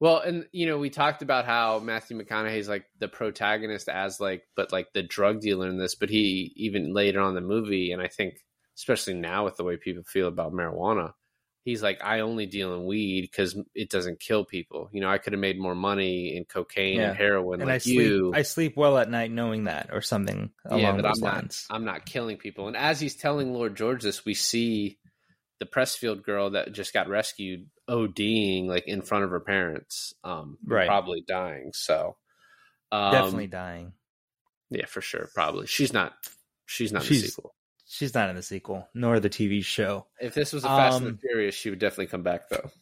Well, 0.00 0.18
and 0.18 0.46
you 0.50 0.66
know, 0.66 0.78
we 0.78 0.90
talked 0.90 1.22
about 1.22 1.44
how 1.44 1.78
Matthew 1.78 2.18
McConaughey's 2.20 2.68
like 2.68 2.86
the 2.98 3.06
protagonist 3.08 3.88
as 3.88 4.18
like, 4.20 4.42
but 4.56 4.72
like 4.72 4.92
the 4.92 5.02
drug 5.02 5.40
dealer 5.40 5.68
in 5.68 5.78
this. 5.78 5.94
But 5.94 6.08
he 6.10 6.52
even 6.56 6.92
later 6.94 7.20
on 7.20 7.28
in 7.28 7.34
the 7.34 7.40
movie, 7.42 7.92
and 7.92 8.02
I 8.02 8.08
think 8.08 8.42
especially 8.76 9.14
now 9.14 9.44
with 9.44 9.56
the 9.56 9.62
way 9.64 9.76
people 9.76 10.02
feel 10.02 10.26
about 10.26 10.52
marijuana, 10.52 11.12
he's 11.64 11.82
like, 11.82 12.00
I 12.04 12.20
only 12.20 12.46
deal 12.46 12.74
in 12.74 12.84
weed 12.84 13.22
because 13.22 13.56
it 13.74 13.90
doesn't 13.90 14.20
kill 14.20 14.44
people. 14.44 14.88
You 14.92 15.00
know, 15.00 15.08
I 15.10 15.18
could 15.18 15.32
have 15.32 15.40
made 15.40 15.58
more 15.58 15.74
money 15.74 16.36
in 16.36 16.44
cocaine 16.44 16.98
Yeah. 16.98 17.08
and 17.08 17.16
heroin 17.16 17.60
and 17.62 17.70
I 17.70 17.74
like 17.74 17.82
sleep 17.82 17.98
you. 18.00 18.32
I 18.34 18.42
sleep 18.42 18.76
well 18.76 18.98
at 18.98 19.10
night 19.10 19.30
knowing 19.30 19.64
that 19.64 19.88
or 19.92 20.00
something 20.02 20.50
along 20.66 20.80
yeah, 20.80 20.92
those 21.00 21.22
I'm 21.22 21.32
lines. 21.34 21.66
not. 21.70 21.76
I'm 21.76 21.84
not 21.84 22.04
killing 22.06 22.36
people. 22.36 22.68
And 22.68 22.76
as 22.76 23.00
he's 23.00 23.16
telling 23.16 23.52
Lord 23.54 23.76
George 23.76 24.02
this, 24.02 24.24
we 24.24 24.34
see 24.34 24.98
the 25.60 25.66
Pressfield 25.66 26.22
girl 26.22 26.50
that 26.50 26.72
just 26.72 26.92
got 26.92 27.08
rescued 27.08 27.66
ODing 27.88 28.66
like 28.66 28.86
in 28.86 29.02
front 29.02 29.24
of 29.24 29.30
her 29.30 29.40
parents, 29.40 30.12
um, 30.24 30.58
Right. 30.66 30.86
Probably 30.86 31.24
dying. 31.26 31.70
So 31.74 32.16
um, 32.92 33.12
Definitely 33.12 33.46
dying. 33.48 33.92
yeah, 34.70 34.86
for 34.86 35.00
sure. 35.00 35.28
Probably 35.34 35.66
she's 35.66 35.92
not. 35.92 36.12
She's 36.66 36.92
not 36.92 37.02
She's- 37.04 37.22
the 37.22 37.28
sequel. 37.28 37.54
She's 37.94 38.12
not 38.12 38.28
in 38.28 38.34
the 38.34 38.42
sequel 38.42 38.88
nor 38.92 39.20
the 39.20 39.30
TV 39.30 39.64
show. 39.64 40.06
If 40.20 40.34
this 40.34 40.52
was 40.52 40.64
a 40.64 40.66
Fast 40.66 40.96
and 40.98 41.06
Um, 41.06 41.12
the 41.12 41.18
Furious, 41.28 41.54
she 41.54 41.70
would 41.70 41.78
definitely 41.78 42.08
come 42.08 42.24
back 42.24 42.48
though, 42.48 42.72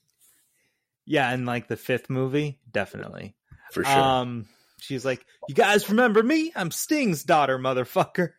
Yeah, 1.04 1.30
and 1.30 1.44
like 1.44 1.68
the 1.68 1.76
fifth 1.76 2.08
movie, 2.08 2.60
definitely. 2.70 3.34
for 3.72 3.84
sure. 3.84 3.92
Um, 3.98 4.46
she's 4.80 5.04
like, 5.04 5.26
"You 5.50 5.54
guys 5.54 5.90
remember 5.90 6.22
me? 6.22 6.50
I'm 6.56 6.70
Sting's 6.70 7.24
daughter, 7.24 7.58
motherfucker." 7.58 8.30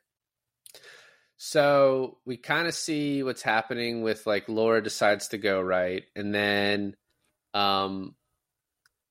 So 1.38 2.18
we 2.26 2.38
kind 2.38 2.68
of 2.68 2.74
see 2.74 3.22
what's 3.22 3.42
happening 3.42 4.02
with 4.02 4.26
like 4.26 4.48
Laura 4.50 4.82
decides 4.82 5.28
to 5.30 5.38
go 5.38 5.62
right, 5.62 6.04
and 6.16 6.34
then 6.34 6.96
um, 7.54 8.16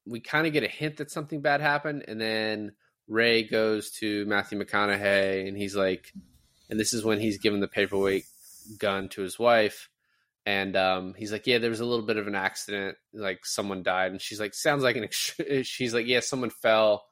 we 0.07 0.19
kind 0.21 0.47
of 0.49 0.53
get 0.53 0.65
a 0.65 0.69
hint 0.69 0.97
that 0.97 1.11
something 1.13 1.43
bad 1.43 1.61
happened, 1.61 2.05
and 2.09 2.21
then 2.21 2.73
Ray 3.07 3.45
goes 3.45 3.91
to 4.01 4.25
Matthew 4.27 4.59
McConaughey, 4.59 5.47
and 5.47 5.57
he's 5.57 5.77
like, 5.77 6.13
and 6.73 6.81
this 6.81 6.95
is 6.95 7.05
when 7.05 7.21
he's 7.21 7.37
given 7.37 7.61
the 7.61 7.69
paperweight 7.69 8.25
gun 8.79 9.11
to 9.11 9.21
his 9.21 9.39
wife, 9.39 9.91
and 10.47 10.75
um, 10.75 11.13
he's 11.15 11.31
like, 11.31 11.47
yeah, 11.47 11.59
there 11.59 11.69
was 11.69 11.81
a 11.81 11.85
little 11.85 12.07
bit 12.07 12.17
of 12.17 12.27
an 12.27 12.35
accident, 12.35 12.97
like 13.13 13.45
someone 13.45 13.83
died, 13.83 14.11
and 14.11 14.23
she's 14.23 14.41
like, 14.41 14.55
sounds 14.55 14.83
like 14.83 14.97
an, 14.97 15.05
ex-, 15.05 15.39
she's 15.65 15.93
like, 15.93 16.07
yeah, 16.07 16.21
someone 16.21 16.49
fell 16.49 17.05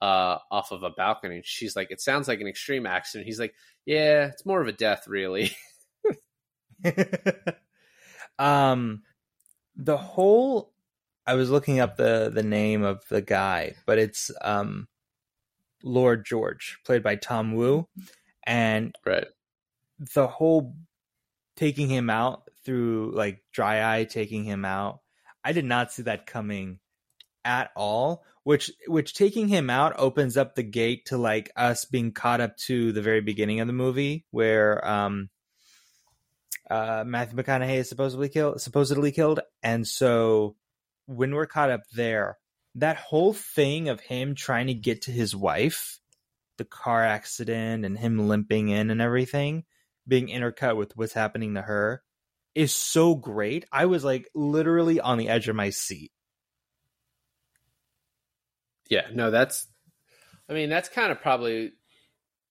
uh, 0.00 0.38
off 0.50 0.72
of 0.72 0.82
a 0.82 0.88
balcony. 0.88 1.42
She's 1.44 1.76
like, 1.76 1.90
it 1.90 2.00
sounds 2.00 2.26
like 2.26 2.40
an 2.40 2.46
extreme 2.46 2.86
accident. 2.86 3.26
He's 3.26 3.38
like, 3.38 3.54
yeah, 3.84 4.28
it's 4.28 4.46
more 4.46 4.62
of 4.62 4.66
a 4.66 4.72
death, 4.72 5.06
really. 5.06 5.52
um, 8.38 9.02
the 9.76 9.98
whole. 9.98 10.72
I 11.26 11.34
was 11.34 11.50
looking 11.50 11.80
up 11.80 11.98
the 11.98 12.32
the 12.34 12.42
name 12.42 12.82
of 12.82 13.04
the 13.10 13.20
guy, 13.20 13.74
but 13.84 13.98
it's 13.98 14.30
um, 14.40 14.88
Lord 15.84 16.24
George, 16.24 16.78
played 16.86 17.02
by 17.02 17.16
Tom 17.16 17.54
Wu, 17.54 17.86
and 18.44 18.94
right. 19.04 19.26
the 20.14 20.26
whole 20.26 20.74
taking 21.56 21.88
him 21.88 22.10
out 22.10 22.42
through 22.64 23.12
like 23.14 23.42
dry 23.52 23.98
eye 23.98 24.04
taking 24.04 24.44
him 24.44 24.64
out 24.64 25.00
i 25.44 25.52
did 25.52 25.64
not 25.64 25.92
see 25.92 26.02
that 26.02 26.26
coming 26.26 26.78
at 27.44 27.70
all 27.76 28.24
which 28.44 28.70
which 28.86 29.14
taking 29.14 29.48
him 29.48 29.70
out 29.70 29.94
opens 29.98 30.36
up 30.36 30.54
the 30.54 30.62
gate 30.62 31.06
to 31.06 31.16
like 31.16 31.50
us 31.56 31.84
being 31.84 32.12
caught 32.12 32.40
up 32.40 32.56
to 32.56 32.92
the 32.92 33.02
very 33.02 33.20
beginning 33.20 33.60
of 33.60 33.66
the 33.66 33.72
movie 33.72 34.24
where 34.30 34.86
um 34.86 35.28
uh 36.70 37.04
matthew 37.06 37.36
mcconaughey 37.36 37.78
is 37.78 37.88
supposedly 37.88 38.28
killed 38.28 38.60
supposedly 38.60 39.12
killed 39.12 39.40
and 39.62 39.86
so 39.86 40.56
when 41.06 41.34
we're 41.34 41.46
caught 41.46 41.70
up 41.70 41.82
there 41.94 42.38
that 42.76 42.96
whole 42.96 43.32
thing 43.32 43.88
of 43.88 44.00
him 44.00 44.34
trying 44.34 44.68
to 44.68 44.74
get 44.74 45.02
to 45.02 45.10
his 45.10 45.36
wife 45.36 45.98
the 46.58 46.64
car 46.64 47.02
accident 47.02 47.84
and 47.84 47.98
him 47.98 48.28
limping 48.28 48.68
in 48.68 48.90
and 48.90 49.00
everything 49.00 49.64
being 50.06 50.28
intercut 50.28 50.76
with 50.76 50.96
what's 50.96 51.12
happening 51.12 51.54
to 51.54 51.62
her 51.62 52.02
is 52.54 52.74
so 52.74 53.14
great. 53.14 53.64
I 53.72 53.86
was 53.86 54.04
like 54.04 54.28
literally 54.34 55.00
on 55.00 55.18
the 55.18 55.28
edge 55.28 55.48
of 55.48 55.56
my 55.56 55.70
seat. 55.70 56.12
Yeah, 58.88 59.06
no, 59.12 59.30
that's. 59.30 59.66
I 60.48 60.52
mean, 60.54 60.68
that's 60.68 60.88
kind 60.88 61.12
of 61.12 61.20
probably. 61.20 61.72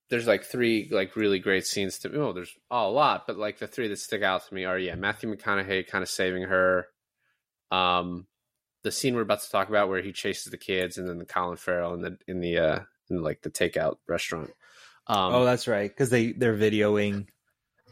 There's 0.10 0.28
like 0.28 0.44
three 0.44 0.90
like 0.92 1.16
really 1.16 1.40
great 1.40 1.66
scenes 1.66 2.00
to. 2.00 2.14
Oh, 2.20 2.34
there's 2.34 2.54
a 2.70 2.88
lot, 2.88 3.28
but 3.28 3.38
like 3.38 3.60
the 3.60 3.68
three 3.68 3.88
that 3.90 4.00
stick 4.00 4.24
out 4.24 4.48
to 4.48 4.54
me 4.54 4.66
are 4.66 4.80
yeah, 4.80 4.96
Matthew 4.96 5.34
McConaughey 5.34 5.88
kind 5.88 6.02
of 6.02 6.10
saving 6.10 6.44
her. 6.44 6.88
Um, 7.70 8.28
the 8.84 8.92
scene 8.92 9.16
we're 9.16 9.22
about 9.22 9.42
to 9.42 9.50
talk 9.50 9.70
about 9.70 9.88
where 9.88 10.02
he 10.02 10.12
chases 10.12 10.52
the 10.52 10.58
kids, 10.58 10.98
and 10.98 11.08
then 11.08 11.20
the 11.20 11.26
Colin 11.26 11.58
Farrell 11.58 11.94
in 11.94 12.02
the 12.02 12.18
in 12.28 12.40
the 12.42 12.58
uh 12.58 12.80
like 13.18 13.42
the 13.42 13.50
takeout 13.52 13.98
restaurant. 14.08 14.52
Um, 15.08 15.34
oh, 15.34 15.46
that's 15.46 15.68
right, 15.68 15.90
because 15.90 16.10
they 16.10 16.32
they're 16.32 16.58
videoing 16.58 17.28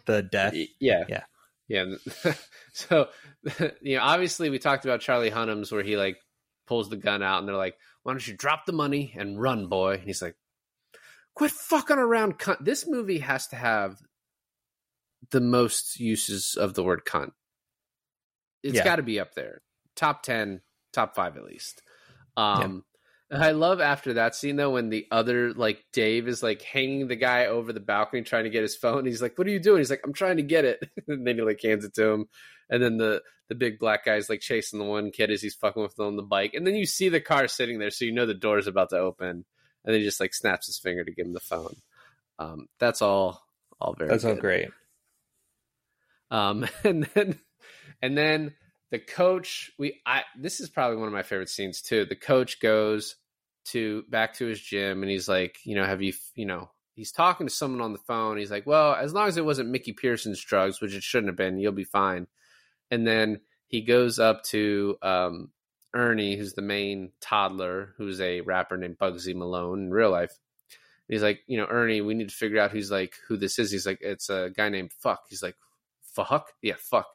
the 0.05 0.21
death. 0.21 0.55
Yeah. 0.79 1.03
Yeah. 1.07 1.23
Yeah. 1.67 1.85
so, 2.73 3.09
you 3.81 3.97
know, 3.97 4.03
obviously 4.03 4.49
we 4.49 4.59
talked 4.59 4.85
about 4.85 5.01
Charlie 5.01 5.29
Hunnam's 5.29 5.71
where 5.71 5.83
he 5.83 5.97
like 5.97 6.17
pulls 6.65 6.89
the 6.89 6.97
gun 6.97 7.21
out 7.21 7.39
and 7.39 7.47
they're 7.47 7.55
like, 7.55 7.77
why 8.03 8.13
don't 8.13 8.27
you 8.27 8.35
drop 8.35 8.65
the 8.65 8.73
money 8.73 9.13
and 9.17 9.39
run, 9.39 9.67
boy? 9.67 9.95
And 9.95 10.03
he's 10.03 10.21
like, 10.21 10.35
quit 11.35 11.51
fucking 11.51 11.97
around, 11.97 12.39
cunt. 12.39 12.63
This 12.65 12.87
movie 12.87 13.19
has 13.19 13.47
to 13.47 13.55
have 13.55 13.97
the 15.31 15.41
most 15.41 15.99
uses 15.99 16.55
of 16.55 16.73
the 16.73 16.83
word 16.83 17.03
cunt. 17.05 17.31
It's 18.63 18.75
Yeah. 18.75 18.83
got 18.83 18.95
to 18.95 19.03
be 19.03 19.19
up 19.19 19.35
there. 19.35 19.61
Top 19.95 20.23
10, 20.23 20.61
top 20.91 21.15
five 21.15 21.37
at 21.37 21.43
least. 21.43 21.81
Um, 22.35 22.83
I 23.31 23.51
love 23.51 23.79
after 23.79 24.13
that 24.13 24.35
scene 24.35 24.55
though 24.55 24.71
when 24.71 24.89
the 24.89 25.05
other 25.11 25.53
like 25.53 25.83
Dave 25.93 26.27
is 26.27 26.41
like 26.41 26.63
hanging 26.63 27.07
the 27.07 27.15
guy 27.15 27.45
over 27.45 27.71
the 27.71 27.79
balcony 27.79 28.23
trying 28.23 28.45
to 28.45 28.49
get 28.49 28.63
his 28.63 28.75
phone. 28.75 29.05
He's 29.05 29.21
like, 29.21 29.37
"What 29.37 29.45
are 29.47 29.51
you 29.51 29.59
doing?" 29.59 29.77
He's 29.77 29.91
like, 29.91 30.01
"I'm 30.03 30.13
trying 30.13 30.37
to 30.37 30.43
get 30.43 30.65
it." 30.65 30.89
and 31.07 31.27
then 31.27 31.35
he 31.35 31.41
like 31.41 31.61
hands 31.61 31.85
it 31.85 31.93
to 31.95 32.09
him, 32.09 32.25
and 32.69 32.81
then 32.81 32.97
the 32.97 33.21
the 33.47 33.55
big 33.55 33.77
black 33.77 34.05
guy's 34.05 34.29
like 34.29 34.41
chasing 34.41 34.79
the 34.79 34.85
one 34.85 35.11
kid 35.11 35.29
as 35.29 35.41
he's 35.41 35.55
fucking 35.55 35.81
with 35.81 35.97
him 35.97 36.05
on 36.05 36.15
the 36.15 36.23
bike, 36.23 36.53
and 36.55 36.65
then 36.65 36.75
you 36.75 36.85
see 36.85 37.09
the 37.09 37.21
car 37.21 37.47
sitting 37.47 37.77
there, 37.77 37.91
so 37.91 38.05
you 38.05 38.11
know 38.11 38.25
the 38.25 38.33
door's 38.33 38.67
about 38.67 38.89
to 38.89 38.97
open, 38.97 39.27
and 39.27 39.45
then 39.83 39.95
he 39.95 40.03
just 40.03 40.19
like 40.19 40.33
snaps 40.33 40.65
his 40.65 40.79
finger 40.79 41.03
to 41.03 41.11
give 41.11 41.27
him 41.27 41.33
the 41.33 41.39
phone. 41.39 41.75
Um, 42.39 42.67
that's 42.79 43.01
all, 43.01 43.43
all 43.79 43.93
very. 43.93 44.09
That's 44.09 44.25
all 44.25 44.35
great. 44.35 44.69
Um, 46.31 46.67
and 46.83 47.07
then, 47.13 47.39
and 48.01 48.17
then 48.17 48.55
the 48.91 48.99
coach, 48.99 49.71
we, 49.77 50.01
I, 50.05 50.23
this 50.37 50.59
is 50.59 50.69
probably 50.69 50.97
one 50.97 51.07
of 51.07 51.13
my 51.13 51.23
favorite 51.23 51.49
scenes 51.49 51.81
too. 51.81 52.05
The 52.05 52.15
coach 52.15 52.59
goes 52.59 53.15
to 53.71 54.03
back 54.09 54.35
to 54.35 54.45
his 54.45 54.61
gym 54.61 55.01
and 55.03 55.11
he's 55.11 55.27
like, 55.27 55.57
you 55.63 55.75
know, 55.75 55.85
have 55.85 56.01
you, 56.01 56.13
you 56.35 56.45
know, 56.45 56.69
he's 56.93 57.11
talking 57.11 57.47
to 57.47 57.53
someone 57.53 57.81
on 57.81 57.93
the 57.93 57.99
phone. 57.99 58.37
He's 58.37 58.51
like, 58.51 58.67
well, 58.67 58.93
as 58.93 59.13
long 59.13 59.27
as 59.27 59.37
it 59.37 59.45
wasn't 59.45 59.69
Mickey 59.69 59.93
Pearson's 59.93 60.43
drugs, 60.43 60.81
which 60.81 60.93
it 60.93 61.03
shouldn't 61.03 61.29
have 61.29 61.37
been, 61.37 61.57
you'll 61.57 61.71
be 61.71 61.83
fine. 61.83 62.27
And 62.91 63.07
then 63.07 63.41
he 63.67 63.81
goes 63.81 64.19
up 64.19 64.43
to, 64.45 64.97
um, 65.01 65.51
Ernie, 65.93 66.35
who's 66.35 66.53
the 66.53 66.61
main 66.61 67.11
toddler, 67.21 67.93
who's 67.97 68.21
a 68.21 68.41
rapper 68.41 68.77
named 68.77 68.97
Bugzy 68.97 69.35
Malone 69.35 69.85
in 69.85 69.91
real 69.91 70.11
life. 70.11 70.31
And 71.07 71.15
he's 71.15 71.23
like, 71.23 71.39
you 71.47 71.57
know, 71.57 71.67
Ernie, 71.69 72.01
we 72.01 72.13
need 72.13 72.29
to 72.29 72.35
figure 72.35 72.59
out 72.59 72.71
who's 72.71 72.91
like 72.91 73.13
who 73.27 73.37
this 73.37 73.57
is. 73.57 73.71
He's 73.71 73.85
like, 73.85 73.99
it's 74.01 74.29
a 74.29 74.51
guy 74.55 74.69
named 74.69 74.91
Fuck. 74.93 75.21
He's 75.29 75.41
like, 75.41 75.55
fuck, 76.01 76.51
yeah, 76.61 76.75
fuck. 76.77 77.07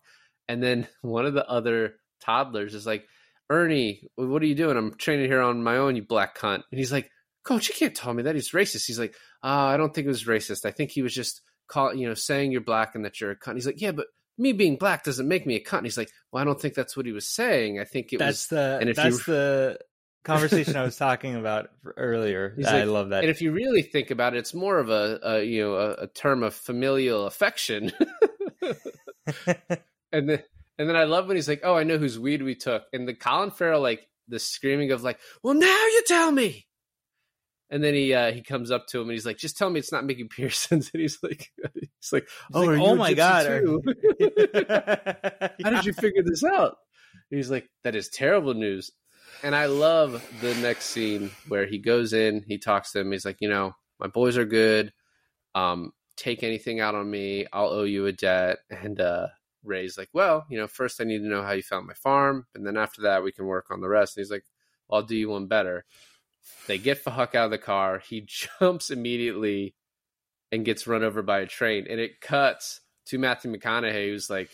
And 0.48 0.62
then 0.62 0.88
one 1.02 1.26
of 1.26 1.34
the 1.34 1.48
other 1.48 1.96
toddlers 2.20 2.74
is 2.74 2.86
like, 2.86 3.06
Ernie, 3.50 4.08
what 4.16 4.42
are 4.42 4.46
you 4.46 4.54
doing? 4.54 4.76
I'm 4.76 4.94
training 4.94 5.26
here 5.26 5.40
on 5.40 5.62
my 5.62 5.76
own, 5.76 5.96
you 5.96 6.02
black 6.02 6.36
cunt. 6.38 6.62
And 6.70 6.78
he's 6.78 6.92
like, 6.92 7.10
Coach, 7.44 7.68
you 7.68 7.74
can't 7.74 7.94
tell 7.94 8.14
me 8.14 8.22
that 8.22 8.34
he's 8.34 8.52
racist. 8.52 8.86
He's 8.86 8.98
like, 8.98 9.14
uh, 9.42 9.46
I 9.46 9.76
don't 9.76 9.94
think 9.94 10.06
it 10.06 10.08
was 10.08 10.24
racist. 10.24 10.64
I 10.64 10.70
think 10.70 10.90
he 10.90 11.02
was 11.02 11.14
just 11.14 11.42
call, 11.68 11.94
you 11.94 12.08
know, 12.08 12.14
saying 12.14 12.52
you're 12.52 12.60
black 12.62 12.94
and 12.94 13.04
that 13.04 13.20
you're 13.20 13.32
a 13.32 13.36
cunt. 13.38 13.54
He's 13.54 13.66
like, 13.66 13.80
yeah, 13.80 13.92
but 13.92 14.06
me 14.38 14.52
being 14.52 14.76
black 14.76 15.04
doesn't 15.04 15.28
make 15.28 15.46
me 15.46 15.56
a 15.56 15.62
cunt. 15.62 15.78
And 15.78 15.86
he's 15.86 15.98
like, 15.98 16.10
well, 16.32 16.40
I 16.40 16.44
don't 16.44 16.60
think 16.60 16.74
that's 16.74 16.96
what 16.96 17.06
he 17.06 17.12
was 17.12 17.28
saying. 17.28 17.78
I 17.78 17.84
think 17.84 18.12
it 18.12 18.18
that's 18.18 18.50
was. 18.50 18.58
the 18.58 18.78
and 18.80 18.88
if 18.88 18.96
that's 18.96 19.26
you- 19.28 19.34
the 19.34 19.78
conversation 20.24 20.76
I 20.76 20.84
was 20.84 20.96
talking 20.96 21.36
about 21.36 21.68
earlier. 21.96 22.54
He's 22.56 22.66
I 22.66 22.84
love 22.84 23.10
that. 23.10 23.22
And 23.24 23.30
if 23.30 23.42
you 23.42 23.52
really 23.52 23.82
think 23.82 24.10
about 24.10 24.34
it, 24.34 24.38
it's 24.38 24.54
more 24.54 24.78
of 24.78 24.88
a, 24.88 25.20
a 25.22 25.42
you 25.44 25.62
know 25.62 25.74
a, 25.74 25.90
a 26.04 26.06
term 26.06 26.42
of 26.42 26.54
familial 26.54 27.26
affection. 27.26 27.92
and 30.12 30.28
then 30.30 30.42
and 30.78 30.88
then 30.88 30.96
I 30.96 31.04
love 31.04 31.26
when 31.26 31.36
he's 31.36 31.48
like, 31.48 31.60
"Oh, 31.64 31.74
I 31.76 31.84
know 31.84 31.98
whose 31.98 32.18
weed 32.18 32.42
we 32.42 32.54
took," 32.54 32.84
and 32.92 33.06
the 33.06 33.14
Colin 33.14 33.50
Farrell 33.50 33.80
like 33.80 34.06
the 34.28 34.38
screaming 34.38 34.90
of 34.92 35.02
like, 35.02 35.18
"Well, 35.42 35.54
now 35.54 35.66
you 35.66 36.02
tell 36.06 36.30
me." 36.32 36.66
And 37.70 37.82
then 37.82 37.94
he 37.94 38.12
uh, 38.14 38.32
he 38.32 38.42
comes 38.42 38.70
up 38.70 38.86
to 38.88 39.00
him 39.00 39.08
and 39.08 39.12
he's 39.12 39.26
like, 39.26 39.38
"Just 39.38 39.56
tell 39.56 39.70
me 39.70 39.80
it's 39.80 39.92
not 39.92 40.04
Mickey 40.04 40.24
Pearson's." 40.30 40.90
And 40.92 41.00
he's 41.00 41.18
like, 41.22 41.50
"He's 41.74 42.12
like, 42.12 42.28
oh, 42.52 42.60
like, 42.62 42.80
"Oh 42.80 42.94
my 42.94 43.14
God, 43.14 43.46
are- 43.46 43.62
How 45.62 45.70
did 45.70 45.84
you 45.84 45.92
figure 45.92 46.22
this 46.24 46.44
out? 46.44 46.76
He's 47.30 47.50
like, 47.50 47.68
that 47.82 47.96
is 47.96 48.08
terrible 48.08 48.54
news. 48.54 48.90
And 49.42 49.54
I 49.54 49.66
love 49.66 50.24
the 50.40 50.54
next 50.56 50.86
scene 50.86 51.30
where 51.48 51.66
he 51.66 51.78
goes 51.78 52.12
in, 52.12 52.44
he 52.46 52.58
talks 52.58 52.92
to 52.92 53.00
him. 53.00 53.12
He's 53.12 53.24
like, 53.24 53.38
you 53.40 53.48
know, 53.48 53.74
my 53.98 54.06
boys 54.06 54.36
are 54.36 54.44
good. 54.44 54.92
Um, 55.54 55.92
take 56.16 56.42
anything 56.42 56.80
out 56.80 56.94
on 56.94 57.10
me. 57.10 57.46
I'll 57.52 57.70
owe 57.70 57.84
you 57.84 58.06
a 58.06 58.12
debt. 58.12 58.58
And 58.70 59.00
uh, 59.00 59.28
Ray's 59.64 59.98
like, 59.98 60.10
well, 60.12 60.46
you 60.48 60.58
know, 60.58 60.66
first 60.66 61.00
I 61.00 61.04
need 61.04 61.18
to 61.18 61.28
know 61.28 61.42
how 61.42 61.52
you 61.52 61.62
found 61.62 61.86
my 61.86 61.94
farm. 61.94 62.46
And 62.54 62.66
then 62.66 62.76
after 62.76 63.02
that, 63.02 63.22
we 63.22 63.32
can 63.32 63.46
work 63.46 63.70
on 63.70 63.80
the 63.80 63.88
rest. 63.88 64.16
And 64.16 64.22
he's 64.24 64.30
like, 64.30 64.44
I'll 64.90 65.02
do 65.02 65.16
you 65.16 65.30
one 65.30 65.46
better. 65.46 65.84
They 66.66 66.78
get 66.78 66.98
Fahuk 66.98 67.34
out 67.34 67.46
of 67.46 67.50
the 67.50 67.58
car. 67.58 67.98
He 67.98 68.26
jumps 68.60 68.90
immediately 68.90 69.74
and 70.52 70.64
gets 70.64 70.86
run 70.86 71.02
over 71.02 71.22
by 71.22 71.40
a 71.40 71.46
train. 71.46 71.86
And 71.88 71.98
it 71.98 72.20
cuts 72.20 72.80
to 73.06 73.18
Matthew 73.18 73.52
McConaughey, 73.52 74.06
who's 74.06 74.30
like, 74.30 74.50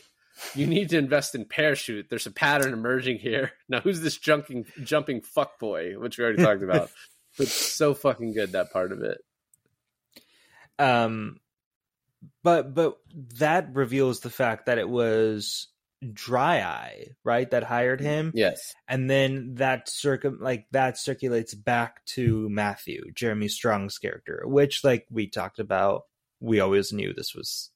you 0.54 0.66
need 0.66 0.88
to 0.90 0.98
invest 0.98 1.34
in 1.34 1.44
parachute. 1.44 2.08
There's 2.08 2.26
a 2.26 2.30
pattern 2.30 2.72
emerging 2.72 3.18
here. 3.18 3.52
Now, 3.68 3.80
who's 3.80 4.00
this 4.00 4.16
jumping 4.16 4.66
jumping 4.82 5.20
fuck 5.20 5.60
boy, 5.60 5.94
which 5.98 6.18
we 6.18 6.24
already 6.24 6.42
talked 6.42 6.62
about? 6.62 6.90
But 7.38 7.46
so 7.46 7.94
fucking 7.94 8.32
good 8.32 8.52
that 8.52 8.72
part 8.72 8.90
of 8.90 9.02
it. 9.02 9.18
um 10.80 11.38
but 12.42 12.74
but 12.74 12.98
that 13.38 13.74
reveals 13.74 14.20
the 14.20 14.30
fact 14.30 14.66
that 14.66 14.78
it 14.78 14.88
was 14.88 15.68
dry 16.12 16.60
eye 16.62 17.08
right 17.24 17.50
that 17.50 17.62
hired 17.62 18.00
him 18.00 18.32
Yes. 18.34 18.74
and 18.88 19.08
then 19.10 19.54
that 19.56 19.88
circum 19.88 20.38
like 20.40 20.66
that 20.72 20.96
circulates 20.98 21.54
back 21.54 22.04
to 22.06 22.48
matthew 22.48 23.10
jeremy 23.14 23.48
strong's 23.48 23.98
character 23.98 24.42
which 24.46 24.82
like 24.82 25.06
we 25.10 25.26
talked 25.28 25.58
about 25.58 26.04
we 26.40 26.60
always 26.60 26.90
knew 26.92 27.12
this 27.12 27.34
was 27.34 27.70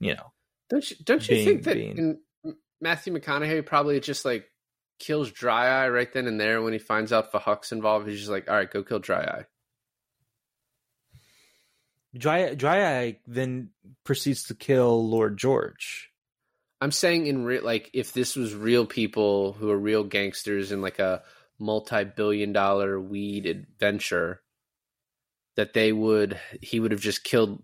you 0.00 0.14
know 0.14 0.32
Don't 0.68 0.90
you 0.90 0.96
don't 1.02 1.26
you 1.28 1.34
Being- 1.36 1.46
think 1.46 1.62
that 1.64 1.74
being- 1.74 2.18
Matthew 2.82 3.12
McConaughey 3.12 3.64
probably 3.66 4.00
just 4.00 4.24
like 4.24 4.46
kills 4.98 5.30
Dry 5.30 5.66
Eye 5.84 5.88
right 5.90 6.10
then 6.12 6.26
and 6.26 6.40
there 6.40 6.62
when 6.62 6.72
he 6.72 6.78
finds 6.78 7.12
out 7.12 7.30
Fahuk's 7.30 7.72
involved? 7.72 8.08
He's 8.08 8.18
just 8.20 8.30
like, 8.30 8.48
all 8.48 8.56
right, 8.56 8.70
go 8.70 8.82
kill 8.82 8.98
Dry 9.00 9.20
Eye. 9.22 9.44
Dry 12.16 12.54
dry 12.54 12.98
eye 12.98 13.18
then 13.26 13.70
proceeds 14.04 14.44
to 14.44 14.54
kill 14.54 15.08
lord 15.08 15.36
george 15.36 16.10
I'm 16.82 16.92
saying 16.92 17.26
in 17.26 17.44
real 17.44 17.62
like 17.62 17.90
if 17.92 18.12
this 18.12 18.34
was 18.36 18.54
real 18.54 18.86
people 18.86 19.52
who 19.52 19.70
are 19.70 19.78
real 19.78 20.02
gangsters 20.02 20.72
in 20.72 20.80
like 20.80 20.98
a 20.98 21.22
multi-billion 21.58 22.52
dollar 22.54 22.98
weed 22.98 23.44
adventure 23.44 24.40
that 25.56 25.74
they 25.74 25.92
would 25.92 26.40
he 26.62 26.80
would 26.80 26.92
have 26.92 27.02
just 27.02 27.22
killed 27.22 27.62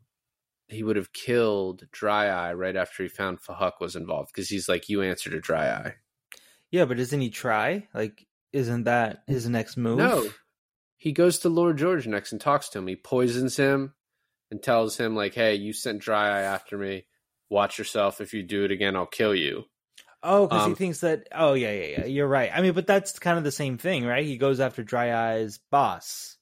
he 0.69 0.83
would 0.83 0.97
have 0.97 1.13
killed 1.13 1.87
Dry 1.93 2.27
Eye 2.27 2.53
right 2.53 2.77
after 2.77 3.05
he 3.05 3.09
found 3.09 3.41
Fahuk 3.41 3.81
was 3.81 3.97
involved 3.97 4.33
because 4.35 4.49
he's 4.49 4.69
like 4.69 4.89
you 4.89 5.01
answer 5.01 5.31
to 5.31 5.41
Dry 5.41 5.71
Eye. 5.71 5.95
yeah 6.71 6.85
but 6.85 6.99
doesn't 6.99 7.21
he 7.21 7.31
try 7.31 7.87
like 7.95 8.27
isn't 8.53 8.85
that 8.85 9.23
his 9.27 9.49
next 9.49 9.77
move 9.77 9.99
No. 9.99 10.29
He 10.99 11.13
goes 11.13 11.39
to 11.41 11.49
Lord 11.49 11.77
George 11.79 12.07
next 12.07 12.33
and 12.33 12.41
talks 12.41 12.71
to 12.71 12.79
him. 12.79 12.87
He 12.87 12.97
poisons 12.97 13.57
him 13.57 13.93
and 14.51 14.63
tells 14.63 14.97
him 14.97 15.15
like, 15.17 15.35
"Hey, 15.35 15.55
you 15.57 15.73
sent 15.73 16.01
Dry 16.01 16.29
Eye 16.29 16.43
after 16.43 16.79
me. 16.79 17.07
Watch 17.51 17.79
yourself. 17.79 18.21
If 18.21 18.35
you 18.35 18.43
do 18.43 18.65
it 18.65 18.71
again, 18.71 18.97
I'll 18.97 19.07
kill 19.07 19.35
you." 19.35 19.65
Oh, 20.23 20.47
because 20.47 20.65
he 20.65 20.71
Um, 20.73 20.77
thinks 20.77 21.01
that. 21.01 21.29
Oh, 21.33 21.55
yeah, 21.55 21.73
yeah, 21.73 21.99
yeah. 21.99 22.05
You're 22.07 22.27
right. 22.27 22.51
I 22.53 22.61
mean, 22.63 22.73
but 22.73 22.87
that's 22.87 23.19
kind 23.19 23.39
of 23.39 23.45
the 23.45 23.53
same 23.53 23.79
thing, 23.79 24.05
right? 24.05 24.25
He 24.27 24.39
goes 24.39 24.59
after 24.61 24.83
Dry 24.83 25.15
Eye's 25.15 25.59
boss 25.71 26.37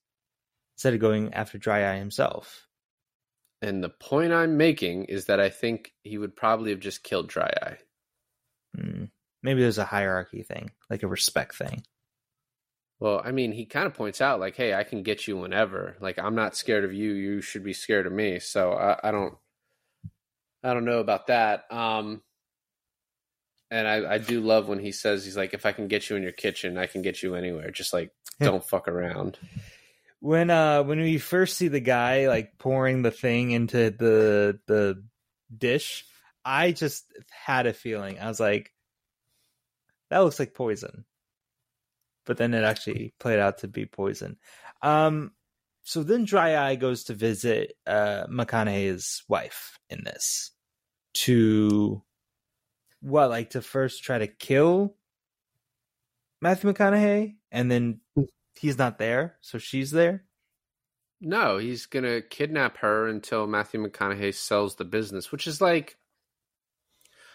instead 0.77 0.95
of 0.95 1.01
going 1.01 1.35
after 1.35 1.59
Dry 1.59 1.93
Eye 1.93 1.99
himself. 1.99 2.67
And 3.61 3.83
the 3.83 3.91
point 3.91 4.33
I'm 4.33 4.57
making 4.57 5.05
is 5.05 5.27
that 5.27 5.41
I 5.41 5.51
think 5.51 5.93
he 6.03 6.19
would 6.19 6.37
probably 6.37 6.71
have 6.71 6.81
just 6.81 7.03
killed 7.03 7.29
Dry 7.29 7.53
Eye. 7.63 7.79
Hmm. 8.77 9.05
Maybe 9.43 9.61
there's 9.61 9.79
a 9.79 9.85
hierarchy 9.85 10.43
thing, 10.43 10.71
like 10.89 11.03
a 11.03 11.09
respect 11.09 11.55
thing. 11.55 11.83
Well, 13.05 13.21
I 13.23 13.33
mean, 13.33 13.53
he 13.53 13.67
kind 13.67 13.85
of 13.87 13.93
points 13.93 14.23
out 14.23 14.41
like, 14.41 14.57
"Hey, 14.57 14.73
I 14.73 14.83
can 14.83 15.03
get 15.03 15.29
you 15.29 15.37
whenever. 15.37 15.95
Like, 16.01 16.19
I'm 16.19 16.35
not 16.35 16.57
scared 16.57 16.85
of 16.85 16.95
you. 16.95 17.13
You 17.13 17.43
should 17.43 17.63
be 17.63 17.75
scared 17.75 18.07
of 18.07 18.15
me." 18.15 18.39
So 18.39 18.73
I, 18.73 18.99
I 19.05 19.11
don't, 19.11 19.35
I 20.63 20.73
don't 20.73 20.87
know 20.87 21.01
about 21.01 21.27
that. 21.27 21.71
Um, 21.71 22.23
and 23.71 23.87
I, 23.87 24.15
I 24.15 24.17
do 24.17 24.41
love 24.41 24.69
when 24.69 24.79
he 24.79 24.91
says 24.91 25.23
he's 25.23 25.37
like, 25.37 25.53
"If 25.53 25.67
I 25.67 25.73
can 25.73 25.87
get 25.87 26.09
you 26.09 26.17
in 26.17 26.23
your 26.23 26.33
kitchen, 26.33 26.79
I 26.79 26.87
can 26.87 27.03
get 27.03 27.23
you 27.23 27.35
anywhere. 27.35 27.71
Just 27.71 27.93
like, 27.93 28.11
don't 28.41 28.65
fuck 28.65 28.89
around." 28.89 29.37
When 30.21 30.49
uh 30.49 30.83
when 30.85 30.99
we 30.99 31.19
first 31.19 31.59
see 31.59 31.69
the 31.69 31.81
guy 31.81 32.29
like 32.29 32.57
pouring 32.57 33.03
the 33.03 33.11
thing 33.11 33.51
into 33.51 33.91
the 33.91 34.61
the 34.67 35.05
dish, 35.55 36.07
I 36.43 36.73
just 36.73 37.05
had 37.29 37.67
a 37.67 37.75
feeling. 37.75 38.19
I 38.19 38.29
was 38.29 38.41
like, 38.41 38.73
that 40.09 40.21
looks 40.21 40.39
like 40.39 40.55
poison. 40.55 41.05
But 42.27 42.37
then 42.37 42.55
it 42.55 42.65
actually 42.65 43.15
played 43.19 43.39
out 43.39 43.59
to 43.59 43.69
be 43.69 43.87
poison. 43.87 44.37
Um 44.83 45.33
so 45.83 46.03
then 46.03 46.25
Dry 46.25 46.57
Eye 46.57 46.77
goes 46.77 47.05
to 47.05 47.15
visit 47.15 47.77
uh 47.87 48.27
McConaughey's 48.27 49.23
wife 49.29 49.79
in 49.91 50.05
this 50.05 50.51
to 51.15 52.03
what 53.01 53.31
like 53.31 53.51
to 53.51 53.63
first 53.63 54.03
try 54.03 54.19
to 54.19 54.27
kill 54.27 54.97
Matthew 56.41 56.73
McConaughey 56.73 57.37
and 57.53 57.71
then 57.71 58.01
he's 58.55 58.79
not 58.79 58.99
there, 58.99 59.37
so 59.41 59.59
she's 59.59 59.91
there. 59.91 60.25
No, 61.21 61.59
he's 61.59 61.87
gonna 61.87 62.21
kidnap 62.21 62.79
her 62.79 63.09
until 63.09 63.47
Matthew 63.47 63.83
McConaughey 63.83 64.35
sells 64.35 64.77
the 64.77 64.85
business, 64.85 65.33
which 65.33 65.47
is 65.47 65.61
like 65.61 65.97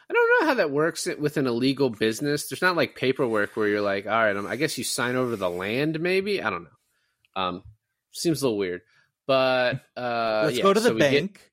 I 0.09 0.13
don't 0.13 0.41
know 0.41 0.47
how 0.47 0.53
that 0.55 0.71
works 0.71 1.07
with 1.19 1.37
an 1.37 1.45
illegal 1.47 1.89
business. 1.89 2.47
There's 2.49 2.61
not 2.63 2.75
like 2.75 2.95
paperwork 2.95 3.55
where 3.55 3.67
you're 3.67 3.81
like, 3.81 4.07
all 4.07 4.11
right, 4.13 4.35
um, 4.35 4.47
I 4.47 4.55
guess 4.55 4.77
you 4.77 4.83
sign 4.83 5.15
over 5.15 5.35
the 5.35 5.49
land, 5.49 5.99
maybe. 5.99 6.41
I 6.41 6.49
don't 6.49 6.63
know. 6.63 7.41
Um, 7.41 7.63
seems 8.11 8.41
a 8.41 8.45
little 8.45 8.57
weird, 8.57 8.81
but 9.27 9.81
uh, 9.95 10.41
Let's 10.45 10.57
yeah, 10.57 10.63
go 10.63 10.73
to 10.73 10.79
the 10.79 10.87
so 10.89 10.93
we 10.95 10.99
get- 10.99 11.11
bank. 11.11 11.51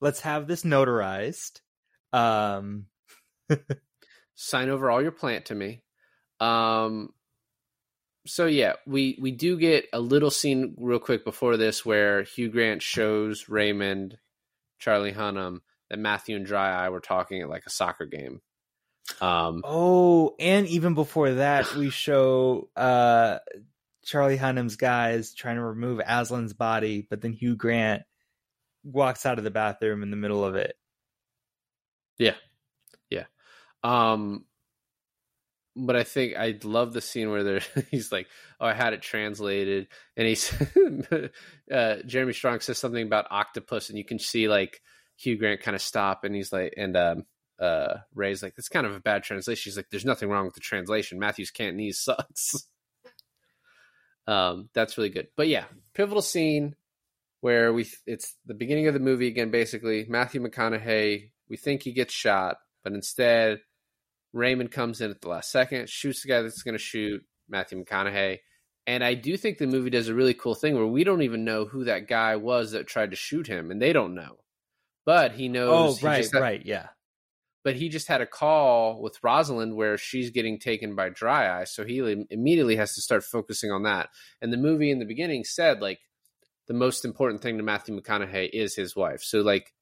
Let's 0.00 0.20
have 0.20 0.46
this 0.46 0.62
notarized. 0.62 1.60
Um, 2.12 2.86
sign 4.36 4.68
over 4.68 4.90
all 4.90 5.02
your 5.02 5.10
plant 5.10 5.46
to 5.46 5.54
me. 5.56 5.82
Um, 6.38 7.12
so 8.26 8.46
yeah, 8.46 8.74
we 8.86 9.18
we 9.20 9.32
do 9.32 9.58
get 9.58 9.86
a 9.92 9.98
little 9.98 10.30
scene 10.30 10.76
real 10.78 11.00
quick 11.00 11.24
before 11.24 11.56
this 11.56 11.84
where 11.84 12.22
Hugh 12.22 12.48
Grant 12.50 12.80
shows 12.80 13.48
Raymond, 13.48 14.18
Charlie 14.78 15.12
Hunnam 15.12 15.62
that 15.90 15.98
Matthew 15.98 16.36
and 16.36 16.46
Dry 16.46 16.84
Eye 16.84 16.88
were 16.90 17.00
talking 17.00 17.42
at 17.42 17.48
like 17.48 17.64
a 17.66 17.70
soccer 17.70 18.06
game. 18.06 18.40
Um, 19.20 19.62
oh, 19.64 20.34
and 20.38 20.66
even 20.66 20.94
before 20.94 21.34
that, 21.34 21.74
we 21.74 21.90
show 21.90 22.68
uh, 22.76 23.38
Charlie 24.04 24.36
Hunnam's 24.36 24.76
guys 24.76 25.34
trying 25.34 25.56
to 25.56 25.62
remove 25.62 26.00
Aslan's 26.00 26.52
body, 26.52 27.06
but 27.08 27.20
then 27.20 27.32
Hugh 27.32 27.56
Grant 27.56 28.02
walks 28.84 29.26
out 29.26 29.38
of 29.38 29.44
the 29.44 29.50
bathroom 29.50 30.02
in 30.02 30.10
the 30.10 30.16
middle 30.16 30.44
of 30.44 30.54
it. 30.54 30.76
Yeah, 32.18 32.34
yeah. 33.10 33.24
Um, 33.82 34.44
but 35.76 35.96
I 35.96 36.02
think 36.02 36.36
I 36.36 36.58
love 36.64 36.92
the 36.92 37.00
scene 37.00 37.30
where 37.30 37.44
there 37.44 37.60
he's 37.90 38.10
like, 38.10 38.26
"Oh, 38.60 38.66
I 38.66 38.74
had 38.74 38.92
it 38.92 39.02
translated," 39.02 39.88
and 40.16 40.26
he's 40.26 40.52
uh, 41.72 41.96
Jeremy 42.06 42.32
Strong 42.32 42.60
says 42.60 42.78
something 42.78 43.06
about 43.06 43.28
octopus, 43.30 43.88
and 43.88 43.98
you 43.98 44.04
can 44.04 44.18
see 44.18 44.48
like 44.48 44.82
Hugh 45.18 45.36
Grant 45.36 45.60
kind 45.60 45.74
of 45.74 45.82
stop, 45.82 46.24
and 46.24 46.34
he's 46.34 46.52
like, 46.52 46.74
and 46.76 46.96
um, 46.96 47.26
uh, 47.60 47.98
Ray's 48.14 48.42
like, 48.42 48.54
"That's 48.56 48.68
kind 48.68 48.86
of 48.86 48.94
a 48.94 49.00
bad 49.00 49.24
translation." 49.24 49.60
She's 49.60 49.76
like, 49.76 49.90
"There's 49.90 50.04
nothing 50.04 50.28
wrong 50.28 50.46
with 50.46 50.54
the 50.54 50.60
translation. 50.60 51.18
Matthew's 51.18 51.50
Cantonese 51.50 52.00
sucks." 52.00 52.66
um, 54.26 54.68
that's 54.74 54.96
really 54.96 55.10
good. 55.10 55.28
But 55.36 55.48
yeah, 55.48 55.64
pivotal 55.94 56.22
scene 56.22 56.76
where 57.40 57.72
we 57.72 57.88
it's 58.06 58.34
the 58.46 58.54
beginning 58.54 58.88
of 58.88 58.94
the 58.94 58.98
movie 58.98 59.28
again 59.28 59.48
basically 59.48 60.04
matthew 60.08 60.42
mcconaughey 60.42 61.30
we 61.48 61.56
think 61.56 61.84
he 61.84 61.92
gets 61.92 62.12
shot 62.12 62.56
but 62.82 62.92
instead 62.92 63.60
Raymond 64.32 64.70
comes 64.70 65.00
in 65.00 65.10
at 65.10 65.20
the 65.20 65.28
last 65.28 65.50
second, 65.50 65.88
shoots 65.88 66.22
the 66.22 66.28
guy 66.28 66.42
that's 66.42 66.62
going 66.62 66.76
to 66.76 66.78
shoot 66.78 67.24
Matthew 67.48 67.82
McConaughey. 67.82 68.38
And 68.86 69.04
I 69.04 69.14
do 69.14 69.36
think 69.36 69.58
the 69.58 69.66
movie 69.66 69.90
does 69.90 70.08
a 70.08 70.14
really 70.14 70.34
cool 70.34 70.54
thing 70.54 70.74
where 70.74 70.86
we 70.86 71.04
don't 71.04 71.22
even 71.22 71.44
know 71.44 71.66
who 71.66 71.84
that 71.84 72.08
guy 72.08 72.36
was 72.36 72.72
that 72.72 72.86
tried 72.86 73.10
to 73.10 73.16
shoot 73.16 73.46
him, 73.46 73.70
and 73.70 73.80
they 73.80 73.92
don't 73.92 74.14
know. 74.14 74.38
But 75.08 75.32
he 75.32 75.48
Oh, 75.48 75.52
knows. 75.52 76.00
he 76.00 76.06
right, 76.06 76.30
had- 76.30 76.38
right, 76.38 76.66
yeah. 76.66 76.88
But 77.64 77.76
he 77.76 77.88
just 77.88 78.08
had 78.08 78.20
a 78.20 78.26
call 78.26 79.00
with 79.00 79.16
Rosalind 79.24 79.74
where 79.74 79.96
she's 79.96 80.28
getting 80.30 80.58
taken 80.58 80.94
by 80.96 81.08
Dry 81.08 81.60
Eye, 81.60 81.64
so 81.64 81.82
he 81.86 82.26
immediately 82.28 82.76
has 82.76 82.94
to 82.94 83.00
start 83.00 83.24
focusing 83.24 83.70
on 83.70 83.84
that. 83.84 84.10
And 84.42 84.52
the 84.52 84.58
movie 84.58 84.90
in 84.90 84.98
the 84.98 85.06
beginning 85.06 85.44
said 85.44 85.80
like 85.80 85.98
the 86.66 86.74
most 86.74 87.06
important 87.06 87.40
thing 87.40 87.56
to 87.56 87.62
Matthew 87.62 87.98
McConaughey 87.98 88.50
is 88.52 88.74
his 88.76 88.94
wife. 88.94 89.22
So 89.22 89.40
like, 89.40 89.72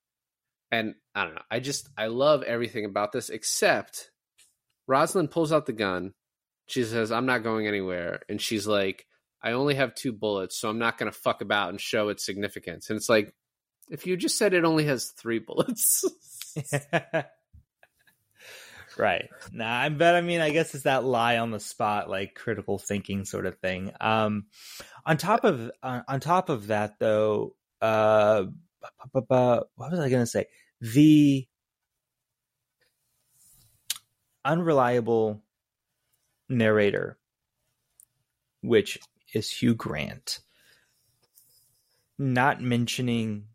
and 0.70 0.94
I 1.12 1.24
don't 1.24 1.34
know. 1.34 1.42
I 1.50 1.58
just 1.58 1.88
I 1.98 2.06
love 2.06 2.44
everything 2.44 2.84
about 2.84 3.10
this 3.10 3.28
except 3.28 4.12
Rosalind 4.86 5.32
pulls 5.32 5.50
out 5.50 5.66
the 5.66 5.72
gun. 5.72 6.14
She 6.68 6.84
says, 6.84 7.10
"I'm 7.10 7.26
not 7.26 7.42
going 7.42 7.66
anywhere," 7.66 8.20
and 8.28 8.40
she's 8.40 8.68
like, 8.68 9.06
"I 9.42 9.52
only 9.52 9.74
have 9.74 9.92
two 9.96 10.12
bullets, 10.12 10.56
so 10.60 10.68
I'm 10.68 10.78
not 10.78 10.98
going 10.98 11.10
to 11.10 11.18
fuck 11.18 11.40
about 11.40 11.70
and 11.70 11.80
show 11.80 12.10
its 12.10 12.24
significance." 12.24 12.90
And 12.90 12.96
it's 12.96 13.08
like, 13.08 13.34
if 13.88 14.06
you 14.06 14.16
just 14.16 14.38
said 14.38 14.54
it 14.54 14.64
only 14.64 14.84
has 14.86 15.10
three 15.10 15.38
bullets. 15.38 16.04
right. 18.98 19.28
Nah, 19.52 19.80
I 19.80 19.88
bet 19.88 20.14
I 20.14 20.20
mean 20.20 20.40
I 20.40 20.50
guess 20.50 20.74
it's 20.74 20.84
that 20.84 21.04
lie 21.04 21.38
on 21.38 21.50
the 21.50 21.60
spot, 21.60 22.08
like 22.10 22.34
critical 22.34 22.78
thinking 22.78 23.24
sort 23.24 23.46
of 23.46 23.58
thing. 23.58 23.92
Um 24.00 24.46
on 25.04 25.16
top 25.16 25.44
of 25.44 25.70
on, 25.82 26.04
on 26.08 26.20
top 26.20 26.48
of 26.48 26.68
that 26.68 26.98
though, 26.98 27.54
uh 27.80 28.44
what 29.12 29.28
was 29.28 30.00
I 30.00 30.08
gonna 30.08 30.26
say? 30.26 30.46
The 30.80 31.46
unreliable 34.44 35.42
narrator, 36.48 37.18
which 38.62 38.98
is 39.34 39.50
Hugh 39.50 39.74
Grant, 39.74 40.40
not 42.18 42.60
mentioning 42.62 43.46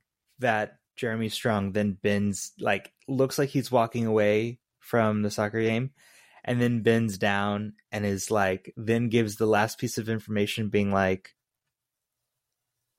that 0.42 0.78
Jeremy 0.96 1.30
Strong 1.30 1.72
then 1.72 1.94
bends 1.94 2.52
like 2.60 2.92
looks 3.08 3.40
like 3.40 3.50
he's 3.50 3.72
walking 3.72 4.06
away 4.06 4.60
from 4.80 5.22
the 5.22 5.32
soccer 5.32 5.62
game 5.62 5.92
and 6.44 6.62
then 6.62 6.82
bends 6.82 7.18
down 7.18 7.74
and 7.92 8.06
is 8.06 8.30
like 8.32 8.74
then 8.78 9.10
gives 9.10 9.36
the 9.36 9.46
last 9.46 9.80
piece 9.80 9.98
of 9.98 10.10
information 10.10 10.70
being 10.70 10.92
like 10.92 11.36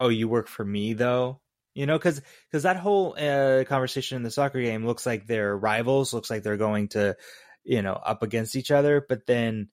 oh 0.01 0.09
you 0.09 0.29
work 0.29 0.49
for 0.49 0.65
me 0.65 0.95
though? 0.95 1.41
You 1.75 1.87
know 1.87 1.97
because 1.97 2.21
because 2.51 2.65
that 2.65 2.77
whole 2.77 3.17
uh, 3.19 3.65
conversation 3.65 4.17
in 4.17 4.23
the 4.23 4.31
soccer 4.31 4.61
game 4.61 4.85
looks 4.85 5.07
like 5.07 5.27
they're 5.27 5.57
rivals 5.57 6.13
looks 6.13 6.29
like 6.29 6.43
they're 6.43 6.57
going 6.57 6.89
to 6.89 7.17
you 7.65 7.81
know 7.83 7.95
up 7.95 8.23
against 8.23 8.57
each 8.57 8.71
other 8.71 9.05
but 9.09 9.27
then 9.27 9.69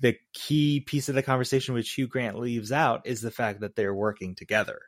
the 0.00 0.16
key 0.34 0.80
piece 0.80 1.08
of 1.08 1.14
the 1.14 1.22
conversation 1.22 1.74
which 1.74 1.92
hugh 1.92 2.06
grant 2.06 2.38
leaves 2.38 2.70
out 2.70 3.06
is 3.06 3.22
the 3.22 3.30
fact 3.30 3.60
that 3.60 3.74
they're 3.74 3.94
working 3.94 4.34
together 4.36 4.82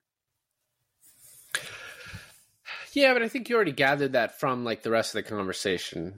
Yeah, 2.95 3.13
but 3.13 3.23
I 3.23 3.29
think 3.29 3.49
you 3.49 3.57
already 3.57 3.73
gathered 3.73 4.13
that 4.13 4.39
from 4.41 4.65
like 4.65 4.83
the 4.83 4.91
rest 4.91 5.15
of 5.15 5.25
the 5.25 5.29
conversation. 5.31 6.15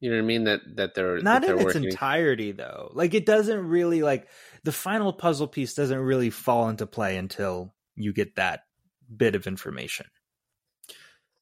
You 0.00 0.10
know 0.10 0.16
what 0.16 0.22
I 0.24 0.26
mean? 0.26 0.44
That 0.44 0.60
that 0.76 0.94
they're 0.94 1.20
not 1.20 1.42
that 1.42 1.44
in 1.44 1.56
they're 1.56 1.58
its 1.58 1.74
working. 1.76 1.84
entirety 1.84 2.52
though 2.52 2.90
like 2.94 3.14
it 3.14 3.26
doesn't 3.26 3.68
really 3.68 4.02
like 4.02 4.28
the 4.64 4.72
final 4.72 5.12
puzzle 5.12 5.46
piece 5.48 5.74
doesn't 5.74 5.98
really 5.98 6.30
fall 6.30 6.68
into 6.68 6.86
play 6.86 7.16
until 7.16 7.74
you 7.94 8.12
get 8.12 8.36
that 8.36 8.64
bit 9.14 9.34
of 9.34 9.46
information 9.46 10.06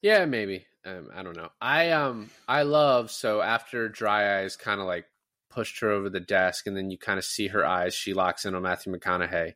Yeah, 0.02 0.24
maybe. 0.26 0.66
Um, 0.84 1.10
I 1.14 1.22
don't 1.22 1.36
know. 1.36 1.50
I 1.60 1.90
um 1.90 2.30
I 2.48 2.62
love 2.62 3.10
so 3.10 3.40
after 3.42 3.88
Dry 3.88 4.40
Eyes 4.40 4.56
kind 4.56 4.80
of 4.80 4.86
like 4.86 5.06
pushed 5.50 5.80
her 5.80 5.90
over 5.90 6.08
the 6.08 6.20
desk, 6.20 6.66
and 6.66 6.76
then 6.76 6.90
you 6.90 6.98
kind 6.98 7.18
of 7.18 7.24
see 7.24 7.48
her 7.48 7.64
eyes. 7.66 7.94
She 7.94 8.14
locks 8.14 8.44
in 8.46 8.54
on 8.54 8.62
Matthew 8.62 8.92
McConaughey. 8.92 9.54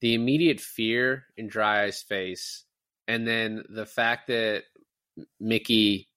The 0.00 0.14
immediate 0.14 0.60
fear 0.60 1.26
in 1.36 1.48
Dry 1.48 1.84
Eye's 1.84 2.02
face, 2.02 2.63
and 3.08 3.26
then 3.26 3.64
the 3.68 3.86
fact 3.86 4.28
that 4.28 4.64
Mickey 5.40 6.08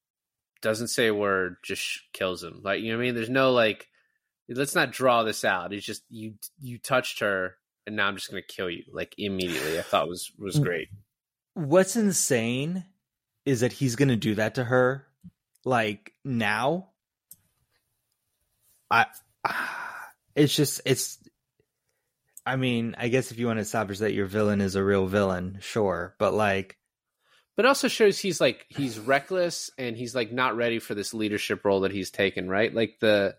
doesn't 0.62 0.88
say 0.88 1.08
a 1.08 1.14
word, 1.14 1.58
just 1.64 2.02
kills 2.14 2.44
him. 2.44 2.62
Like 2.64 2.82
you 2.82 2.92
know 2.92 2.98
what 2.98 3.04
I 3.04 3.06
mean? 3.08 3.16
There's 3.16 3.30
no 3.30 3.52
like, 3.52 3.88
let's 4.50 4.76
not 4.76 4.92
draw 4.92 5.24
this 5.24 5.46
out. 5.46 5.74
It's 5.74 5.86
just 5.86 6.04
you 6.10 6.36
you 6.60 6.78
touched 6.80 7.20
her, 7.20 7.56
and 7.86 7.96
now 7.96 8.08
I'm 8.08 8.16
just 8.16 8.30
gonna 8.30 8.42
kill 8.42 8.70
you 8.70 8.84
like 8.92 9.16
immediately. 9.18 9.78
I 9.80 9.84
thought 9.84 10.08
was 10.08 10.32
was 10.38 10.60
great. 10.60 10.90
what's 11.54 11.96
insane 11.96 12.86
is 13.46 13.62
that 13.62 13.74
he's 13.74 13.96
gonna 13.96 14.16
do 14.16 14.36
that 14.36 14.56
to 14.56 14.64
her 14.64 15.08
like 15.66 16.14
now 16.24 16.90
i 18.92 19.06
it's 20.36 20.56
just 20.56 20.82
it's 20.86 21.18
i 22.46 22.56
mean 22.56 22.96
i 22.98 23.08
guess 23.08 23.32
if 23.32 23.40
you 23.40 23.48
want 23.48 23.58
to 23.58 23.62
establish 23.62 24.00
that 24.00 24.14
your 24.14 24.28
villain 24.28 24.62
is 24.62 24.76
a 24.76 24.84
real 24.84 25.08
villain 25.08 25.58
sure 25.62 26.16
but 26.20 26.34
like 26.34 26.77
but 27.58 27.66
also 27.66 27.90
shows 27.90 28.20
he's 28.20 28.40
like 28.40 28.66
he's 28.70 28.98
reckless 29.00 29.70
and 29.78 29.98
he's 29.98 30.16
like 30.16 30.32
not 30.32 30.56
ready 30.56 30.80
for 30.80 30.96
this 30.96 31.14
leadership 31.14 31.66
role 31.66 31.82
that 31.82 31.92
he's 31.92 32.12
taken 32.12 32.48
right? 32.48 32.74
Like 32.74 33.00
the 33.02 33.36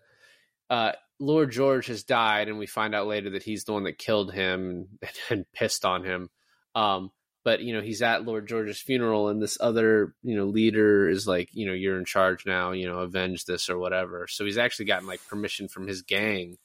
uh 0.69 0.91
lord 1.21 1.51
george 1.51 1.87
has 1.87 2.03
died 2.03 2.47
and 2.47 2.59
we 2.59 2.67
find 2.67 2.93
out 2.93 3.07
later 3.07 3.31
that 3.31 3.43
he's 3.43 3.63
the 3.63 3.73
one 3.73 3.83
that 3.85 3.97
killed 3.97 4.31
him 4.31 4.87
and, 5.01 5.11
and 5.31 5.45
pissed 5.53 5.85
on 5.85 6.03
him. 6.03 6.29
Um 6.75 7.09
but 7.43 7.61
you 7.61 7.73
know 7.73 7.81
he's 7.81 8.01
at 8.01 8.25
lord 8.25 8.47
george's 8.47 8.79
funeral 8.79 9.29
and 9.29 9.41
this 9.41 9.57
other 9.59 10.13
you 10.21 10.35
know 10.35 10.45
leader 10.45 11.09
is 11.09 11.25
like 11.25 11.49
you 11.53 11.65
know 11.65 11.73
you're 11.73 11.97
in 11.97 12.05
charge 12.05 12.45
now 12.45 12.71
you 12.73 12.87
know 12.87 12.99
avenge 12.99 13.45
this 13.45 13.69
or 13.69 13.79
whatever. 13.79 14.27
So 14.27 14.45
he's 14.45 14.57
actually 14.57 14.85
gotten 14.85 15.07
like 15.07 15.25
permission 15.27 15.69
from 15.69 15.87
his 15.87 16.03
gang 16.03 16.57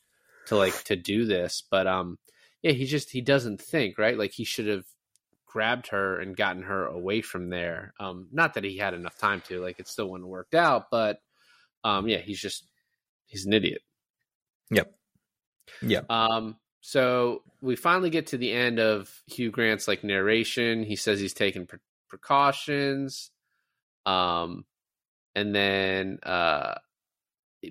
to 0.48 0.56
like 0.56 0.84
to 0.84 0.96
do 0.96 1.24
this. 1.24 1.62
But 1.70 1.86
um 1.86 2.18
yeah 2.62 2.72
he 2.72 2.84
just 2.84 3.10
he 3.10 3.20
doesn't 3.20 3.62
think 3.62 3.96
right? 3.96 4.18
Like 4.18 4.32
he 4.32 4.44
should 4.44 4.66
have 4.66 4.84
grabbed 5.54 5.86
her 5.86 6.18
and 6.18 6.36
gotten 6.36 6.64
her 6.64 6.84
away 6.84 7.22
from 7.22 7.48
there 7.48 7.94
um 8.00 8.26
not 8.32 8.54
that 8.54 8.64
he 8.64 8.76
had 8.76 8.92
enough 8.92 9.16
time 9.16 9.40
to 9.46 9.60
like 9.60 9.78
it 9.78 9.86
still 9.86 10.10
wouldn't 10.10 10.26
have 10.26 10.32
worked 10.32 10.54
out 10.54 10.90
but 10.90 11.20
um 11.84 12.08
yeah 12.08 12.18
he's 12.18 12.40
just 12.40 12.66
he's 13.26 13.46
an 13.46 13.52
idiot 13.52 13.80
yep 14.68 14.92
yep 15.80 16.10
um, 16.10 16.56
so 16.86 17.42
we 17.62 17.76
finally 17.76 18.10
get 18.10 18.26
to 18.26 18.36
the 18.36 18.52
end 18.52 18.78
of 18.78 19.10
Hugh 19.26 19.50
Grant's 19.50 19.88
like 19.88 20.04
narration. 20.04 20.82
He 20.82 20.96
says 20.96 21.18
he's 21.18 21.32
taking 21.32 21.66
pre- 21.66 21.78
precautions. 22.10 23.30
Um, 24.04 24.66
and 25.34 25.54
then, 25.54 26.18
uh, 26.22 26.74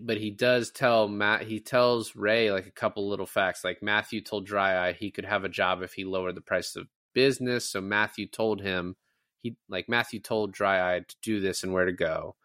but 0.02 0.18
he 0.18 0.32
does 0.32 0.72
tell 0.72 1.08
Matt, 1.08 1.44
he 1.44 1.60
tells 1.60 2.16
Ray 2.16 2.52
like 2.52 2.66
a 2.66 2.72
couple 2.72 3.08
little 3.08 3.28
facts. 3.28 3.64
Like 3.64 3.84
Matthew 3.84 4.20
told 4.20 4.48
Dry 4.48 4.88
Eye 4.88 4.94
he 4.94 5.12
could 5.12 5.26
have 5.26 5.44
a 5.44 5.50
job 5.50 5.84
if 5.84 5.94
he 5.94 6.06
lowered 6.06 6.34
the 6.34 6.42
price 6.42 6.76
of 6.76 6.88
business. 7.14 7.70
So 7.70 7.82
Matthew 7.82 8.28
told 8.28 8.62
him, 8.62 8.96
he 9.42 9.56
like 9.70 9.90
Matthew 9.90 10.20
told 10.20 10.54
Dry 10.54 10.96
Eye 10.96 11.02
to 11.08 11.16
do 11.22 11.40
this 11.40 11.64
and 11.64 11.74
where 11.74 11.86
to 11.86 11.92
go. 11.92 12.36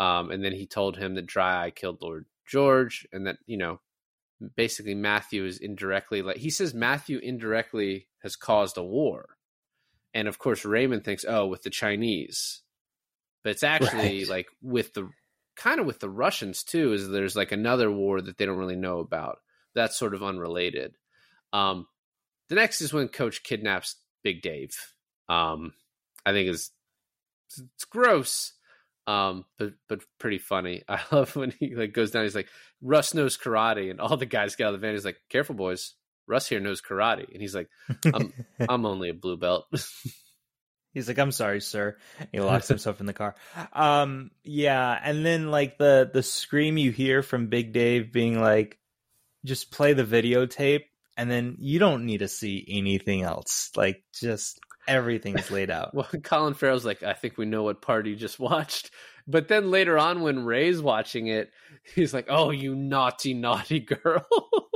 Um, 0.00 0.30
and 0.30 0.42
then 0.44 0.52
he 0.52 0.66
told 0.66 0.96
him 0.96 1.14
that 1.14 1.26
Dry 1.26 1.66
Eye 1.66 1.70
killed 1.70 2.02
Lord 2.02 2.26
George 2.46 3.06
and 3.12 3.26
that, 3.26 3.36
you 3.46 3.56
know, 3.56 3.80
basically 4.56 4.94
Matthew 4.94 5.44
is 5.44 5.58
indirectly 5.58 6.22
like 6.22 6.38
he 6.38 6.50
says 6.50 6.72
Matthew 6.74 7.18
indirectly 7.18 8.08
has 8.22 8.36
caused 8.36 8.78
a 8.78 8.82
war. 8.82 9.36
And 10.14 10.26
of 10.26 10.38
course 10.38 10.64
Raymond 10.64 11.04
thinks, 11.04 11.24
oh, 11.28 11.46
with 11.46 11.62
the 11.62 11.70
Chinese. 11.70 12.62
But 13.44 13.50
it's 13.50 13.62
actually 13.62 14.20
Right. 14.20 14.28
like 14.28 14.48
with 14.62 14.94
the 14.94 15.10
kind 15.56 15.78
of 15.78 15.86
with 15.86 16.00
the 16.00 16.10
Russians 16.10 16.64
too, 16.64 16.92
is 16.94 17.08
there's 17.08 17.36
like 17.36 17.52
another 17.52 17.90
war 17.90 18.20
that 18.20 18.38
they 18.38 18.46
don't 18.46 18.58
really 18.58 18.76
know 18.76 18.98
about. 18.98 19.38
That's 19.74 19.98
sort 19.98 20.14
of 20.14 20.22
unrelated. 20.22 20.96
Um 21.52 21.86
the 22.48 22.56
next 22.56 22.80
is 22.80 22.92
when 22.92 23.08
Coach 23.08 23.44
kidnaps 23.44 23.96
Big 24.22 24.42
Dave. 24.42 24.74
Um 25.28 25.72
I 26.24 26.32
think 26.32 26.48
is 26.48 26.70
it's 27.48 27.84
gross 27.86 28.52
um 29.06 29.44
but 29.58 29.72
but 29.88 30.00
pretty 30.18 30.38
funny 30.38 30.82
i 30.88 31.00
love 31.10 31.34
when 31.34 31.50
he 31.58 31.74
like 31.74 31.92
goes 31.92 32.10
down 32.10 32.22
he's 32.22 32.34
like 32.34 32.48
russ 32.82 33.14
knows 33.14 33.36
karate 33.36 33.90
and 33.90 34.00
all 34.00 34.16
the 34.16 34.26
guys 34.26 34.54
get 34.54 34.66
out 34.66 34.74
of 34.74 34.80
the 34.80 34.86
van 34.86 34.94
he's 34.94 35.04
like 35.06 35.16
careful 35.30 35.54
boys 35.54 35.94
russ 36.28 36.46
here 36.46 36.60
knows 36.60 36.80
karate 36.82 37.26
and 37.32 37.40
he's 37.40 37.54
like 37.54 37.68
I'm- 38.04 38.32
i'm 38.68 38.86
only 38.86 39.08
a 39.08 39.14
blue 39.14 39.36
belt 39.36 39.66
He's 40.92 41.06
like, 41.06 41.20
"I'm 41.20 41.30
sorry, 41.30 41.60
sir." 41.60 41.98
He 42.32 42.40
locks 42.40 42.66
himself 42.66 42.98
in 42.98 43.06
the 43.06 43.12
car. 43.12 43.36
Um, 43.72 44.32
yeah, 44.42 44.98
and 45.00 45.24
then 45.24 45.48
like 45.48 45.78
the 45.78 46.10
the 46.12 46.22
scream 46.24 46.78
you 46.78 46.90
hear 46.90 47.22
from 47.22 47.46
Big 47.46 47.72
Dave 47.72 48.12
being 48.12 48.40
like, 48.40 48.76
"Just 49.44 49.70
play 49.70 49.92
the 49.92 50.02
videotape," 50.02 50.86
and 51.20 51.30
then 51.30 51.56
you 51.58 51.78
don't 51.78 52.06
need 52.06 52.18
to 52.18 52.28
see 52.28 52.64
anything 52.68 53.22
else. 53.22 53.70
Like, 53.76 54.02
just 54.14 54.58
everything's 54.88 55.50
laid 55.50 55.70
out. 55.70 55.94
well 55.94 56.08
colin 56.22 56.54
farrell's 56.54 56.86
like 56.86 57.02
i 57.02 57.12
think 57.12 57.36
we 57.36 57.44
know 57.44 57.62
what 57.62 57.82
part 57.82 58.06
you 58.06 58.16
just 58.16 58.40
watched 58.40 58.90
but 59.28 59.46
then 59.46 59.70
later 59.70 59.98
on 59.98 60.22
when 60.22 60.44
ray's 60.44 60.80
watching 60.80 61.26
it 61.26 61.50
he's 61.94 62.14
like 62.14 62.26
oh 62.30 62.50
you 62.50 62.74
naughty 62.74 63.34
naughty 63.34 63.78
girl 63.78 64.26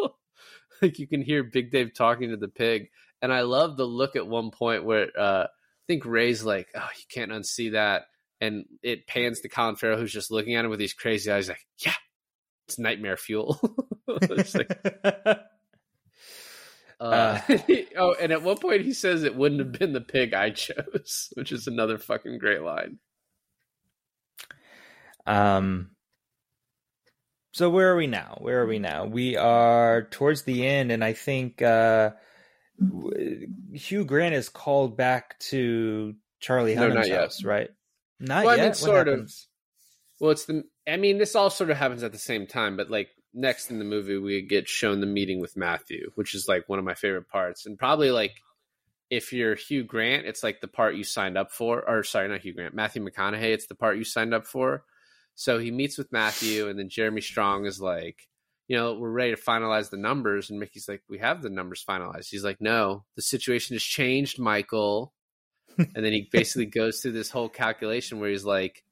like 0.83 0.99
you 0.99 1.09
can 1.09 1.23
hear 1.23 1.43
big 1.43 1.71
dave 1.73 1.95
talking 1.95 2.31
to 2.31 2.37
the 2.37 2.49
pig 2.49 2.91
and 3.23 3.33
i 3.33 3.41
love 3.41 3.79
the 3.79 3.87
look 3.87 4.15
at 4.15 4.27
one 4.27 4.51
point 4.51 4.85
where 4.85 5.09
uh 5.19 5.47
I 5.85 5.87
think 5.87 6.07
Ray's 6.07 6.43
like, 6.43 6.69
oh, 6.75 6.89
you 6.97 7.05
can't 7.11 7.31
unsee 7.31 7.73
that. 7.73 8.07
And 8.41 8.65
it 8.83 9.07
pans 9.07 9.41
to 9.41 9.51
Colin 9.51 9.77
Farrell, 9.77 9.99
who's 9.99 10.13
just 10.13 10.31
looking 10.31 10.55
at 10.55 10.65
him 10.65 10.71
with 10.71 10.79
these 10.79 10.95
crazy 10.95 11.31
eyes, 11.31 11.49
like, 11.49 11.65
yeah, 11.85 11.93
it's 12.67 12.79
nightmare 12.79 13.17
fuel. 13.17 13.61
Like, 14.07 15.41
Uh. 17.05 17.41
uh, 17.49 17.59
oh, 17.99 18.15
and 18.21 18.33
at 18.33 18.43
one 18.43 18.59
point 18.59 18.83
he 18.83 18.93
says 18.93 19.23
it 19.23 19.37
wouldn't 19.37 19.61
have 19.61 19.73
been 19.73 19.93
the 19.93 20.01
pig 20.01 20.33
I 20.35 20.51
chose, 20.51 21.29
which 21.35 21.53
is 21.53 21.67
another 21.67 21.99
fucking 21.99 22.39
great 22.39 22.63
line. 22.63 22.99
Um. 25.27 25.91
So 27.53 27.71
where 27.71 27.93
are 27.93 27.97
we 27.97 28.09
now? 28.09 28.39
Where 28.41 28.63
are 28.63 28.67
we 28.67 28.79
now? 28.81 29.05
We 29.07 29.37
are 29.37 30.09
towards 30.11 30.43
the 30.43 30.67
end, 30.67 30.91
and 30.91 31.05
I 31.05 31.13
think 31.13 31.63
uh, 31.63 32.11
Hugh 33.73 34.05
Grant 34.05 34.35
is 34.35 34.49
called 34.49 34.97
back 34.97 35.39
to 35.51 36.15
Charlie 36.41 36.75
No, 36.75 36.89
Hunnam's 36.89 37.09
yet. 37.09 37.21
house, 37.21 37.45
right? 37.45 37.71
Not 38.19 38.45
Well, 38.45 38.55
I 38.55 38.57
yet. 38.57 38.63
mean, 38.63 38.69
What 38.71 38.77
sort 38.77 39.09
of. 39.09 39.33
Well, 40.21 40.31
it's 40.33 40.47
the. 40.47 40.65
I 40.89 40.97
mean, 40.97 41.19
this 41.19 41.37
all 41.37 41.49
sort 41.51 41.71
of 41.71 41.77
happens 41.77 42.03
at 42.03 42.13
the 42.13 42.19
same 42.19 42.47
time, 42.47 42.77
but 42.77 42.91
like 42.91 43.09
next 43.35 43.71
in 43.71 43.79
the 43.79 43.85
movie, 43.85 44.17
we 44.17 44.43
get 44.43 44.69
shown 44.69 45.01
the 45.01 45.07
meeting 45.07 45.41
with 45.41 45.57
Matthew, 45.57 46.11
which 46.15 46.35
is 46.35 46.49
like 46.49 46.69
one 46.69 46.79
of 46.79 46.85
my 46.85 46.95
favorite 46.95 47.29
parts, 47.29 47.67
and 47.67 47.79
probably 47.79 48.11
like 48.11 48.41
if 49.11 49.33
you're 49.33 49.55
Hugh 49.55 49.85
Grant, 49.85 50.27
it's 50.27 50.43
like 50.43 50.61
the 50.61 50.69
part 50.69 50.97
you 50.97 51.05
signed 51.05 51.37
up 51.37 51.53
for, 51.53 51.89
or 51.89 52.03
sorry, 52.03 52.29
not 52.29 52.41
Hugh 52.41 52.55
Grant, 52.55 52.75
Matthew 52.75 53.05
McConaughey, 53.05 53.53
it's 53.53 53.67
the 53.67 53.75
part 53.75 53.99
you 53.99 54.05
signed 54.05 54.35
up 54.35 54.47
for. 54.47 54.85
So 55.35 55.59
he 55.59 55.71
meets 55.71 55.99
with 55.99 56.13
Matthew, 56.13 56.69
and 56.69 56.79
then 56.79 56.89
Jeremy 56.89 57.21
Strong 57.21 57.67
is 57.67 57.81
like, 57.81 58.29
you 58.69 58.77
know, 58.77 58.95
we're 58.95 59.11
ready 59.11 59.35
to 59.35 59.41
finalize 59.41 59.91
the 59.91 59.97
numbers, 59.97 60.49
and 60.49 60.59
Mickey's 60.59 60.89
like, 60.89 61.03
we 61.09 61.19
have 61.19 61.43
the 61.43 61.51
numbers 61.51 61.85
finalized. 61.87 62.29
He's 62.31 62.45
like, 62.45 62.61
no, 62.61 63.05
the 63.17 63.23
situation 63.23 63.75
has 63.75 63.83
changed, 63.83 64.39
Michael. 64.39 65.13
and 65.79 66.05
then 66.05 66.13
he 66.13 66.29
basically 66.31 66.67
goes 66.67 67.01
through 67.01 67.13
this 67.13 67.31
whole 67.31 67.49
calculation 67.49 68.21
where 68.21 68.31
he's 68.31 68.45
like, 68.45 68.85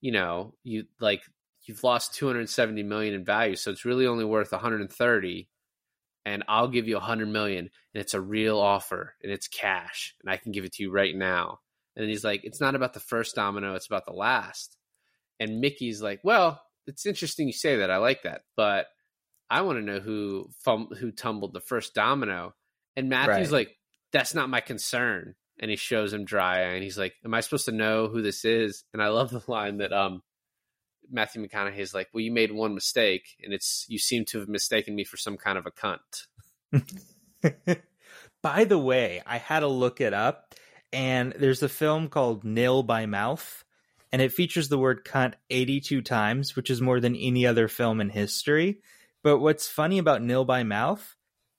you 0.00 0.10
know, 0.10 0.54
you 0.64 0.84
like 1.00 1.22
you've 1.70 1.84
lost 1.84 2.14
270 2.14 2.82
million 2.82 3.14
in 3.14 3.24
value, 3.24 3.56
so 3.56 3.70
it's 3.70 3.84
really 3.84 4.06
only 4.06 4.24
worth 4.24 4.52
130 4.52 5.48
and 6.26 6.44
I'll 6.48 6.68
give 6.68 6.86
you 6.86 6.96
100 6.96 7.28
million 7.28 7.70
and 7.94 8.00
it's 8.00 8.14
a 8.14 8.20
real 8.20 8.58
offer 8.58 9.14
and 9.22 9.32
it's 9.32 9.48
cash 9.48 10.14
and 10.22 10.30
I 10.30 10.36
can 10.36 10.52
give 10.52 10.64
it 10.64 10.72
to 10.74 10.82
you 10.82 10.90
right 10.90 11.14
now. 11.16 11.60
And 11.96 12.08
he's 12.08 12.24
like, 12.24 12.44
it's 12.44 12.60
not 12.60 12.74
about 12.74 12.92
the 12.92 13.00
first 13.00 13.34
domino, 13.34 13.74
it's 13.74 13.86
about 13.86 14.04
the 14.06 14.12
last. 14.12 14.76
And 15.38 15.60
Mickey's 15.60 16.02
like, 16.02 16.20
well, 16.22 16.60
it's 16.86 17.06
interesting 17.06 17.46
you 17.46 17.52
say 17.52 17.76
that. 17.76 17.90
I 17.90 17.96
like 17.96 18.24
that, 18.24 18.42
but 18.56 18.86
I 19.48 19.62
want 19.62 19.78
to 19.78 19.84
know 19.84 20.00
who 20.00 20.50
fum- 20.64 20.90
who 20.98 21.10
tumbled 21.10 21.52
the 21.54 21.60
first 21.60 21.94
domino. 21.94 22.54
And 22.96 23.08
Matthew's 23.08 23.50
Right. 23.50 23.68
like, 23.68 23.76
that's 24.12 24.34
not 24.34 24.50
my 24.50 24.60
concern. 24.60 25.34
And 25.58 25.70
he 25.70 25.76
shows 25.76 26.12
him 26.12 26.24
dry 26.24 26.58
eye 26.58 26.74
and 26.74 26.82
he's 26.82 26.98
like, 26.98 27.14
am 27.24 27.34
I 27.34 27.40
supposed 27.40 27.66
to 27.66 27.72
know 27.72 28.08
who 28.08 28.22
this 28.22 28.44
is? 28.44 28.84
And 28.92 29.02
I 29.02 29.08
love 29.08 29.30
the 29.30 29.42
line 29.46 29.78
that 29.78 29.92
um 29.92 30.22
Matthew 31.10 31.46
McConaughey 31.46 31.78
is 31.78 31.94
like, 31.94 32.08
well, 32.12 32.22
you 32.22 32.32
made 32.32 32.52
one 32.52 32.74
mistake 32.74 33.36
and 33.42 33.52
it's 33.52 33.84
you 33.88 33.98
seem 33.98 34.24
to 34.26 34.38
have 34.38 34.48
mistaken 34.48 34.94
me 34.94 35.04
for 35.04 35.16
some 35.16 35.36
kind 35.36 35.58
of 35.58 35.66
a 35.66 35.70
cunt. 35.70 36.26
By 38.42 38.64
the 38.64 38.78
way, 38.78 39.22
I 39.26 39.38
had 39.38 39.60
to 39.60 39.68
look 39.68 40.00
it 40.00 40.14
up, 40.14 40.54
and 40.92 41.32
there's 41.32 41.62
a 41.62 41.68
film 41.68 42.08
called 42.08 42.44
Nil 42.44 42.82
by 42.82 43.06
Mouth, 43.06 43.64
and 44.12 44.22
it 44.22 44.32
features 44.32 44.68
the 44.68 44.78
word 44.78 45.04
cunt 45.04 45.34
82 45.50 46.00
times, 46.02 46.56
which 46.56 46.70
is 46.70 46.80
more 46.80 47.00
than 47.00 47.14
any 47.14 47.46
other 47.46 47.68
film 47.68 48.00
in 48.00 48.08
history. 48.08 48.80
But 49.22 49.38
what's 49.38 49.68
funny 49.68 49.98
about 49.98 50.22
Nil 50.22 50.44
by 50.44 50.62
Mouth 50.62 51.16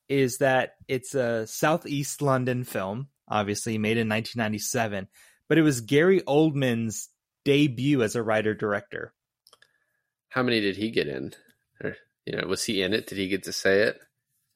is 0.09 0.39
that 0.39 0.75
it's 0.87 1.13
a 1.13 1.45
Southeast 1.45 2.21
London 2.21 2.63
film, 2.63 3.07
obviously 3.27 3.77
made 3.77 3.97
in 3.97 4.09
1997, 4.09 5.07
but 5.47 5.57
it 5.57 5.61
was 5.61 5.81
Gary 5.81 6.21
Oldman's 6.21 7.09
debut 7.45 8.01
as 8.01 8.15
a 8.15 8.23
writer 8.23 8.53
director. 8.53 9.13
How 10.31 10.43
many 10.43 10.59
did 10.61 10.77
he 10.77 10.91
get 10.91 11.07
in? 11.07 11.33
Or 11.83 11.95
you 12.25 12.35
know, 12.37 12.47
was 12.47 12.63
he 12.63 12.81
in 12.81 12.93
it? 12.93 13.07
Did 13.07 13.17
he 13.17 13.27
get 13.27 13.43
to 13.43 13.53
say 13.53 13.81
it? 13.81 13.99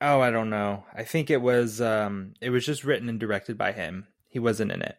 Oh, 0.02 0.22
I 0.22 0.32
don't 0.32 0.50
know. 0.50 0.86
I 0.94 1.04
think 1.04 1.30
it 1.30 1.42
was 1.42 1.80
um 1.82 2.34
it 2.42 2.50
was 2.50 2.66
just 2.66 2.84
written 2.84 3.10
and 3.10 3.20
directed 3.20 3.58
by 3.58 3.72
him. 3.74 4.08
He 4.30 4.40
wasn't 4.40 4.72
in 4.72 4.82
it. 4.82 4.98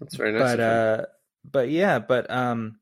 That's 0.00 0.16
very 0.16 0.32
nice. 0.32 0.56
but 0.56 0.60
uh 0.60 1.04
but 1.44 1.68
yeah 1.70 1.98
but 1.98 2.30
um 2.30 2.78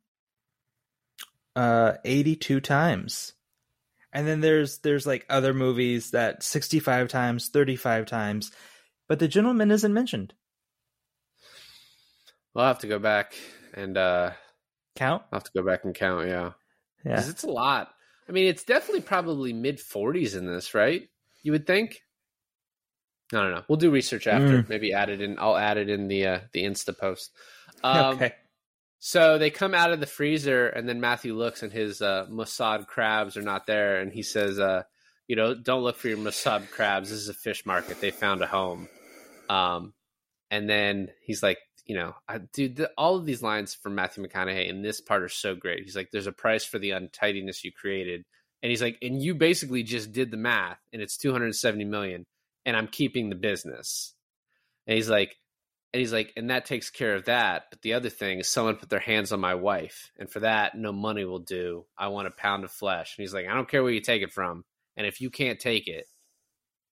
uh 1.56 1.94
82 2.04 2.61
times 2.61 3.32
and 4.12 4.26
then 4.26 4.40
there's 4.40 4.78
there's 4.78 5.06
like 5.06 5.26
other 5.28 5.52
movies 5.52 6.12
that 6.12 6.44
65 6.44 7.09
times 7.09 7.48
35 7.48 8.06
times 8.06 8.52
but 9.09 9.18
the 9.18 9.26
gentleman 9.26 9.72
isn't 9.72 9.92
mentioned 9.92 10.32
we'll 12.54 12.66
have 12.66 12.78
to 12.80 12.86
go 12.86 13.00
back 13.00 13.34
and 13.74 13.96
uh 13.98 14.30
count 14.99 15.22
I'll 15.32 15.38
have 15.38 15.44
to 15.44 15.53
go 15.55 15.62
back 15.62 15.84
and 15.84 15.94
count, 15.94 16.28
yeah. 16.28 16.53
yeah 17.05 17.16
'Cause 17.16 17.28
it's 17.28 17.44
a 17.44 17.51
lot. 17.51 17.94
I 18.28 18.32
mean, 18.32 18.46
it's 18.46 18.64
definitely 18.64 19.01
probably 19.01 19.53
mid 19.53 19.80
forties 19.80 20.34
in 20.34 20.46
this, 20.46 20.74
right? 20.74 21.09
You 21.42 21.53
would 21.53 21.66
think. 21.66 22.03
I 23.32 23.36
don't 23.36 23.53
know. 23.53 23.64
We'll 23.68 23.76
do 23.76 23.90
research 23.90 24.26
after. 24.26 24.62
Mm. 24.62 24.68
Maybe 24.68 24.92
add 24.92 25.11
it 25.11 25.20
in. 25.20 25.38
I'll 25.38 25.57
add 25.57 25.76
it 25.76 25.88
in 25.88 26.09
the 26.09 26.26
uh, 26.26 26.40
the 26.53 26.64
Insta 26.64 26.96
post. 26.96 27.30
Um, 27.82 28.16
okay 28.16 28.34
So 28.99 29.38
they 29.38 29.51
come 29.51 29.74
out 29.74 29.92
of 29.92 30.01
the 30.01 30.07
freezer, 30.07 30.66
and 30.66 30.88
then 30.88 31.01
Matthew 31.01 31.34
looks, 31.34 31.62
and 31.62 31.72
his 31.72 32.03
uh, 32.03 32.26
Mossad 32.28 32.86
crabs 32.86 33.36
are 33.36 33.42
not 33.42 33.66
there, 33.66 34.01
and 34.01 34.12
he 34.12 34.22
says, 34.22 34.59
uh, 34.59 34.82
"You 35.28 35.36
know, 35.36 35.55
don't 35.55 35.82
look 35.84 35.96
for 35.96 36.09
your 36.09 36.18
Mossad 36.18 36.68
crabs. 36.70 37.11
This 37.11 37.20
is 37.20 37.28
a 37.28 37.34
fish 37.34 37.64
market. 37.64 38.01
They 38.01 38.11
found 38.11 38.42
a 38.42 38.46
home." 38.46 38.88
Um, 39.49 39.94
and 40.51 40.68
then 40.68 41.11
he's 41.22 41.42
like, 41.42 41.59
"You 41.89 41.97
know, 41.97 42.14
I, 42.28 42.39
dude, 42.39 42.76
the, 42.76 42.91
all 42.97 43.16
of 43.16 43.26
these 43.26 43.43
lines 43.43 43.74
from 43.74 43.97
Matthew 43.97 44.24
McConaughey 44.24 44.68
in 44.68 44.82
this 44.82 45.01
part 45.01 45.22
are 45.22 45.28
so 45.28 45.57
great." 45.57 45.82
He's 45.82 45.97
like, 45.97 46.11
"There's 46.12 46.28
a 46.28 46.32
price 46.32 46.64
for 46.64 46.78
the 46.78 46.93
untidiness 46.93 47.64
you 47.64 47.72
created," 47.72 48.24
and 48.62 48.70
he's 48.70 48.82
like, 48.82 48.99
"And 49.03 49.20
you 49.20 49.34
basically 49.34 49.82
just 49.82 50.12
did 50.12 50.30
the 50.30 50.36
math, 50.36 50.78
and 50.93 51.03
it's 51.03 51.16
270 51.16 51.84
million, 51.84 52.24
and 52.64 52.76
I'm 52.76 52.89
keeping 52.89 53.28
the 53.30 53.36
business." 53.36 54.14
And 54.86 54.97
he's 54.97 55.11
like, 55.11 55.36
and 55.93 56.01
he's 56.01 56.12
like, 56.12 56.32
and 56.36 56.51
that 56.51 56.66
takes 56.66 56.91
care 56.91 57.14
of 57.14 57.24
that. 57.26 57.64
But 57.70 57.80
the 57.82 57.95
other 57.95 58.11
thing 58.11 58.41
is 58.41 58.49
someone 58.49 58.76
put 58.76 58.91
their 58.91 58.99
hands 58.99 59.32
on 59.32 59.41
my 59.41 59.55
wife. 59.55 60.12
And 60.18 60.30
for 60.30 60.41
that, 60.41 60.76
no 60.76 60.93
money 60.93 61.24
will 61.24 61.39
do. 61.39 61.86
I 61.97 62.09
want 62.09 62.28
a 62.28 62.32
pound 62.32 62.64
of 62.64 62.70
flesh. 62.70 63.16
And 63.16 63.22
he's 63.22 63.32
like, 63.32 63.47
I 63.47 63.55
don't 63.55 63.68
care 63.68 63.82
where 63.82 63.93
you 63.93 64.01
take 64.01 64.22
it 64.22 64.32
from. 64.32 64.64
And 64.97 65.07
if 65.07 65.20
you 65.20 65.30
can't 65.30 65.59
take 65.59 65.89
it, 65.89 66.05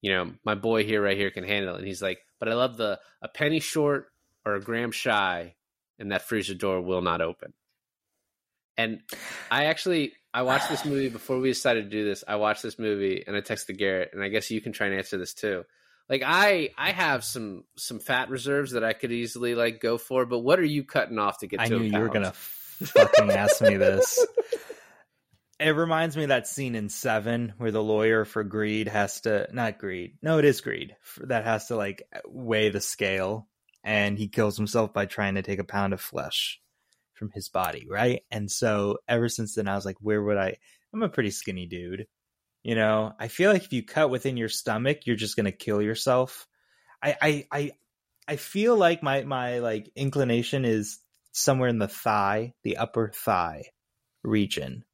you 0.00 0.12
know, 0.12 0.32
my 0.44 0.54
boy 0.54 0.84
here, 0.84 1.02
right 1.02 1.16
here 1.16 1.30
can 1.30 1.44
handle 1.44 1.74
it. 1.74 1.78
And 1.78 1.86
he's 1.86 2.00
like, 2.00 2.18
but 2.38 2.48
I 2.48 2.54
love 2.54 2.76
the 2.76 2.98
a 3.20 3.28
penny 3.28 3.60
short 3.60 4.08
or 4.46 4.54
a 4.54 4.60
gram 4.60 4.92
shy, 4.92 5.54
and 5.98 6.12
that 6.12 6.22
freezer 6.22 6.54
door 6.54 6.80
will 6.80 7.02
not 7.02 7.20
open. 7.20 7.52
And 8.78 9.00
I 9.50 9.64
actually 9.66 10.12
I 10.32 10.42
watched 10.42 10.70
this 10.70 10.84
movie 10.84 11.08
before 11.08 11.38
we 11.38 11.50
decided 11.50 11.84
to 11.84 11.90
do 11.90 12.04
this. 12.04 12.24
I 12.26 12.36
watched 12.36 12.62
this 12.62 12.78
movie 12.78 13.24
and 13.26 13.36
I 13.36 13.40
texted 13.40 13.76
Garrett, 13.78 14.10
and 14.14 14.22
I 14.22 14.28
guess 14.28 14.50
you 14.50 14.60
can 14.60 14.72
try 14.72 14.86
and 14.86 14.96
answer 14.96 15.18
this 15.18 15.34
too 15.34 15.64
like 16.08 16.22
i 16.24 16.70
i 16.76 16.90
have 16.90 17.24
some 17.24 17.64
some 17.76 17.98
fat 17.98 18.28
reserves 18.28 18.72
that 18.72 18.84
i 18.84 18.92
could 18.92 19.12
easily 19.12 19.54
like 19.54 19.80
go 19.80 19.98
for 19.98 20.26
but 20.26 20.40
what 20.40 20.58
are 20.58 20.64
you 20.64 20.84
cutting 20.84 21.18
off 21.18 21.38
to 21.38 21.46
get 21.46 21.60
i 21.60 21.68
to 21.68 21.78
knew 21.78 21.84
a 21.84 21.88
you 21.88 21.98
were 21.98 22.08
gonna 22.08 22.32
fucking 22.32 23.30
ask 23.30 23.60
me 23.60 23.76
this 23.76 24.24
it 25.60 25.70
reminds 25.70 26.16
me 26.16 26.24
of 26.24 26.28
that 26.28 26.46
scene 26.46 26.74
in 26.74 26.88
seven 26.88 27.54
where 27.58 27.72
the 27.72 27.82
lawyer 27.82 28.24
for 28.24 28.44
greed 28.44 28.88
has 28.88 29.20
to 29.22 29.48
not 29.52 29.78
greed 29.78 30.16
no 30.22 30.38
it 30.38 30.44
is 30.44 30.60
greed 30.60 30.94
that 31.22 31.44
has 31.44 31.68
to 31.68 31.76
like 31.76 32.02
weigh 32.26 32.68
the 32.68 32.80
scale 32.80 33.48
and 33.86 34.18
he 34.18 34.28
kills 34.28 34.56
himself 34.58 34.92
by 34.92 35.06
trying 35.06 35.36
to 35.36 35.42
take 35.42 35.60
a 35.60 35.64
pound 35.64 35.94
of 35.94 36.00
flesh 36.02 36.60
from 37.14 37.30
his 37.34 37.48
body 37.48 37.86
right? 37.88 38.22
And 38.30 38.50
so 38.50 38.98
ever 39.08 39.30
since 39.30 39.54
then 39.54 39.68
i 39.68 39.74
was 39.74 39.86
like 39.86 39.96
where 40.00 40.22
would 40.22 40.36
i 40.36 40.56
i'm 40.92 41.02
a 41.02 41.08
pretty 41.08 41.30
skinny 41.30 41.66
dude 41.66 42.06
you 42.62 42.74
know? 42.74 43.12
I 43.20 43.28
feel 43.28 43.52
like 43.52 43.62
if 43.62 43.72
you 43.72 43.84
cut 43.84 44.10
within 44.10 44.36
your 44.36 44.48
stomach 44.48 45.06
you're 45.06 45.16
just 45.16 45.36
gonna 45.36 45.52
kill 45.52 45.80
yourself. 45.80 46.46
I 47.02 47.16
i 47.22 47.46
i, 47.52 47.70
I 48.28 48.36
feel 48.36 48.76
like 48.76 49.02
my 49.02 49.22
my 49.22 49.60
like 49.60 49.90
inclination 49.96 50.64
is 50.64 50.98
somewhere 51.32 51.68
in 51.68 51.78
the 51.78 51.88
thigh 51.88 52.54
the 52.64 52.78
upper 52.78 53.12
thigh 53.14 53.66
region. 54.24 54.84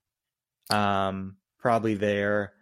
Um 0.71 1.37
probably 1.59 1.95
there 1.95 2.53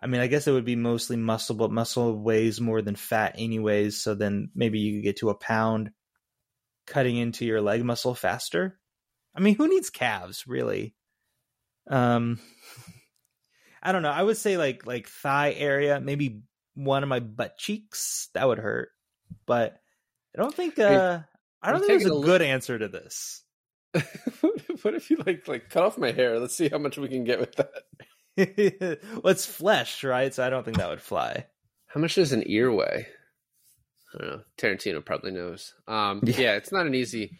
i 0.00 0.06
mean 0.06 0.20
i 0.20 0.26
guess 0.26 0.46
it 0.46 0.52
would 0.52 0.64
be 0.64 0.76
mostly 0.76 1.16
muscle 1.16 1.56
but 1.56 1.70
muscle 1.70 2.18
weighs 2.18 2.60
more 2.60 2.82
than 2.82 2.96
fat 2.96 3.34
anyways 3.38 4.00
so 4.00 4.14
then 4.14 4.50
maybe 4.54 4.78
you 4.78 4.94
could 4.94 5.04
get 5.04 5.16
to 5.18 5.30
a 5.30 5.34
pound 5.34 5.90
cutting 6.88 7.16
into 7.16 7.44
your 7.44 7.60
leg 7.60 7.84
muscle 7.84 8.14
faster. 8.14 8.78
I 9.34 9.40
mean 9.40 9.54
who 9.54 9.68
needs 9.68 9.90
calves 9.90 10.46
really? 10.46 10.94
Um 11.88 12.40
i 13.82 13.92
don't 13.92 14.02
know. 14.02 14.10
I 14.10 14.22
would 14.22 14.36
say 14.36 14.56
like 14.56 14.86
like 14.86 15.06
thigh 15.06 15.52
area 15.52 16.00
maybe 16.00 16.42
one 16.74 17.02
of 17.02 17.08
my 17.08 17.20
butt 17.20 17.58
cheeks. 17.58 18.28
That 18.34 18.48
would 18.48 18.58
hurt. 18.58 18.90
But 19.46 19.78
i 20.36 20.40
don't 20.40 20.54
think 20.54 20.78
uh 20.78 21.20
i 21.62 21.70
don't 21.70 21.80
think 21.80 22.02
there's 22.02 22.10
a 22.10 22.14
a 22.14 22.22
good 22.22 22.42
answer 22.42 22.78
to 22.78 22.88
this. 22.88 23.44
What 24.82 24.94
if 24.94 25.10
you 25.10 25.16
like 25.26 25.48
like 25.48 25.70
cut 25.70 25.82
off 25.82 25.98
my 25.98 26.12
hair? 26.12 26.38
Let's 26.38 26.56
see 26.56 26.68
how 26.68 26.78
much 26.78 26.98
we 26.98 27.08
can 27.08 27.24
get 27.24 27.40
with 27.40 27.56
that 27.56 27.72
well, 29.22 29.32
it's 29.32 29.46
flesh, 29.46 30.04
right? 30.04 30.32
So 30.32 30.44
I 30.44 30.50
don't 30.50 30.64
think 30.64 30.76
that 30.78 30.88
would 30.88 31.00
fly. 31.02 31.46
how 31.88 32.00
much 32.00 32.14
does 32.14 32.32
an 32.32 32.44
ear 32.46 32.70
weigh 32.72 33.06
i 34.14 34.18
don't 34.18 34.30
know 34.30 34.40
tarantino 34.56 35.04
probably 35.04 35.30
knows 35.32 35.74
um 35.86 36.20
Yeah. 36.24 36.34
yeah, 36.38 36.52
it's 36.56 36.72
not 36.72 36.86
an 36.86 36.94
easy 36.94 37.36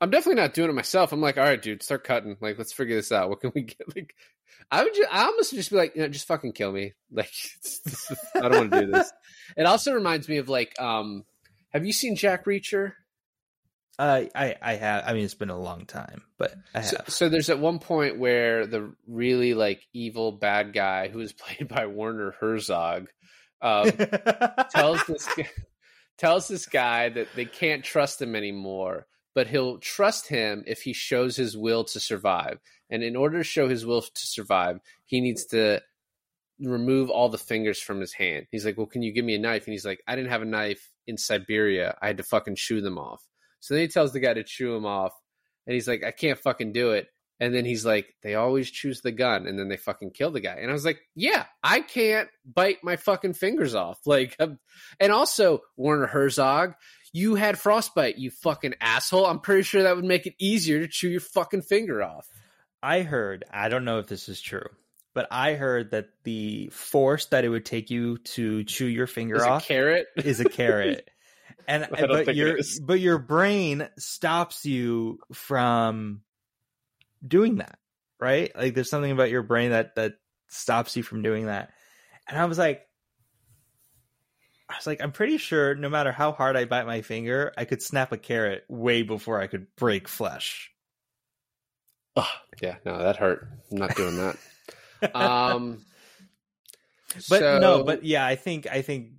I'm 0.00 0.10
definitely 0.10 0.42
not 0.42 0.52
doing 0.52 0.68
it 0.68 0.74
myself. 0.74 1.10
I'm 1.10 1.22
like, 1.22 1.38
all 1.38 1.44
right, 1.44 1.60
dude, 1.60 1.82
start 1.82 2.04
cutting. 2.04 2.36
Like, 2.42 2.58
let's 2.58 2.74
figure 2.74 2.96
this 2.96 3.12
out. 3.12 3.30
What 3.30 3.40
can 3.40 3.50
we 3.54 3.62
get? 3.62 3.80
Like, 3.96 4.14
I 4.70 4.84
would, 4.84 4.94
just, 4.94 5.08
I 5.10 5.22
almost 5.24 5.54
just 5.54 5.70
be 5.70 5.76
like, 5.76 5.96
you 5.96 6.02
know, 6.02 6.08
just 6.08 6.26
fucking 6.28 6.52
kill 6.52 6.70
me. 6.70 6.92
Like, 7.10 7.30
I 8.34 8.40
don't 8.40 8.52
want 8.52 8.72
to 8.72 8.80
do 8.84 8.92
this. 8.92 9.10
It 9.56 9.64
also 9.64 9.94
reminds 9.94 10.28
me 10.28 10.36
of 10.36 10.50
like, 10.50 10.78
um, 10.78 11.24
have 11.70 11.86
you 11.86 11.94
seen 11.94 12.14
Jack 12.14 12.44
Reacher? 12.44 12.92
Uh, 13.98 14.24
I 14.34 14.56
I 14.60 14.74
have. 14.74 15.04
I 15.06 15.14
mean, 15.14 15.24
it's 15.24 15.34
been 15.34 15.50
a 15.50 15.58
long 15.58 15.86
time, 15.86 16.22
but 16.36 16.54
I 16.74 16.82
So, 16.82 16.96
have. 16.98 17.08
so 17.08 17.28
there's 17.28 17.48
at 17.48 17.58
one 17.58 17.78
point 17.78 18.18
where 18.18 18.66
the 18.66 18.94
really 19.06 19.54
like 19.54 19.82
evil 19.94 20.32
bad 20.32 20.72
guy 20.74 21.08
who 21.08 21.20
is 21.20 21.32
played 21.32 21.68
by 21.68 21.86
Werner 21.86 22.34
Herzog 22.38 23.08
um, 23.62 23.90
tells 24.70 25.04
this 25.06 25.26
guy, 25.34 25.48
tells 26.18 26.46
this 26.48 26.66
guy 26.66 27.08
that 27.08 27.28
they 27.34 27.46
can't 27.46 27.82
trust 27.84 28.20
him 28.20 28.36
anymore, 28.36 29.06
but 29.34 29.46
he'll 29.46 29.78
trust 29.78 30.28
him 30.28 30.62
if 30.66 30.82
he 30.82 30.92
shows 30.92 31.36
his 31.36 31.56
will 31.56 31.84
to 31.84 31.98
survive. 32.00 32.58
And 32.90 33.02
in 33.02 33.16
order 33.16 33.38
to 33.38 33.44
show 33.44 33.66
his 33.66 33.86
will 33.86 34.02
to 34.02 34.10
survive, 34.14 34.78
he 35.06 35.20
needs 35.22 35.46
to 35.46 35.80
remove 36.60 37.08
all 37.10 37.28
the 37.30 37.38
fingers 37.38 37.80
from 37.80 38.00
his 38.00 38.12
hand. 38.12 38.46
He's 38.50 38.64
like, 38.66 38.76
"Well, 38.76 38.86
can 38.86 39.02
you 39.02 39.12
give 39.12 39.24
me 39.24 39.34
a 39.34 39.38
knife?" 39.38 39.64
And 39.66 39.72
he's 39.72 39.86
like, 39.86 40.02
"I 40.06 40.16
didn't 40.16 40.30
have 40.30 40.42
a 40.42 40.46
knife 40.46 40.92
in 41.06 41.16
Siberia. 41.16 41.96
I 42.02 42.08
had 42.08 42.18
to 42.18 42.22
fucking 42.22 42.56
chew 42.56 42.82
them 42.82 42.98
off." 42.98 43.22
So 43.60 43.74
then 43.74 43.82
he 43.82 43.88
tells 43.88 44.12
the 44.12 44.20
guy 44.20 44.34
to 44.34 44.44
chew 44.44 44.74
him 44.74 44.86
off, 44.86 45.12
and 45.66 45.74
he's 45.74 45.88
like, 45.88 46.04
"I 46.04 46.10
can't 46.10 46.38
fucking 46.38 46.72
do 46.72 46.90
it." 46.92 47.08
And 47.38 47.54
then 47.54 47.64
he's 47.66 47.84
like, 47.84 48.14
"They 48.22 48.34
always 48.34 48.70
choose 48.70 49.02
the 49.02 49.12
gun, 49.12 49.46
and 49.46 49.58
then 49.58 49.68
they 49.68 49.76
fucking 49.76 50.12
kill 50.12 50.30
the 50.30 50.40
guy." 50.40 50.54
And 50.60 50.70
I 50.70 50.72
was 50.72 50.84
like, 50.84 51.00
"Yeah, 51.14 51.44
I 51.62 51.80
can't 51.80 52.28
bite 52.44 52.78
my 52.82 52.96
fucking 52.96 53.34
fingers 53.34 53.74
off." 53.74 53.98
Like, 54.06 54.36
um, 54.40 54.58
and 55.00 55.12
also 55.12 55.60
Werner 55.76 56.06
Herzog, 56.06 56.74
you 57.12 57.34
had 57.34 57.58
frostbite, 57.58 58.18
you 58.18 58.30
fucking 58.30 58.74
asshole. 58.80 59.26
I'm 59.26 59.40
pretty 59.40 59.62
sure 59.62 59.82
that 59.82 59.96
would 59.96 60.04
make 60.04 60.26
it 60.26 60.34
easier 60.38 60.80
to 60.80 60.88
chew 60.88 61.08
your 61.08 61.20
fucking 61.20 61.62
finger 61.62 62.02
off. 62.02 62.26
I 62.82 63.02
heard. 63.02 63.44
I 63.50 63.68
don't 63.68 63.84
know 63.84 63.98
if 63.98 64.06
this 64.06 64.28
is 64.28 64.40
true, 64.40 64.68
but 65.14 65.26
I 65.30 65.54
heard 65.54 65.90
that 65.90 66.08
the 66.24 66.68
force 66.72 67.26
that 67.26 67.44
it 67.44 67.48
would 67.48 67.64
take 67.64 67.90
you 67.90 68.18
to 68.18 68.64
chew 68.64 68.86
your 68.86 69.06
finger 69.06 69.36
Is 69.36 69.42
a 69.42 69.48
off 69.50 69.66
carrot? 69.66 70.06
is 70.16 70.40
a 70.40 70.44
carrot. 70.48 71.10
And 71.68 71.86
but 71.90 72.34
your 72.36 72.58
but 72.82 73.00
your 73.00 73.18
brain 73.18 73.88
stops 73.98 74.64
you 74.64 75.18
from 75.32 76.22
doing 77.26 77.56
that, 77.56 77.78
right? 78.20 78.54
Like 78.56 78.74
there's 78.74 78.90
something 78.90 79.10
about 79.10 79.30
your 79.30 79.42
brain 79.42 79.70
that 79.70 79.94
that 79.96 80.14
stops 80.48 80.96
you 80.96 81.02
from 81.02 81.22
doing 81.22 81.46
that. 81.46 81.70
And 82.28 82.38
I 82.38 82.44
was 82.44 82.58
like 82.58 82.86
I 84.68 84.76
was 84.76 84.86
like 84.86 85.00
I'm 85.02 85.12
pretty 85.12 85.38
sure 85.38 85.74
no 85.74 85.88
matter 85.88 86.12
how 86.12 86.32
hard 86.32 86.56
I 86.56 86.64
bite 86.64 86.86
my 86.86 87.02
finger, 87.02 87.52
I 87.56 87.64
could 87.64 87.82
snap 87.82 88.12
a 88.12 88.18
carrot 88.18 88.64
way 88.68 89.02
before 89.02 89.40
I 89.40 89.46
could 89.46 89.66
break 89.76 90.08
flesh. 90.08 90.70
Yeah, 92.62 92.76
no, 92.84 92.98
that 92.98 93.16
hurt. 93.16 93.48
I'm 93.70 93.78
not 93.78 93.94
doing 93.94 94.16
that. 94.16 94.36
um, 95.14 95.84
But 97.28 97.38
so- 97.40 97.58
no, 97.58 97.84
but 97.84 98.04
yeah, 98.04 98.24
I 98.26 98.36
think 98.36 98.66
I 98.66 98.82
think 98.82 99.10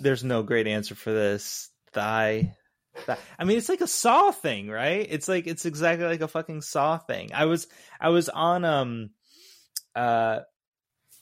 there's 0.00 0.24
no 0.24 0.42
great 0.42 0.66
answer 0.66 0.94
for 0.94 1.12
this. 1.12 1.68
Thigh. 1.92 2.54
thigh. 2.96 3.18
I 3.38 3.44
mean, 3.44 3.58
it's 3.58 3.68
like 3.68 3.80
a 3.80 3.86
saw 3.86 4.30
thing, 4.30 4.68
right? 4.68 5.06
It's 5.08 5.28
like 5.28 5.46
it's 5.46 5.66
exactly 5.66 6.06
like 6.06 6.20
a 6.20 6.28
fucking 6.28 6.62
saw 6.62 6.98
thing. 6.98 7.30
I 7.34 7.44
was 7.46 7.66
I 8.00 8.08
was 8.10 8.28
on 8.28 8.64
um 8.64 9.10
uh 9.94 10.40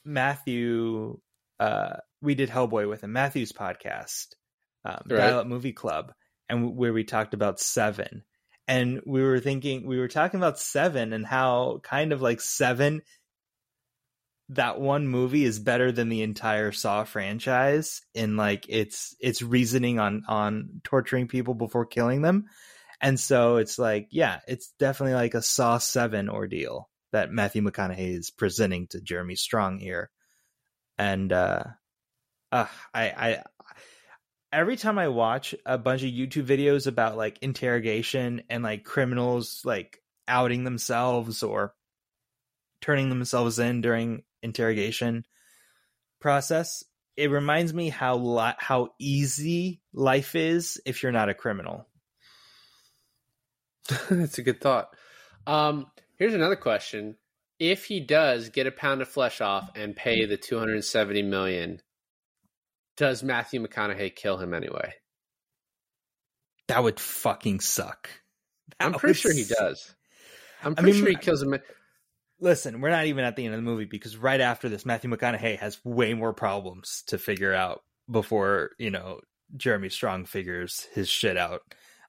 Matthew 0.04 1.18
uh 1.60 1.96
we 2.22 2.34
did 2.34 2.50
Hellboy 2.50 2.88
with 2.88 3.04
him, 3.04 3.12
Matthew's 3.12 3.52
podcast, 3.52 4.28
um, 4.84 5.02
Right. 5.08 5.18
Dial 5.18 5.40
Up 5.40 5.46
Movie 5.46 5.72
Club, 5.72 6.12
and 6.48 6.76
where 6.76 6.92
we 6.92 7.04
talked 7.04 7.34
about 7.34 7.60
Seven, 7.60 8.24
and 8.66 9.00
we 9.06 9.22
were 9.22 9.40
thinking 9.40 9.86
we 9.86 9.98
were 9.98 10.08
talking 10.08 10.40
about 10.40 10.58
Seven 10.58 11.12
and 11.12 11.26
how 11.26 11.80
kind 11.82 12.12
of 12.12 12.22
like 12.22 12.40
Seven 12.40 13.02
that 14.50 14.80
one 14.80 15.08
movie 15.08 15.44
is 15.44 15.58
better 15.58 15.90
than 15.90 16.08
the 16.08 16.22
entire 16.22 16.70
Saw 16.72 17.04
franchise 17.04 18.02
in 18.14 18.36
like 18.36 18.66
its 18.68 19.16
its 19.20 19.42
reasoning 19.42 19.98
on 19.98 20.22
on 20.28 20.80
torturing 20.84 21.26
people 21.26 21.54
before 21.54 21.86
killing 21.86 22.22
them. 22.22 22.46
And 23.00 23.18
so 23.18 23.56
it's 23.56 23.78
like, 23.78 24.08
yeah, 24.10 24.40
it's 24.46 24.72
definitely 24.78 25.14
like 25.14 25.34
a 25.34 25.42
Saw 25.42 25.78
7 25.78 26.30
ordeal 26.30 26.88
that 27.12 27.30
Matthew 27.30 27.62
McConaughey 27.62 28.16
is 28.16 28.30
presenting 28.30 28.86
to 28.88 29.00
Jeremy 29.00 29.34
Strong 29.34 29.78
here. 29.80 30.10
And 30.96 31.32
uh 31.32 31.64
uh 32.52 32.66
I 32.94 33.04
I 33.04 33.42
every 34.52 34.76
time 34.76 34.98
I 34.98 35.08
watch 35.08 35.54
a 35.66 35.76
bunch 35.76 36.02
of 36.02 36.10
YouTube 36.10 36.46
videos 36.46 36.86
about 36.86 37.16
like 37.16 37.38
interrogation 37.42 38.42
and 38.48 38.62
like 38.62 38.84
criminals 38.84 39.62
like 39.64 40.00
outing 40.28 40.62
themselves 40.62 41.42
or 41.42 41.74
turning 42.80 43.08
themselves 43.08 43.58
in 43.58 43.80
during 43.80 44.22
interrogation 44.46 45.24
process 46.20 46.82
it 47.16 47.30
reminds 47.30 47.74
me 47.74 47.88
how 47.90 48.16
li- 48.16 48.54
how 48.58 48.88
easy 48.98 49.80
life 49.92 50.34
is 50.34 50.80
if 50.86 51.02
you're 51.02 51.12
not 51.12 51.28
a 51.28 51.34
criminal 51.34 51.86
That's 54.10 54.38
a 54.38 54.42
good 54.42 54.60
thought. 54.60 54.88
Um, 55.46 55.86
here's 56.18 56.34
another 56.34 56.56
question: 56.56 57.16
If 57.60 57.84
he 57.84 58.00
does 58.00 58.48
get 58.48 58.66
a 58.66 58.72
pound 58.72 59.00
of 59.00 59.08
flesh 59.08 59.40
off 59.40 59.70
and 59.76 59.94
pay 59.94 60.24
the 60.26 60.36
270 60.36 61.22
million, 61.22 61.80
does 62.96 63.22
Matthew 63.22 63.64
McConaughey 63.64 64.14
kill 64.14 64.38
him 64.38 64.54
anyway? 64.54 64.94
that 66.68 66.82
would 66.82 66.98
fucking 66.98 67.60
suck 67.60 68.10
That 68.80 68.86
I'm 68.86 68.94
pretty 68.94 69.14
sure 69.14 69.32
he 69.32 69.44
does. 69.44 69.94
I'm 70.64 70.72
I 70.72 70.82
pretty 70.82 70.92
mean, 70.94 71.00
sure 71.00 71.10
he 71.10 71.16
kills 71.16 71.42
him. 71.42 71.54
Listen 72.40 72.80
we're 72.80 72.90
not 72.90 73.06
even 73.06 73.24
at 73.24 73.36
the 73.36 73.44
end 73.44 73.54
of 73.54 73.58
the 73.58 73.62
movie 73.62 73.84
because 73.84 74.16
right 74.16 74.40
after 74.40 74.68
this 74.68 74.84
matthew 74.84 75.10
mcconaughey 75.10 75.58
has 75.58 75.82
way 75.84 76.14
more 76.14 76.32
problems 76.32 77.02
to 77.06 77.18
figure 77.18 77.54
out 77.54 77.82
before 78.10 78.70
you 78.78 78.90
know 78.90 79.20
jeremy 79.54 79.88
strong 79.88 80.24
figures 80.24 80.86
his 80.94 81.08
shit 81.08 81.36
out. 81.36 81.62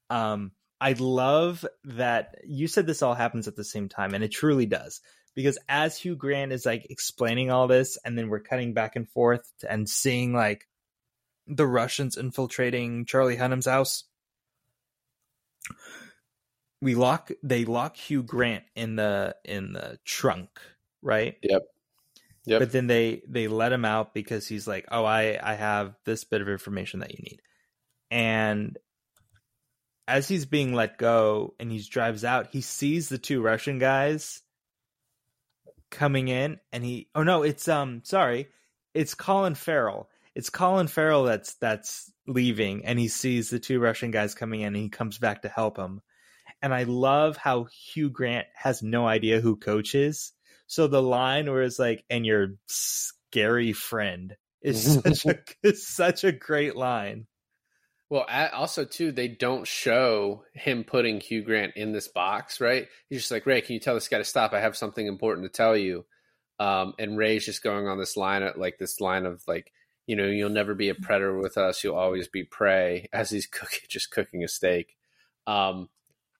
Um 0.09 0.51
i 0.79 0.93
love 0.93 1.65
that 1.85 2.35
you 2.45 2.67
said 2.67 2.87
this 2.87 3.01
all 3.01 3.13
happens 3.13 3.47
at 3.47 3.55
the 3.55 3.63
same 3.63 3.89
time 3.89 4.13
and 4.13 4.23
it 4.23 4.31
truly 4.31 4.65
does. 4.65 5.01
Because 5.35 5.59
as 5.69 5.97
hugh 5.97 6.15
grant 6.15 6.51
is 6.51 6.65
like 6.65 6.87
explaining 6.89 7.51
all 7.51 7.67
this 7.67 7.97
and 8.03 8.17
then 8.17 8.29
we're 8.29 8.39
cutting 8.39 8.73
back 8.73 8.95
and 8.95 9.07
forth 9.07 9.47
and 9.67 9.87
seeing 9.87 10.33
like 10.33 10.67
the 11.45 11.67
russians 11.67 12.17
infiltrating 12.17 13.05
charlie 13.05 13.37
hunnam's 13.37 13.67
house 13.67 14.03
we 16.81 16.95
lock 16.95 17.31
they 17.43 17.65
lock 17.65 17.95
Hugh 17.95 18.23
Grant 18.23 18.63
in 18.75 18.95
the 18.95 19.35
in 19.43 19.73
the 19.73 19.99
trunk, 20.05 20.49
right? 21.01 21.35
Yep. 21.41 21.63
Yep. 22.45 22.59
But 22.59 22.71
then 22.71 22.87
they 22.87 23.23
they 23.27 23.47
let 23.47 23.73
him 23.73 23.83
out 23.83 24.13
because 24.13 24.47
he's 24.47 24.67
like, 24.67 24.85
"Oh, 24.89 25.03
I 25.03 25.37
I 25.41 25.55
have 25.55 25.95
this 26.05 26.23
bit 26.23 26.41
of 26.41 26.47
information 26.47 27.01
that 27.01 27.11
you 27.11 27.23
need." 27.23 27.41
And 28.09 28.77
as 30.07 30.27
he's 30.27 30.45
being 30.45 30.73
let 30.73 30.97
go 30.97 31.55
and 31.59 31.71
he 31.71 31.79
drives 31.81 32.23
out, 32.23 32.47
he 32.51 32.61
sees 32.61 33.09
the 33.09 33.17
two 33.17 33.41
Russian 33.41 33.79
guys 33.79 34.41
coming 35.89 36.27
in 36.27 36.59
and 36.71 36.83
he 36.83 37.09
Oh 37.13 37.23
no, 37.23 37.43
it's 37.43 37.67
um 37.67 38.01
sorry. 38.05 38.47
It's 38.93 39.13
Colin 39.13 39.55
Farrell. 39.55 40.09
It's 40.33 40.49
Colin 40.49 40.87
Farrell 40.87 41.23
that's 41.23 41.55
that's 41.55 42.11
leaving 42.27 42.85
and 42.85 42.97
he 42.97 43.07
sees 43.09 43.49
the 43.49 43.59
two 43.59 43.79
Russian 43.79 44.11
guys 44.11 44.35
coming 44.35 44.61
in 44.61 44.67
and 44.67 44.77
he 44.77 44.89
comes 44.89 45.17
back 45.17 45.41
to 45.41 45.49
help 45.49 45.77
him. 45.77 46.01
And 46.61 46.73
I 46.73 46.83
love 46.83 47.37
how 47.37 47.65
Hugh 47.65 48.09
Grant 48.09 48.47
has 48.55 48.81
no 48.81 49.07
idea 49.07 49.41
who 49.41 49.55
coach 49.55 49.95
is. 49.95 50.33
So 50.65 50.87
the 50.87 51.01
line 51.01 51.49
where 51.49 51.61
it's 51.61 51.79
like, 51.79 52.03
and 52.09 52.25
your 52.25 52.55
scary 52.67 53.73
friend 53.73 54.35
is 54.61 55.01
such 55.03 55.25
a 55.25 55.39
is 55.63 55.87
such 55.87 56.23
a 56.23 56.31
great 56.31 56.75
line. 56.75 57.27
Well, 58.09 58.25
also 58.53 58.85
too, 58.85 59.11
they 59.11 59.27
don't 59.27 59.67
show 59.67 60.43
him 60.53 60.85
putting 60.85 61.19
Hugh 61.19 61.43
Grant 61.43 61.73
in 61.75 61.91
this 61.91 62.07
box, 62.07 62.61
right? 62.61 62.87
He's 63.09 63.19
just 63.19 63.31
like, 63.31 63.45
Ray, 63.45 63.59
can 63.59 63.73
you 63.73 63.81
tell 63.81 63.95
this 63.95 64.07
guy 64.07 64.17
to 64.17 64.23
stop? 64.23 64.53
I 64.53 64.61
have 64.61 64.77
something 64.77 65.05
important 65.05 65.45
to 65.45 65.55
tell 65.55 65.75
you. 65.75 66.05
Um, 66.57 66.93
and 66.97 67.17
Ray's 67.17 67.45
just 67.45 67.63
going 67.63 67.87
on 67.87 67.97
this 67.97 68.15
line, 68.15 68.43
of, 68.43 68.55
like 68.55 68.77
this 68.77 69.01
line 69.01 69.25
of 69.25 69.43
like, 69.45 69.73
you 70.05 70.15
know, 70.15 70.25
you'll 70.25 70.49
never 70.49 70.73
be 70.73 70.87
a 70.87 70.95
predator 70.95 71.37
with 71.37 71.57
us. 71.57 71.83
You'll 71.83 71.97
always 71.97 72.29
be 72.29 72.45
prey. 72.45 73.09
As 73.11 73.29
he's 73.29 73.45
cooking, 73.51 73.81
just 73.89 74.09
cooking 74.09 74.43
a 74.43 74.47
steak. 74.47 74.95
Um, 75.45 75.89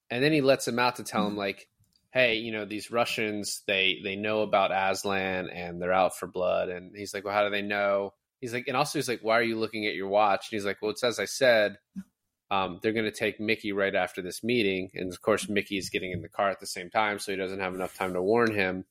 and 0.09 0.23
then 0.23 0.31
he 0.31 0.41
lets 0.41 0.67
him 0.67 0.79
out 0.79 0.95
to 0.97 1.03
tell 1.03 1.27
him 1.27 1.35
like, 1.45 1.67
hey, 2.11 2.35
you 2.35 2.51
know, 2.51 2.65
these 2.65 2.91
Russians, 2.91 3.61
they 3.67 3.99
they 4.03 4.15
know 4.15 4.41
about 4.41 4.71
Aslan 4.71 5.49
and 5.49 5.81
they're 5.81 5.93
out 5.93 6.17
for 6.17 6.27
blood. 6.27 6.69
And 6.69 6.95
he's 6.95 7.13
like, 7.13 7.23
well, 7.25 7.33
how 7.33 7.43
do 7.43 7.49
they 7.49 7.61
know? 7.61 8.13
He's 8.41 8.53
like, 8.53 8.67
and 8.67 8.77
also 8.77 8.99
he's 8.99 9.09
like, 9.09 9.21
why 9.23 9.37
are 9.39 9.43
you 9.43 9.57
looking 9.57 9.87
at 9.87 9.95
your 9.95 10.07
watch? 10.07 10.47
And 10.51 10.57
he's 10.57 10.65
like, 10.65 10.77
well, 10.81 10.91
it's 10.91 11.03
as 11.03 11.19
I 11.19 11.25
said, 11.25 11.77
um, 12.51 12.79
they're 12.81 12.93
going 12.93 13.05
to 13.05 13.11
take 13.11 13.39
Mickey 13.39 13.71
right 13.73 13.93
after 13.93 14.21
this 14.21 14.43
meeting. 14.43 14.89
And 14.93 15.11
of 15.11 15.21
course, 15.21 15.49
Mickey's 15.49 15.89
getting 15.89 16.11
in 16.11 16.21
the 16.21 16.29
car 16.29 16.49
at 16.49 16.59
the 16.59 16.67
same 16.67 16.89
time, 16.89 17.19
so 17.19 17.31
he 17.31 17.37
doesn't 17.37 17.59
have 17.59 17.73
enough 17.73 17.95
time 17.95 18.13
to 18.13 18.21
warn 18.21 18.53
him. 18.53 18.85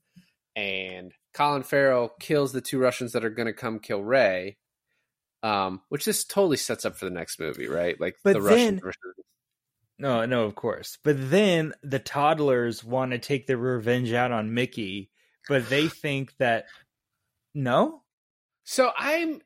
And 0.57 1.13
Colin 1.33 1.63
Farrell 1.63 2.11
kills 2.21 2.53
the 2.53 2.61
two 2.61 2.79
Russians 2.79 3.13
that 3.13 3.25
are 3.25 3.31
going 3.31 3.47
to 3.47 3.53
come 3.53 3.79
kill 3.79 4.03
Ray, 4.03 4.57
um, 5.43 5.81
which 5.91 6.05
this 6.05 6.25
totally 6.25 6.57
sets 6.57 6.85
up 6.85 6.97
for 6.97 7.05
the 7.05 7.11
next 7.11 7.39
movie, 7.39 7.69
right? 7.69 7.99
Like 8.01 8.17
But 8.25 8.35
the 8.35 8.43
Russian 8.43 8.59
then- 8.77 8.81
version. 8.81 9.01
No, 9.99 10.27
no, 10.27 10.45
of 10.45 10.55
course. 10.55 10.99
But 11.03 11.31
then 11.31 11.73
the 11.83 11.99
toddlers 11.99 12.85
want 12.85 13.13
to 13.13 13.19
take 13.19 13.47
their 13.47 13.57
revenge 13.57 14.13
out 14.13 14.33
on 14.33 14.55
Mickey, 14.55 15.11
but 15.49 15.69
they 15.69 15.89
think 15.89 16.37
that 16.39 16.67
no. 17.55 18.03
So 18.65 18.91
I'm 18.97 19.41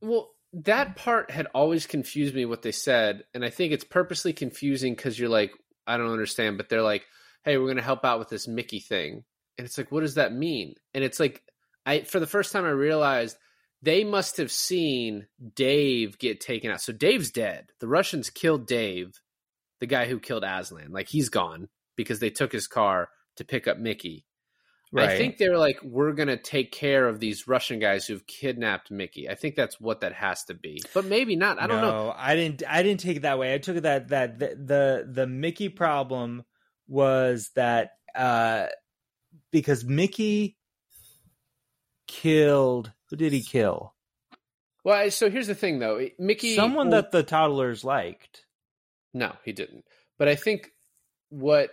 well. 0.00 0.30
That 0.54 0.96
part 0.96 1.30
had 1.30 1.46
always 1.54 1.86
confused 1.86 2.34
me 2.34 2.46
what 2.46 2.62
they 2.62 2.72
said, 2.72 3.24
and 3.34 3.44
I 3.44 3.50
think 3.50 3.72
it's 3.72 3.84
purposely 3.84 4.32
confusing 4.32 4.94
because 4.94 5.18
you're 5.18 5.28
like, 5.28 5.52
I 5.86 5.98
don't 5.98 6.10
understand. 6.10 6.56
But 6.56 6.70
they're 6.70 6.80
like, 6.80 7.04
"Hey, 7.44 7.58
we're 7.58 7.66
going 7.66 7.76
to 7.76 7.82
help 7.82 8.04
out 8.04 8.18
with 8.18 8.30
this 8.30 8.48
Mickey 8.48 8.80
thing," 8.80 9.24
and 9.58 9.66
it's 9.66 9.76
like, 9.76 9.90
what 9.92 10.00
does 10.00 10.14
that 10.14 10.32
mean? 10.32 10.74
And 10.94 11.04
it's 11.04 11.20
like, 11.20 11.42
I 11.84 12.02
for 12.02 12.20
the 12.20 12.26
first 12.26 12.52
time 12.52 12.64
I 12.64 12.70
realized 12.70 13.36
they 13.82 14.04
must 14.04 14.36
have 14.38 14.50
seen 14.50 15.26
Dave 15.54 16.18
get 16.18 16.40
taken 16.40 16.70
out. 16.70 16.80
So 16.80 16.92
Dave's 16.92 17.30
dead. 17.30 17.70
The 17.80 17.88
Russians 17.88 18.30
killed 18.30 18.66
Dave, 18.66 19.20
the 19.80 19.86
guy 19.86 20.06
who 20.06 20.18
killed 20.18 20.44
Aslan. 20.44 20.90
Like 20.90 21.08
he's 21.08 21.28
gone 21.28 21.68
because 21.96 22.20
they 22.20 22.30
took 22.30 22.52
his 22.52 22.66
car 22.66 23.08
to 23.36 23.44
pick 23.44 23.66
up 23.66 23.78
Mickey. 23.78 24.24
I 24.96 25.18
think 25.18 25.36
they 25.36 25.50
were 25.50 25.58
like, 25.58 25.80
we're 25.82 26.12
going 26.12 26.28
to 26.28 26.38
take 26.38 26.72
care 26.72 27.06
of 27.06 27.20
these 27.20 27.46
Russian 27.46 27.78
guys 27.78 28.06
who've 28.06 28.26
kidnapped 28.26 28.90
Mickey. 28.90 29.28
I 29.28 29.34
think 29.34 29.54
that's 29.54 29.78
what 29.78 30.00
that 30.00 30.14
has 30.14 30.44
to 30.44 30.54
be, 30.54 30.82
but 30.94 31.04
maybe 31.04 31.36
not. 31.36 31.60
I 31.60 31.66
don't 31.66 31.82
know. 31.82 32.14
I 32.16 32.34
didn't. 32.34 32.62
I 32.66 32.82
didn't 32.82 33.00
take 33.00 33.18
it 33.18 33.22
that 33.22 33.38
way. 33.38 33.52
I 33.52 33.58
took 33.58 33.76
it 33.76 33.82
that 33.82 34.08
that 34.08 34.38
the 34.38 34.56
the, 34.56 35.08
the 35.12 35.26
Mickey 35.26 35.68
problem 35.68 36.44
was 36.86 37.50
that 37.54 37.90
uh 38.14 38.68
because 39.50 39.84
Mickey 39.84 40.56
killed 42.06 42.90
who 43.10 43.16
did 43.16 43.34
he 43.34 43.42
kill? 43.42 43.94
Well, 44.84 45.10
so 45.10 45.30
here's 45.30 45.48
the 45.48 45.54
thing, 45.54 45.78
though. 45.78 46.06
Mickey, 46.18 46.54
Someone 46.54 46.90
that 46.90 47.10
the 47.10 47.22
toddlers 47.22 47.84
liked. 47.84 48.44
No, 49.14 49.32
he 49.44 49.52
didn't. 49.52 49.84
But 50.18 50.28
I 50.28 50.34
think 50.34 50.70
what 51.30 51.70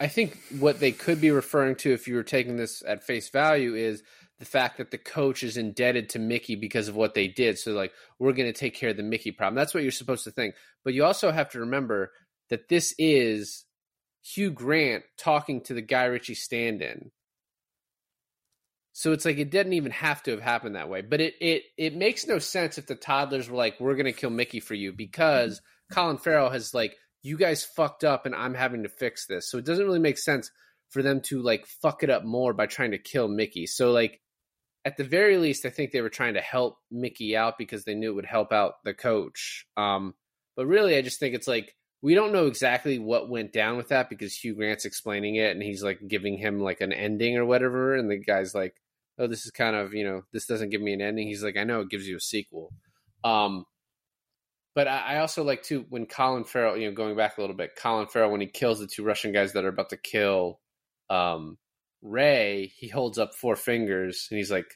I 0.00 0.08
think 0.08 0.38
what 0.58 0.80
they 0.80 0.92
could 0.92 1.20
be 1.20 1.30
referring 1.30 1.76
to, 1.76 1.92
if 1.92 2.08
you 2.08 2.16
were 2.16 2.22
taking 2.22 2.56
this 2.56 2.82
at 2.86 3.04
face 3.04 3.28
value, 3.30 3.74
is 3.74 4.02
the 4.38 4.44
fact 4.44 4.78
that 4.78 4.90
the 4.90 4.98
coach 4.98 5.44
is 5.44 5.56
indebted 5.56 6.08
to 6.08 6.18
Mickey 6.18 6.56
because 6.56 6.88
of 6.88 6.96
what 6.96 7.14
they 7.14 7.28
did. 7.28 7.56
So, 7.58 7.72
like, 7.72 7.92
we're 8.18 8.32
going 8.32 8.52
to 8.52 8.58
take 8.58 8.74
care 8.74 8.90
of 8.90 8.96
the 8.96 9.04
Mickey 9.04 9.30
problem. 9.30 9.54
That's 9.54 9.72
what 9.72 9.84
you're 9.84 9.92
supposed 9.92 10.24
to 10.24 10.32
think. 10.32 10.56
But 10.84 10.94
you 10.94 11.04
also 11.04 11.30
have 11.30 11.50
to 11.50 11.60
remember 11.60 12.10
that 12.50 12.68
this 12.68 12.92
is 12.98 13.64
Hugh 14.24 14.50
Grant 14.50 15.04
talking 15.16 15.60
to 15.62 15.74
the 15.74 15.82
Guy 15.82 16.06
Ritchie 16.06 16.34
stand-in. 16.34 17.12
So 18.92 19.12
it's 19.12 19.24
like 19.24 19.38
it 19.38 19.50
didn't 19.50 19.72
even 19.72 19.92
have 19.92 20.22
to 20.24 20.32
have 20.32 20.40
happened 20.40 20.76
that 20.76 20.88
way. 20.88 21.02
But 21.02 21.20
it 21.20 21.34
it 21.40 21.62
it 21.78 21.96
makes 21.96 22.26
no 22.26 22.38
sense 22.38 22.78
if 22.78 22.86
the 22.86 22.94
toddlers 22.94 23.48
were 23.48 23.56
like, 23.56 23.80
"We're 23.80 23.96
gonna 23.96 24.12
kill 24.12 24.30
Mickey 24.30 24.60
for 24.60 24.74
you," 24.74 24.92
because 24.92 25.60
Colin 25.90 26.18
Farrell 26.18 26.50
has 26.50 26.74
like, 26.74 26.96
"You 27.22 27.38
guys 27.38 27.64
fucked 27.64 28.04
up, 28.04 28.26
and 28.26 28.34
I'm 28.34 28.54
having 28.54 28.82
to 28.82 28.88
fix 28.90 29.26
this." 29.26 29.50
So 29.50 29.58
it 29.58 29.64
doesn't 29.64 29.84
really 29.84 29.98
make 29.98 30.18
sense 30.18 30.50
for 30.90 31.02
them 31.02 31.22
to 31.22 31.40
like 31.40 31.66
fuck 31.66 32.02
it 32.02 32.10
up 32.10 32.24
more 32.24 32.52
by 32.52 32.66
trying 32.66 32.90
to 32.90 32.98
kill 32.98 33.28
Mickey. 33.28 33.66
So 33.66 33.92
like, 33.92 34.20
at 34.84 34.98
the 34.98 35.04
very 35.04 35.38
least, 35.38 35.64
I 35.64 35.70
think 35.70 35.92
they 35.92 36.02
were 36.02 36.10
trying 36.10 36.34
to 36.34 36.40
help 36.40 36.76
Mickey 36.90 37.34
out 37.34 37.56
because 37.56 37.84
they 37.84 37.94
knew 37.94 38.10
it 38.10 38.16
would 38.16 38.26
help 38.26 38.52
out 38.52 38.74
the 38.84 38.92
coach. 38.92 39.64
Um, 39.76 40.14
but 40.54 40.66
really, 40.66 40.96
I 40.96 41.02
just 41.02 41.18
think 41.18 41.34
it's 41.34 41.48
like 41.48 41.74
we 42.02 42.14
don't 42.14 42.32
know 42.32 42.46
exactly 42.46 42.98
what 42.98 43.30
went 43.30 43.52
down 43.52 43.76
with 43.78 43.88
that 43.88 44.10
because 44.10 44.34
Hugh 44.34 44.54
Grant's 44.54 44.84
explaining 44.84 45.36
it 45.36 45.52
and 45.52 45.62
he's 45.62 45.82
like 45.82 46.00
giving 46.06 46.36
him 46.36 46.60
like 46.60 46.80
an 46.82 46.92
ending 46.92 47.38
or 47.38 47.46
whatever, 47.46 47.94
and 47.94 48.10
the 48.10 48.18
guy's 48.18 48.54
like, 48.54 48.74
"Oh, 49.18 49.26
this 49.26 49.44
is 49.44 49.50
kind 49.50 49.76
of 49.76 49.94
you 49.94 50.04
know 50.04 50.22
this 50.32 50.46
doesn't 50.46 50.70
give 50.70 50.80
me 50.80 50.92
an 50.92 51.00
ending." 51.00 51.28
He's 51.28 51.42
like, 51.42 51.56
"I 51.56 51.64
know 51.64 51.80
it 51.80 51.90
gives 51.90 52.08
you 52.08 52.16
a 52.16 52.20
sequel." 52.20 52.72
Um, 53.24 53.64
but 54.74 54.88
I, 54.88 55.14
I 55.14 55.18
also 55.18 55.44
like 55.44 55.62
to 55.64 55.84
when 55.88 56.06
Colin 56.06 56.44
Farrell, 56.44 56.76
you 56.76 56.88
know, 56.88 56.94
going 56.94 57.16
back 57.16 57.38
a 57.38 57.40
little 57.40 57.56
bit, 57.56 57.76
Colin 57.76 58.06
Farrell 58.06 58.30
when 58.30 58.40
he 58.40 58.46
kills 58.46 58.80
the 58.80 58.86
two 58.86 59.04
Russian 59.04 59.32
guys 59.32 59.52
that 59.52 59.64
are 59.64 59.68
about 59.68 59.90
to 59.90 59.96
kill 59.96 60.60
um, 61.10 61.58
Ray, 62.00 62.72
he 62.76 62.88
holds 62.88 63.18
up 63.18 63.34
four 63.34 63.54
fingers 63.56 64.28
and 64.30 64.38
he's 64.38 64.50
like, 64.50 64.66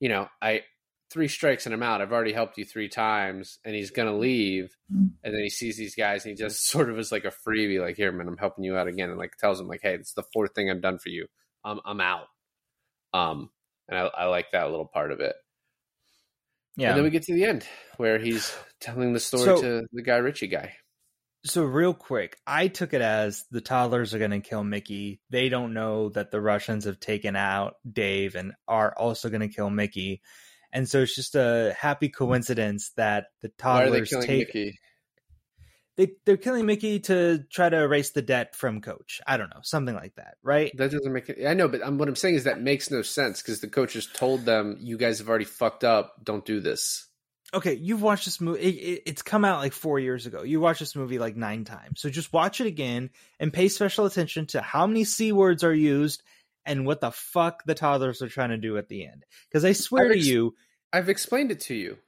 you 0.00 0.08
know, 0.08 0.28
I 0.40 0.62
three 1.10 1.28
strikes 1.28 1.66
and 1.66 1.74
I'm 1.74 1.82
out. 1.82 2.00
I've 2.00 2.12
already 2.12 2.32
helped 2.32 2.58
you 2.58 2.64
three 2.64 2.88
times, 2.88 3.58
and 3.64 3.74
he's 3.74 3.90
gonna 3.90 4.16
leave. 4.16 4.76
And 5.22 5.34
then 5.34 5.42
he 5.42 5.50
sees 5.50 5.76
these 5.76 5.94
guys, 5.94 6.24
and 6.24 6.30
he 6.30 6.36
just 6.36 6.66
sort 6.68 6.90
of 6.90 6.98
is 6.98 7.12
like 7.12 7.24
a 7.24 7.32
freebie, 7.46 7.80
like, 7.80 7.96
"Here, 7.96 8.10
man, 8.12 8.28
I'm 8.28 8.36
helping 8.36 8.64
you 8.64 8.76
out 8.76 8.88
again," 8.88 9.10
and 9.10 9.18
like 9.18 9.36
tells 9.36 9.60
him, 9.60 9.68
like, 9.68 9.80
"Hey, 9.82 9.94
it's 9.94 10.14
the 10.14 10.24
fourth 10.32 10.54
thing 10.54 10.70
I've 10.70 10.82
done 10.82 10.98
for 10.98 11.10
you. 11.10 11.26
I'm 11.64 11.80
I'm 11.84 12.00
out." 12.00 12.26
Um, 13.12 13.50
and 13.88 13.98
I, 13.98 14.02
I 14.06 14.24
like 14.26 14.52
that 14.52 14.70
little 14.70 14.86
part 14.86 15.12
of 15.12 15.20
it. 15.20 15.34
Yeah. 16.76 16.88
And 16.88 16.96
then 16.98 17.04
we 17.04 17.10
get 17.10 17.22
to 17.24 17.34
the 17.34 17.44
end 17.44 17.64
where 17.98 18.18
he's 18.18 18.52
telling 18.80 19.12
the 19.12 19.20
story 19.20 19.44
So- 19.44 19.60
to 19.62 19.86
the 19.92 20.02
Guy 20.02 20.16
Ritchie 20.16 20.48
guy. 20.48 20.74
so 21.44 21.62
real 21.62 21.94
quick, 21.94 22.36
I 22.46 22.68
took 22.68 22.94
it 22.94 23.02
as 23.02 23.44
the 23.50 23.60
toddlers 23.60 24.14
are 24.14 24.18
going 24.18 24.30
to 24.32 24.40
kill 24.40 24.64
Mickey. 24.64 25.20
They 25.30 25.48
don't 25.48 25.74
know 25.74 26.08
that 26.10 26.30
the 26.30 26.40
Russians 26.40 26.84
have 26.86 26.98
taken 26.98 27.36
out 27.36 27.74
Dave 27.90 28.34
and 28.34 28.52
are 28.66 28.94
also 28.96 29.28
going 29.28 29.42
to 29.42 29.54
kill 29.54 29.70
Mickey. 29.70 30.20
And 30.72 30.88
so 30.88 31.02
it's 31.02 31.14
just 31.14 31.36
a 31.36 31.74
happy 31.78 32.08
coincidence 32.08 32.90
that 32.96 33.26
the 33.42 33.52
Why 33.60 33.84
are 33.84 33.90
they 33.90 34.00
toddlers 34.00 34.26
take 34.26 34.48
Mickey? 34.54 34.78
They 35.96 36.12
they're 36.24 36.36
killing 36.36 36.66
Mickey 36.66 37.00
to 37.00 37.44
try 37.50 37.68
to 37.68 37.76
erase 37.76 38.10
the 38.10 38.22
debt 38.22 38.54
from 38.56 38.80
Coach. 38.80 39.20
I 39.26 39.36
don't 39.36 39.50
know, 39.50 39.60
something 39.62 39.94
like 39.94 40.14
that, 40.16 40.36
right? 40.42 40.72
That 40.76 40.90
doesn't 40.90 41.12
make 41.12 41.28
it. 41.28 41.46
I 41.46 41.54
know, 41.54 41.68
but 41.68 41.82
um, 41.82 41.98
what 41.98 42.08
I'm 42.08 42.16
saying 42.16 42.34
is 42.34 42.44
that 42.44 42.60
makes 42.60 42.90
no 42.90 43.02
sense 43.02 43.42
because 43.42 43.60
the 43.60 43.68
coach 43.68 43.92
just 43.92 44.14
told 44.14 44.44
them, 44.44 44.76
"You 44.80 44.96
guys 44.96 45.18
have 45.18 45.28
already 45.28 45.44
fucked 45.44 45.84
up. 45.84 46.24
Don't 46.24 46.44
do 46.44 46.60
this." 46.60 47.08
okay, 47.54 47.74
you've 47.74 48.02
watched 48.02 48.24
this 48.24 48.40
movie. 48.40 48.60
It, 48.60 48.74
it, 48.74 49.02
it's 49.06 49.22
come 49.22 49.44
out 49.44 49.60
like 49.60 49.72
four 49.72 49.98
years 49.98 50.26
ago. 50.26 50.42
You 50.42 50.60
watched 50.60 50.80
this 50.80 50.96
movie 50.96 51.18
like 51.18 51.36
nine 51.36 51.64
times. 51.64 52.00
So 52.00 52.10
just 52.10 52.32
watch 52.32 52.60
it 52.60 52.66
again 52.66 53.10
and 53.38 53.52
pay 53.52 53.68
special 53.68 54.06
attention 54.06 54.46
to 54.48 54.60
how 54.60 54.86
many 54.86 55.04
c 55.04 55.32
words 55.32 55.64
are 55.64 55.74
used 55.74 56.22
and 56.66 56.86
what 56.86 57.00
the 57.00 57.12
fuck 57.12 57.64
the 57.64 57.74
toddlers 57.74 58.22
are 58.22 58.28
trying 58.28 58.50
to 58.50 58.58
do 58.58 58.76
at 58.76 58.88
the 58.88 59.06
end. 59.06 59.24
Because 59.48 59.64
I 59.64 59.72
swear 59.72 60.06
I've 60.06 60.12
to 60.12 60.18
you, 60.18 60.54
I've 60.94 61.08
explained 61.08 61.50
it 61.50 61.60
to 61.62 61.74
you 61.74 61.98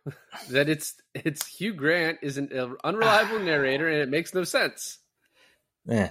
that 0.50 0.68
it's 0.68 0.94
it's 1.14 1.46
Hugh 1.46 1.72
Grant 1.74 2.18
is 2.22 2.38
an 2.38 2.50
unreliable 2.84 3.40
narrator 3.50 3.88
and 3.88 3.98
it 4.00 4.08
makes 4.08 4.32
no 4.32 4.44
sense. 4.44 4.98
eh, 5.90 6.08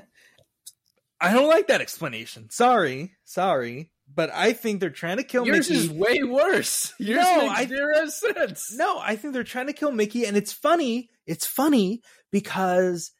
I 1.22 1.34
don't 1.34 1.48
like 1.48 1.68
that 1.68 1.80
explanation. 1.82 2.50
Sorry, 2.50 3.14
sorry, 3.24 3.92
but 4.14 4.30
I 4.34 4.52
think 4.54 4.80
they're 4.82 4.90
trying 4.90 5.18
to 5.18 5.24
kill 5.24 5.46
Yours 5.46 5.70
Mickey. 5.70 5.82
is 5.86 5.90
way 5.90 6.24
worse. 6.24 6.94
Yours 7.00 7.24
No, 7.24 7.48
makes 7.48 7.60
I- 7.60 7.66
zero 7.68 8.06
sense. 8.08 8.74
No, 8.76 9.00
I 9.00 9.16
think 9.16 9.34
they're 9.34 9.44
trying 9.44 9.68
to 9.68 9.74
kill 9.74 9.92
Mickey, 9.92 10.26
and 10.26 10.36
it's 10.36 10.52
funny. 10.52 11.10
It's 11.26 11.46
funny 11.46 12.02
because 12.32 13.12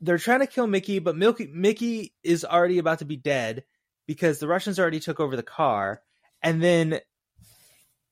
they're 0.00 0.18
trying 0.18 0.40
to 0.40 0.46
kill 0.48 0.66
Mickey, 0.66 0.98
but 0.98 1.16
Milky, 1.16 1.46
Mickey 1.46 2.12
is 2.24 2.44
already 2.44 2.78
about 2.78 2.98
to 2.98 3.04
be 3.04 3.16
dead 3.16 3.62
because 4.06 4.38
the 4.40 4.48
Russians 4.48 4.78
already 4.80 5.00
took 5.00 5.20
over 5.20 5.36
the 5.36 5.42
car, 5.44 6.02
and 6.42 6.60
then 6.62 6.98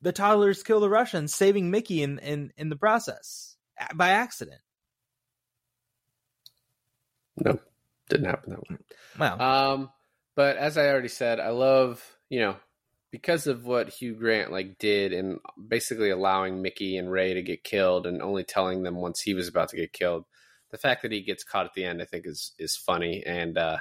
the 0.03 0.13
toddlers 0.13 0.63
kill 0.63 0.81
the 0.81 0.91
Russians, 0.91 1.35
saving 1.35 1.71
Mickey 1.71 2.03
in 2.03 2.19
in, 2.19 2.53
in 2.57 2.69
the 2.69 2.77
process 2.77 3.57
by 3.95 4.11
accident. 4.11 4.61
no, 7.39 7.59
didn't 8.09 8.27
happen 8.27 8.51
that 8.51 8.71
way. 8.71 8.77
Wow. 9.19 9.73
Um, 9.75 9.91
but 10.37 10.57
as 10.57 10.77
I 10.77 10.89
already 10.89 11.09
said, 11.09 11.41
I 11.41 11.51
love 11.51 12.05
you 12.29 12.41
know 12.41 12.57
because 13.13 13.47
of 13.47 13.65
what 13.65 13.91
Hugh 13.91 14.15
Grant 14.15 14.51
like 14.51 14.79
did 14.79 15.13
and 15.13 15.39
basically 15.69 16.11
allowing 16.11 16.63
Mickey 16.63 16.97
and 16.97 17.13
Ray 17.13 17.35
to 17.35 17.43
get 17.43 17.63
killed 17.63 18.07
and 18.07 18.23
only 18.23 18.43
telling 18.43 18.83
them 18.83 18.97
once 18.97 19.21
he 19.21 19.35
was 19.35 19.49
about 19.49 19.69
to 19.69 19.77
get 19.77 19.93
killed. 19.93 20.25
The 20.71 20.79
fact 20.79 21.03
that 21.03 21.13
he 21.13 21.21
gets 21.21 21.45
caught 21.45 21.67
at 21.67 21.75
the 21.75 21.85
end, 21.85 22.01
I 22.01 22.07
think, 22.07 22.27
is 22.27 22.53
is 22.59 22.75
funny 22.75 23.23
and 23.25 23.57
uh, 23.57 23.79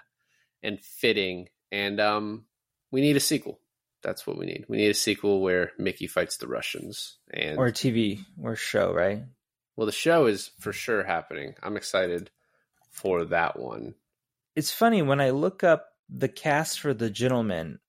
and 0.61 0.79
fitting. 0.79 1.47
And 1.71 1.99
um, 2.01 2.45
we 2.91 2.99
need 3.01 3.15
a 3.15 3.21
sequel. 3.21 3.59
That's 4.03 4.25
what 4.25 4.37
we 4.37 4.45
need. 4.45 4.65
We 4.67 4.77
need 4.77 4.89
a 4.89 4.95
sequel 4.95 5.41
where 5.41 5.71
Mickey 5.77 6.07
fights 6.07 6.37
the 6.37 6.47
Russians. 6.47 7.17
And 7.33 7.57
or 7.57 7.69
TV 7.69 8.25
or 8.41 8.55
show, 8.55 8.93
right? 8.93 9.23
well, 9.75 9.85
the 9.85 9.91
show 9.91 10.25
is 10.27 10.51
for 10.59 10.73
sure 10.73 11.03
happening. 11.03 11.55
I'm 11.63 11.77
excited 11.77 12.29
for 12.91 13.25
that 13.25 13.57
one. 13.59 13.95
it's 14.55 14.71
funny 14.71 15.01
when 15.01 15.21
I 15.21 15.29
look 15.31 15.63
up 15.63 15.87
the 16.09 16.27
cast 16.27 16.79
for 16.81 16.93
the 16.93 17.09
gentleman, 17.09 17.79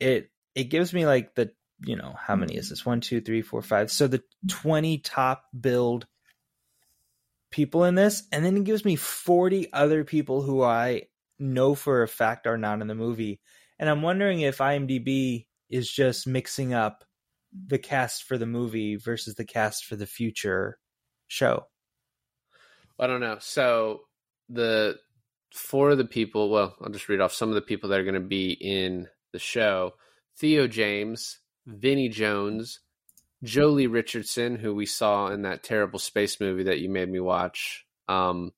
it 0.00 0.30
it 0.54 0.64
gives 0.64 0.92
me 0.92 1.04
like 1.04 1.34
the 1.34 1.50
you 1.84 1.96
know 1.96 2.14
how 2.18 2.36
many 2.36 2.56
is 2.56 2.70
this 2.70 2.86
one 2.86 3.00
two 3.00 3.20
three 3.20 3.42
four 3.42 3.60
five 3.60 3.90
so 3.90 4.06
the 4.06 4.22
twenty 4.48 4.98
top 4.98 5.44
build 5.58 6.06
people 7.50 7.84
in 7.84 7.94
this, 7.96 8.22
and 8.32 8.44
then 8.44 8.56
it 8.56 8.64
gives 8.64 8.84
me 8.84 8.96
forty 8.96 9.72
other 9.72 10.04
people 10.04 10.42
who 10.42 10.62
I 10.62 11.02
know 11.38 11.74
for 11.74 12.02
a 12.02 12.08
fact 12.08 12.46
are 12.46 12.56
not 12.56 12.80
in 12.80 12.86
the 12.86 12.94
movie, 12.94 13.40
and 13.78 13.88
I'm 13.88 14.02
wondering 14.02 14.40
if 14.40 14.58
IMDb 14.58 15.46
is 15.68 15.90
just 15.90 16.26
mixing 16.26 16.72
up 16.74 17.04
the 17.66 17.78
cast 17.78 18.24
for 18.24 18.38
the 18.38 18.46
movie 18.46 18.96
versus 18.96 19.34
the 19.34 19.44
cast 19.44 19.84
for 19.84 19.96
the 19.96 20.06
future 20.06 20.78
show. 21.28 21.64
I 22.98 23.06
don't 23.06 23.20
know. 23.20 23.36
So 23.40 24.00
the 24.48 24.96
four 25.54 25.90
of 25.90 25.98
the 25.98 26.04
people, 26.04 26.50
well, 26.50 26.76
I'll 26.80 26.90
just 26.92 27.08
read 27.08 27.20
off 27.20 27.32
some 27.32 27.48
of 27.48 27.54
the 27.54 27.62
people 27.62 27.90
that 27.90 28.00
are 28.00 28.04
going 28.04 28.14
to 28.14 28.20
be 28.20 28.52
in 28.52 29.08
the 29.32 29.38
show: 29.38 29.92
Theo 30.38 30.66
James, 30.66 31.38
Vinnie 31.66 32.08
Jones, 32.08 32.80
Joely 33.44 33.90
Richardson, 33.90 34.56
who 34.56 34.74
we 34.74 34.86
saw 34.86 35.28
in 35.28 35.42
that 35.42 35.62
terrible 35.62 35.98
space 35.98 36.40
movie 36.40 36.64
that 36.64 36.80
you 36.80 36.88
made 36.88 37.08
me 37.10 37.20
watch, 37.20 37.84
um, 38.08 38.52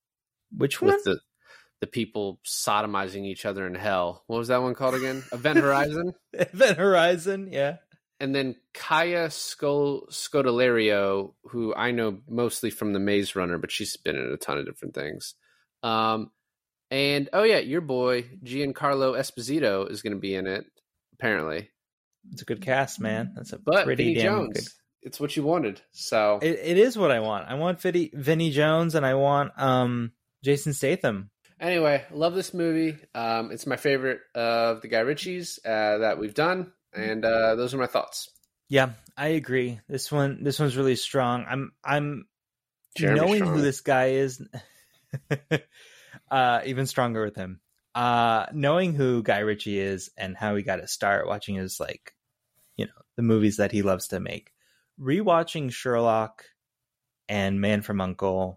Which 0.56 0.80
one? 0.80 0.94
with 0.94 1.04
the 1.04 1.20
the 1.80 1.86
people 1.86 2.40
sodomizing 2.44 3.24
each 3.24 3.44
other 3.46 3.66
in 3.66 3.74
hell. 3.74 4.24
What 4.26 4.38
was 4.38 4.48
that 4.48 4.62
one 4.62 4.74
called 4.74 4.94
again? 4.94 5.22
Event 5.32 5.58
Horizon. 5.58 6.12
Event 6.32 6.78
Horizon. 6.78 7.48
Yeah. 7.52 7.76
and 8.20 8.34
then 8.34 8.56
Kaya 8.74 9.28
Scol- 9.28 10.10
Scodelario, 10.10 11.34
who 11.44 11.74
I 11.74 11.90
know 11.92 12.18
mostly 12.28 12.70
from 12.70 12.92
the 12.92 12.98
Maze 12.98 13.36
Runner, 13.36 13.58
but 13.58 13.70
she's 13.70 13.96
been 13.96 14.16
in 14.16 14.32
a 14.32 14.36
ton 14.36 14.58
of 14.58 14.66
different 14.66 14.94
things. 14.94 15.34
Um, 15.82 16.30
and 16.90 17.28
oh 17.32 17.42
yeah, 17.44 17.58
your 17.58 17.80
boy 17.82 18.22
Giancarlo 18.44 19.16
Esposito 19.18 19.90
is 19.90 20.02
going 20.02 20.14
to 20.14 20.18
be 20.20 20.34
in 20.34 20.46
it, 20.46 20.64
apparently. 21.14 21.70
It's 22.32 22.42
a 22.42 22.46
good 22.46 22.60
cast, 22.62 23.00
man. 23.00 23.32
That's 23.36 23.52
a 23.52 23.58
But 23.58 23.84
pretty 23.84 24.02
Vinny 24.02 24.14
damn 24.16 24.24
Jones, 24.46 24.54
good. 24.54 24.68
it's 25.02 25.20
what 25.20 25.36
you 25.36 25.44
wanted. 25.44 25.80
So 25.92 26.40
It, 26.42 26.58
it 26.62 26.78
is 26.78 26.98
what 26.98 27.10
I 27.12 27.20
want. 27.20 27.46
I 27.48 27.54
want 27.54 27.80
Vinny, 27.80 28.10
Vinny 28.12 28.50
Jones 28.50 28.94
and 28.96 29.06
I 29.06 29.14
want 29.14 29.52
um 29.56 30.12
Jason 30.42 30.72
Statham. 30.72 31.30
Anyway, 31.60 32.04
love 32.12 32.34
this 32.34 32.54
movie. 32.54 32.96
Um, 33.14 33.50
it's 33.50 33.66
my 33.66 33.76
favorite 33.76 34.20
of 34.34 34.80
the 34.80 34.88
Guy 34.88 35.00
Ritchie's 35.00 35.58
uh, 35.64 35.98
that 35.98 36.18
we've 36.18 36.34
done, 36.34 36.72
and 36.92 37.24
uh, 37.24 37.56
those 37.56 37.74
are 37.74 37.78
my 37.78 37.86
thoughts. 37.86 38.30
Yeah, 38.68 38.90
I 39.16 39.28
agree. 39.28 39.80
This 39.88 40.12
one 40.12 40.44
this 40.44 40.58
one's 40.60 40.76
really 40.76 40.96
strong. 40.96 41.46
I'm 41.48 41.72
I'm 41.82 42.26
Jeremy 42.96 43.20
knowing 43.20 43.36
Strong. 43.36 43.54
who 43.54 43.62
this 43.62 43.80
guy 43.80 44.06
is 44.10 44.42
uh 46.30 46.60
even 46.66 46.86
stronger 46.86 47.24
with 47.24 47.34
him. 47.34 47.60
Uh 47.94 48.46
knowing 48.52 48.92
who 48.92 49.22
Guy 49.22 49.38
Ritchie 49.38 49.78
is 49.80 50.10
and 50.18 50.36
how 50.36 50.54
he 50.54 50.62
got 50.62 50.80
his 50.80 50.92
start 50.92 51.26
watching 51.26 51.54
his 51.54 51.80
like 51.80 52.14
you 52.76 52.86
know, 52.86 52.92
the 53.16 53.22
movies 53.22 53.56
that 53.56 53.72
he 53.72 53.82
loves 53.82 54.08
to 54.08 54.20
make. 54.20 54.52
Rewatching 55.00 55.72
Sherlock 55.72 56.44
and 57.28 57.60
Man 57.60 57.82
from 57.82 57.98
U.N.C.L.E 57.98 58.56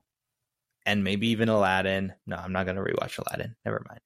and 0.86 1.04
maybe 1.04 1.28
even 1.30 1.50
Aladdin. 1.50 2.14
No, 2.26 2.36
I'm 2.36 2.52
not 2.54 2.66
gonna 2.66 2.82
rewatch 2.82 3.20
Aladdin. 3.20 3.56
Never 3.66 3.84
mind. 3.88 4.00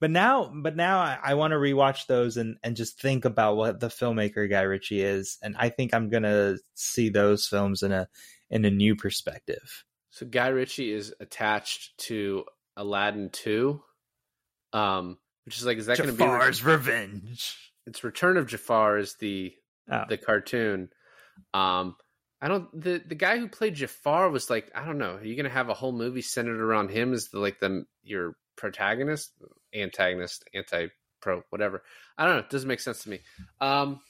But 0.00 0.10
now 0.10 0.52
but 0.54 0.76
now 0.76 0.98
I, 1.00 1.18
I 1.22 1.34
want 1.34 1.52
to 1.52 1.56
rewatch 1.56 2.06
those 2.06 2.36
and, 2.36 2.56
and 2.62 2.76
just 2.76 3.00
think 3.00 3.24
about 3.24 3.56
what 3.56 3.80
the 3.80 3.88
filmmaker 3.88 4.48
Guy 4.48 4.62
Ritchie 4.62 5.02
is. 5.02 5.38
And 5.42 5.56
I 5.58 5.70
think 5.70 5.92
I'm 5.92 6.08
gonna 6.08 6.56
see 6.74 7.08
those 7.08 7.46
films 7.46 7.82
in 7.82 7.92
a 7.92 8.08
in 8.50 8.64
a 8.64 8.70
new 8.70 8.94
perspective. 8.96 9.84
So 10.10 10.26
Guy 10.26 10.48
Ritchie 10.48 10.92
is 10.92 11.14
attached 11.20 11.96
to 12.06 12.44
Aladdin 12.76 13.30
2, 13.30 13.80
um, 14.72 15.18
which 15.44 15.58
is 15.58 15.66
like, 15.66 15.78
is 15.78 15.86
that 15.86 15.98
going 15.98 16.08
to 16.08 16.12
be? 16.14 16.24
Jafar's 16.24 16.64
Revenge. 16.64 17.56
It's 17.86 18.02
Return 18.02 18.36
of 18.36 18.46
Jafar 18.46 18.98
is 18.98 19.14
the 19.20 19.54
Oh. 19.90 20.04
the 20.08 20.18
cartoon. 20.18 20.90
Um, 21.54 21.96
I 22.40 22.48
don't. 22.48 22.68
The 22.80 23.02
the 23.04 23.14
guy 23.14 23.38
who 23.38 23.48
played 23.48 23.74
Jafar 23.74 24.30
was 24.30 24.48
like, 24.48 24.70
I 24.74 24.84
don't 24.84 24.98
know. 24.98 25.14
Are 25.16 25.24
you 25.24 25.34
going 25.34 25.44
to 25.44 25.50
have 25.50 25.68
a 25.68 25.74
whole 25.74 25.92
movie 25.92 26.22
centered 26.22 26.60
around 26.60 26.90
him 26.90 27.12
as 27.12 27.28
the 27.28 27.40
like 27.40 27.58
the 27.58 27.84
your 28.02 28.36
protagonist, 28.56 29.32
antagonist, 29.74 30.44
anti 30.54 30.88
pro, 31.20 31.42
whatever? 31.50 31.82
I 32.16 32.24
don't 32.24 32.34
know. 32.34 32.40
It 32.40 32.50
doesn't 32.50 32.68
make 32.68 32.80
sense 32.80 33.02
to 33.02 33.10
me. 33.10 33.20
Um, 33.60 34.00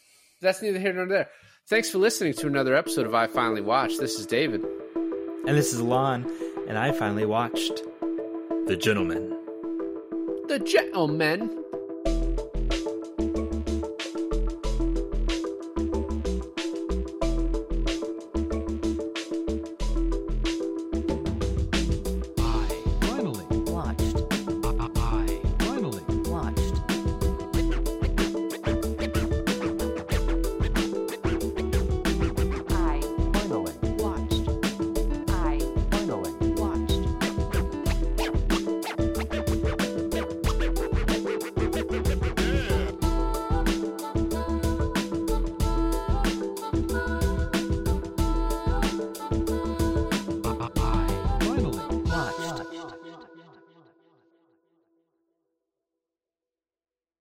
that's 0.41 0.61
neither 0.61 0.79
here 0.79 0.93
nor 0.93 1.07
there. 1.07 1.29
Thanks 1.69 1.91
for 1.91 1.99
listening 1.99 2.35
to 2.35 2.47
another 2.47 2.75
episode 2.75 3.07
of 3.07 3.15
I 3.15 3.27
Finally 3.27 3.61
Watched. 3.63 4.01
This 4.01 4.19
is 4.19 4.27
David. 4.27 4.65
And 5.47 5.57
this 5.57 5.73
is 5.73 5.81
Lon, 5.81 6.31
and 6.69 6.79
I 6.79 6.93
finally 6.93 7.25
watched 7.25 7.83
The 8.67 8.77
Gentlemen. 8.77 9.31
The 10.49 10.59
gentleman. 10.59 11.68